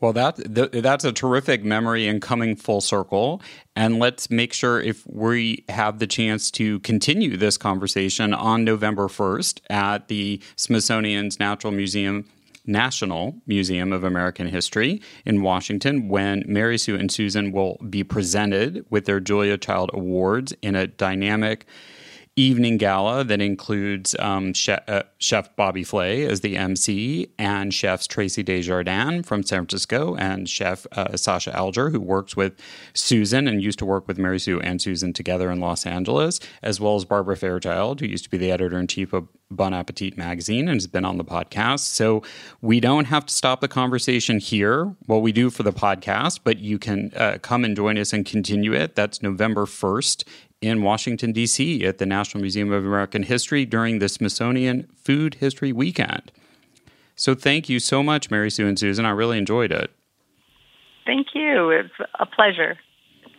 Well, 0.00 0.14
that 0.14 0.36
th- 0.54 0.82
that's 0.82 1.04
a 1.04 1.12
terrific 1.12 1.62
memory 1.62 2.08
and 2.08 2.22
coming 2.22 2.56
full 2.56 2.80
circle. 2.80 3.42
And 3.76 3.98
let's 3.98 4.30
make 4.30 4.54
sure 4.54 4.80
if 4.80 5.06
we 5.06 5.64
have 5.68 5.98
the 5.98 6.06
chance 6.06 6.50
to 6.52 6.80
continue 6.80 7.36
this 7.36 7.58
conversation 7.58 8.32
on 8.32 8.64
November 8.64 9.08
first 9.08 9.60
at 9.68 10.08
the 10.08 10.40
Smithsonian's 10.56 11.38
Natural 11.38 11.72
Museum. 11.72 12.26
National 12.66 13.34
Museum 13.46 13.90
of 13.90 14.04
American 14.04 14.46
History 14.46 15.00
in 15.24 15.40
Washington, 15.42 16.08
when 16.08 16.44
Mary 16.46 16.76
Sue 16.76 16.94
and 16.94 17.10
Susan 17.10 17.52
will 17.52 17.78
be 17.88 18.04
presented 18.04 18.84
with 18.90 19.06
their 19.06 19.18
Julia 19.18 19.56
Child 19.56 19.90
Awards 19.94 20.52
in 20.60 20.76
a 20.76 20.86
dynamic 20.86 21.64
evening 22.40 22.78
gala 22.78 23.22
that 23.22 23.40
includes 23.40 24.16
um, 24.18 24.54
chef, 24.54 24.82
uh, 24.88 25.02
chef 25.18 25.54
Bobby 25.56 25.84
Flay 25.84 26.24
as 26.24 26.40
the 26.40 26.56
MC 26.56 27.28
and 27.38 27.72
chefs 27.74 28.06
Traci 28.06 28.42
Des 28.42 28.62
Jardins 28.62 29.26
from 29.26 29.42
San 29.42 29.66
Francisco 29.66 30.16
and 30.16 30.48
chef 30.48 30.86
uh, 30.92 31.16
Sasha 31.16 31.54
Alger, 31.54 31.90
who 31.90 32.00
works 32.00 32.36
with 32.36 32.58
Susan 32.94 33.46
and 33.46 33.62
used 33.62 33.78
to 33.78 33.84
work 33.84 34.08
with 34.08 34.16
Mary 34.16 34.40
Sue 34.40 34.58
and 34.60 34.80
Susan 34.80 35.12
together 35.12 35.50
in 35.50 35.60
Los 35.60 35.84
Angeles, 35.84 36.40
as 36.62 36.80
well 36.80 36.96
as 36.96 37.04
Barbara 37.04 37.36
Fairchild, 37.36 38.00
who 38.00 38.06
used 38.06 38.24
to 38.24 38.30
be 38.30 38.38
the 38.38 38.50
editor 38.50 38.78
in 38.78 38.86
chief 38.86 39.12
of 39.12 39.28
Bon 39.50 39.74
Appetit 39.74 40.16
magazine 40.16 40.68
and 40.68 40.76
has 40.76 40.86
been 40.86 41.04
on 41.04 41.18
the 41.18 41.24
podcast. 41.24 41.80
So 41.80 42.22
we 42.62 42.80
don't 42.80 43.06
have 43.06 43.26
to 43.26 43.34
stop 43.34 43.60
the 43.60 43.68
conversation 43.68 44.38
here. 44.38 44.94
Well, 45.06 45.20
we 45.20 45.32
do 45.32 45.50
for 45.50 45.64
the 45.64 45.72
podcast, 45.72 46.40
but 46.44 46.58
you 46.58 46.78
can 46.78 47.12
uh, 47.16 47.38
come 47.42 47.64
and 47.64 47.76
join 47.76 47.98
us 47.98 48.12
and 48.12 48.24
continue 48.24 48.72
it. 48.72 48.94
That's 48.94 49.22
November 49.22 49.66
1st 49.66 50.24
in 50.60 50.82
Washington, 50.82 51.32
D.C. 51.32 51.84
at 51.84 51.98
the 51.98 52.06
National 52.06 52.42
Museum 52.42 52.70
of 52.72 52.84
American 52.84 53.22
History 53.22 53.64
during 53.64 53.98
the 53.98 54.08
Smithsonian 54.08 54.88
Food 54.94 55.34
History 55.36 55.72
Weekend. 55.72 56.30
So 57.16 57.34
thank 57.34 57.68
you 57.68 57.80
so 57.80 58.02
much, 58.02 58.30
Mary 58.30 58.50
Sue 58.50 58.66
and 58.66 58.78
Susan. 58.78 59.04
I 59.04 59.10
really 59.10 59.38
enjoyed 59.38 59.72
it. 59.72 59.90
Thank 61.06 61.28
you. 61.34 61.70
It's 61.70 62.10
a 62.18 62.26
pleasure. 62.26 62.78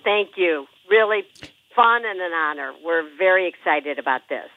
Thank 0.03 0.29
you. 0.35 0.65
Really 0.89 1.21
fun 1.75 2.03
and 2.05 2.19
an 2.19 2.33
honor. 2.33 2.73
We're 2.83 3.07
very 3.17 3.47
excited 3.47 3.99
about 3.99 4.21
this. 4.29 4.49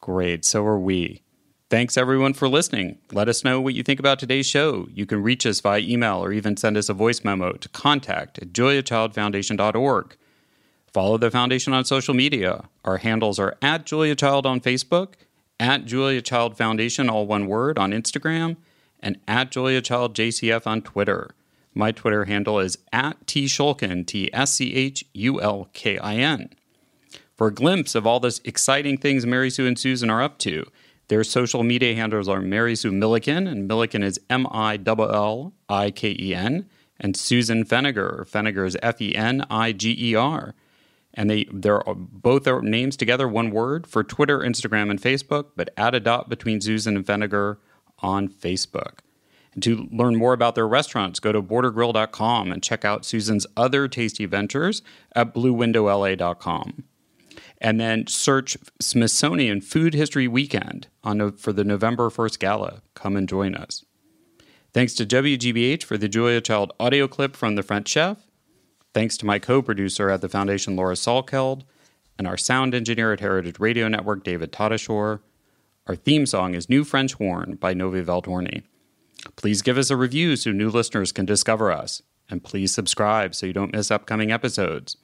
Great. 0.00 0.44
So 0.44 0.64
are 0.64 0.78
we. 0.78 1.22
Thanks 1.70 1.96
everyone 1.96 2.34
for 2.34 2.48
listening. 2.48 2.98
Let 3.12 3.28
us 3.28 3.44
know 3.44 3.60
what 3.60 3.74
you 3.74 3.84
think 3.84 4.00
about 4.00 4.18
today's 4.18 4.46
show. 4.46 4.88
You 4.92 5.06
can 5.06 5.22
reach 5.22 5.46
us 5.46 5.60
via 5.60 5.78
email 5.78 6.24
or 6.24 6.32
even 6.32 6.56
send 6.56 6.76
us 6.76 6.88
a 6.88 6.94
voice 6.94 7.22
memo 7.22 7.52
to 7.52 7.68
contact 7.68 8.38
at 8.38 8.52
juliachildfoundation.org. 8.52 10.16
Follow 10.92 11.18
the 11.18 11.30
foundation 11.30 11.72
on 11.72 11.84
social 11.84 12.14
media. 12.14 12.68
Our 12.84 12.98
handles 12.98 13.38
are 13.38 13.56
at 13.62 13.86
Julia 13.86 14.16
Child 14.16 14.44
on 14.44 14.60
Facebook, 14.60 15.14
at 15.60 15.84
Julia 15.84 16.20
Child 16.20 16.56
Foundation, 16.56 17.08
all 17.08 17.26
one 17.26 17.46
word, 17.46 17.78
on 17.78 17.92
Instagram, 17.92 18.56
and 18.98 19.18
at 19.28 19.50
Julia 19.52 19.80
Child 19.82 20.14
JCF 20.16 20.66
on 20.66 20.82
Twitter. 20.82 21.30
My 21.74 21.92
Twitter 21.92 22.24
handle 22.24 22.58
is 22.58 22.78
at 22.92 23.24
T 23.28 23.44
Schulkin, 23.44 24.04
T 24.04 24.32
S 24.32 24.54
C 24.54 24.74
H 24.74 25.04
U 25.14 25.40
L 25.40 25.68
K 25.72 25.96
I 25.98 26.16
N. 26.16 26.50
For 27.36 27.46
a 27.46 27.54
glimpse 27.54 27.94
of 27.94 28.06
all 28.06 28.18
the 28.18 28.38
exciting 28.44 28.98
things 28.98 29.24
Mary 29.24 29.48
Sue 29.48 29.66
and 29.66 29.78
Susan 29.78 30.10
are 30.10 30.22
up 30.22 30.38
to, 30.38 30.66
their 31.06 31.22
social 31.22 31.62
media 31.62 31.94
handles 31.94 32.28
are 32.28 32.40
Mary 32.40 32.74
Sue 32.74 32.90
Milliken, 32.90 33.46
and 33.46 33.68
Milliken 33.68 34.02
is 34.02 34.20
M 34.28 34.46
I 34.50 34.78
L 34.84 35.02
L 35.02 35.52
I 35.68 35.92
K 35.92 36.16
E 36.18 36.34
N, 36.34 36.68
and 36.98 37.16
Susan 37.16 37.64
Feniger. 37.64 38.28
Feniger 38.28 38.66
is 38.66 38.76
F 38.82 39.00
E 39.00 39.14
N 39.14 39.46
I 39.48 39.70
G 39.70 39.96
E 39.96 40.16
R. 40.16 40.54
And 41.14 41.28
they 41.28 41.46
they're 41.52 41.82
both 41.86 42.44
their 42.44 42.62
names 42.62 42.96
together, 42.96 43.26
one 43.26 43.50
word 43.50 43.86
for 43.86 44.04
Twitter, 44.04 44.38
Instagram, 44.38 44.90
and 44.90 45.00
Facebook, 45.00 45.50
but 45.56 45.70
add 45.76 45.94
a 45.94 46.00
dot 46.00 46.28
between 46.28 46.60
Susan 46.60 46.96
and 46.96 47.04
Feniger 47.04 47.56
on 47.98 48.28
Facebook. 48.28 49.00
And 49.52 49.62
to 49.64 49.88
learn 49.90 50.14
more 50.14 50.32
about 50.32 50.54
their 50.54 50.68
restaurants, 50.68 51.18
go 51.18 51.32
to 51.32 51.42
bordergrill.com 51.42 52.52
and 52.52 52.62
check 52.62 52.84
out 52.84 53.04
Susan's 53.04 53.46
other 53.56 53.88
tasty 53.88 54.24
ventures 54.24 54.82
at 55.16 55.34
bluewindowla.com 55.34 56.84
and 57.60 57.78
then 57.78 58.06
search 58.06 58.56
Smithsonian 58.80 59.60
Food 59.60 59.94
History 59.94 60.26
Weekend 60.26 60.88
on 61.04 61.32
for 61.32 61.52
the 61.52 61.64
November 61.64 62.08
1st 62.08 62.38
gala. 62.38 62.82
Come 62.94 63.16
and 63.16 63.28
join 63.28 63.54
us. 63.54 63.84
Thanks 64.72 64.94
to 64.94 65.06
WGBH 65.06 65.82
for 65.82 65.98
the 65.98 66.08
Julia 66.08 66.40
Child 66.40 66.72
audio 66.80 67.06
clip 67.08 67.36
from 67.36 67.56
The 67.56 67.62
French 67.62 67.88
Chef. 67.88 68.18
Thanks 68.92 69.16
to 69.18 69.26
my 69.26 69.38
co 69.38 69.62
producer 69.62 70.10
at 70.10 70.20
the 70.20 70.28
Foundation, 70.28 70.74
Laura 70.74 70.94
Salkeld, 70.94 71.62
and 72.18 72.26
our 72.26 72.36
sound 72.36 72.74
engineer 72.74 73.12
at 73.12 73.20
Heritage 73.20 73.60
Radio 73.60 73.86
Network, 73.86 74.24
David 74.24 74.52
Tadashore. 74.52 75.20
Our 75.86 75.94
theme 75.94 76.26
song 76.26 76.54
is 76.54 76.68
New 76.68 76.82
French 76.84 77.14
Horn 77.14 77.54
by 77.54 77.72
Novi 77.72 78.02
Valtorni. 78.02 78.62
Please 79.36 79.62
give 79.62 79.78
us 79.78 79.90
a 79.90 79.96
review 79.96 80.34
so 80.36 80.50
new 80.50 80.70
listeners 80.70 81.12
can 81.12 81.24
discover 81.24 81.70
us. 81.70 82.02
And 82.28 82.42
please 82.42 82.72
subscribe 82.72 83.34
so 83.34 83.46
you 83.46 83.52
don't 83.52 83.72
miss 83.72 83.90
upcoming 83.90 84.32
episodes. 84.32 84.96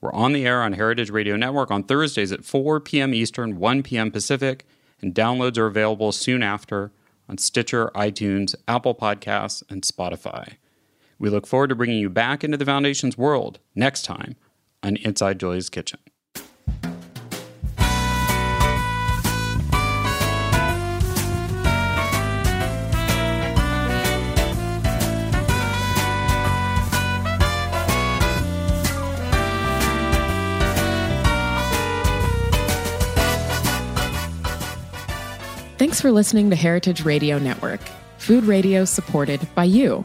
We're 0.00 0.12
on 0.12 0.32
the 0.32 0.46
air 0.46 0.62
on 0.62 0.74
Heritage 0.74 1.10
Radio 1.10 1.36
Network 1.36 1.70
on 1.70 1.84
Thursdays 1.84 2.32
at 2.32 2.44
4 2.44 2.80
p.m. 2.80 3.14
Eastern, 3.14 3.58
1 3.58 3.82
p.m. 3.82 4.10
Pacific, 4.10 4.66
and 5.00 5.14
downloads 5.14 5.56
are 5.56 5.66
available 5.66 6.12
soon 6.12 6.42
after 6.42 6.92
on 7.28 7.38
Stitcher, 7.38 7.90
iTunes, 7.94 8.54
Apple 8.68 8.94
Podcasts, 8.94 9.62
and 9.70 9.82
Spotify. 9.82 10.54
We 11.24 11.30
look 11.30 11.46
forward 11.46 11.68
to 11.68 11.74
bringing 11.74 11.96
you 12.00 12.10
back 12.10 12.44
into 12.44 12.58
the 12.58 12.66
Foundation's 12.66 13.16
world 13.16 13.58
next 13.74 14.02
time 14.02 14.36
on 14.82 14.96
Inside 14.96 15.40
Julia's 15.40 15.70
Kitchen. 15.70 15.98
Thanks 35.78 36.02
for 36.02 36.12
listening 36.12 36.50
to 36.50 36.56
Heritage 36.56 37.06
Radio 37.06 37.38
Network, 37.38 37.80
food 38.18 38.44
radio 38.44 38.84
supported 38.84 39.40
by 39.54 39.64
you. 39.64 40.04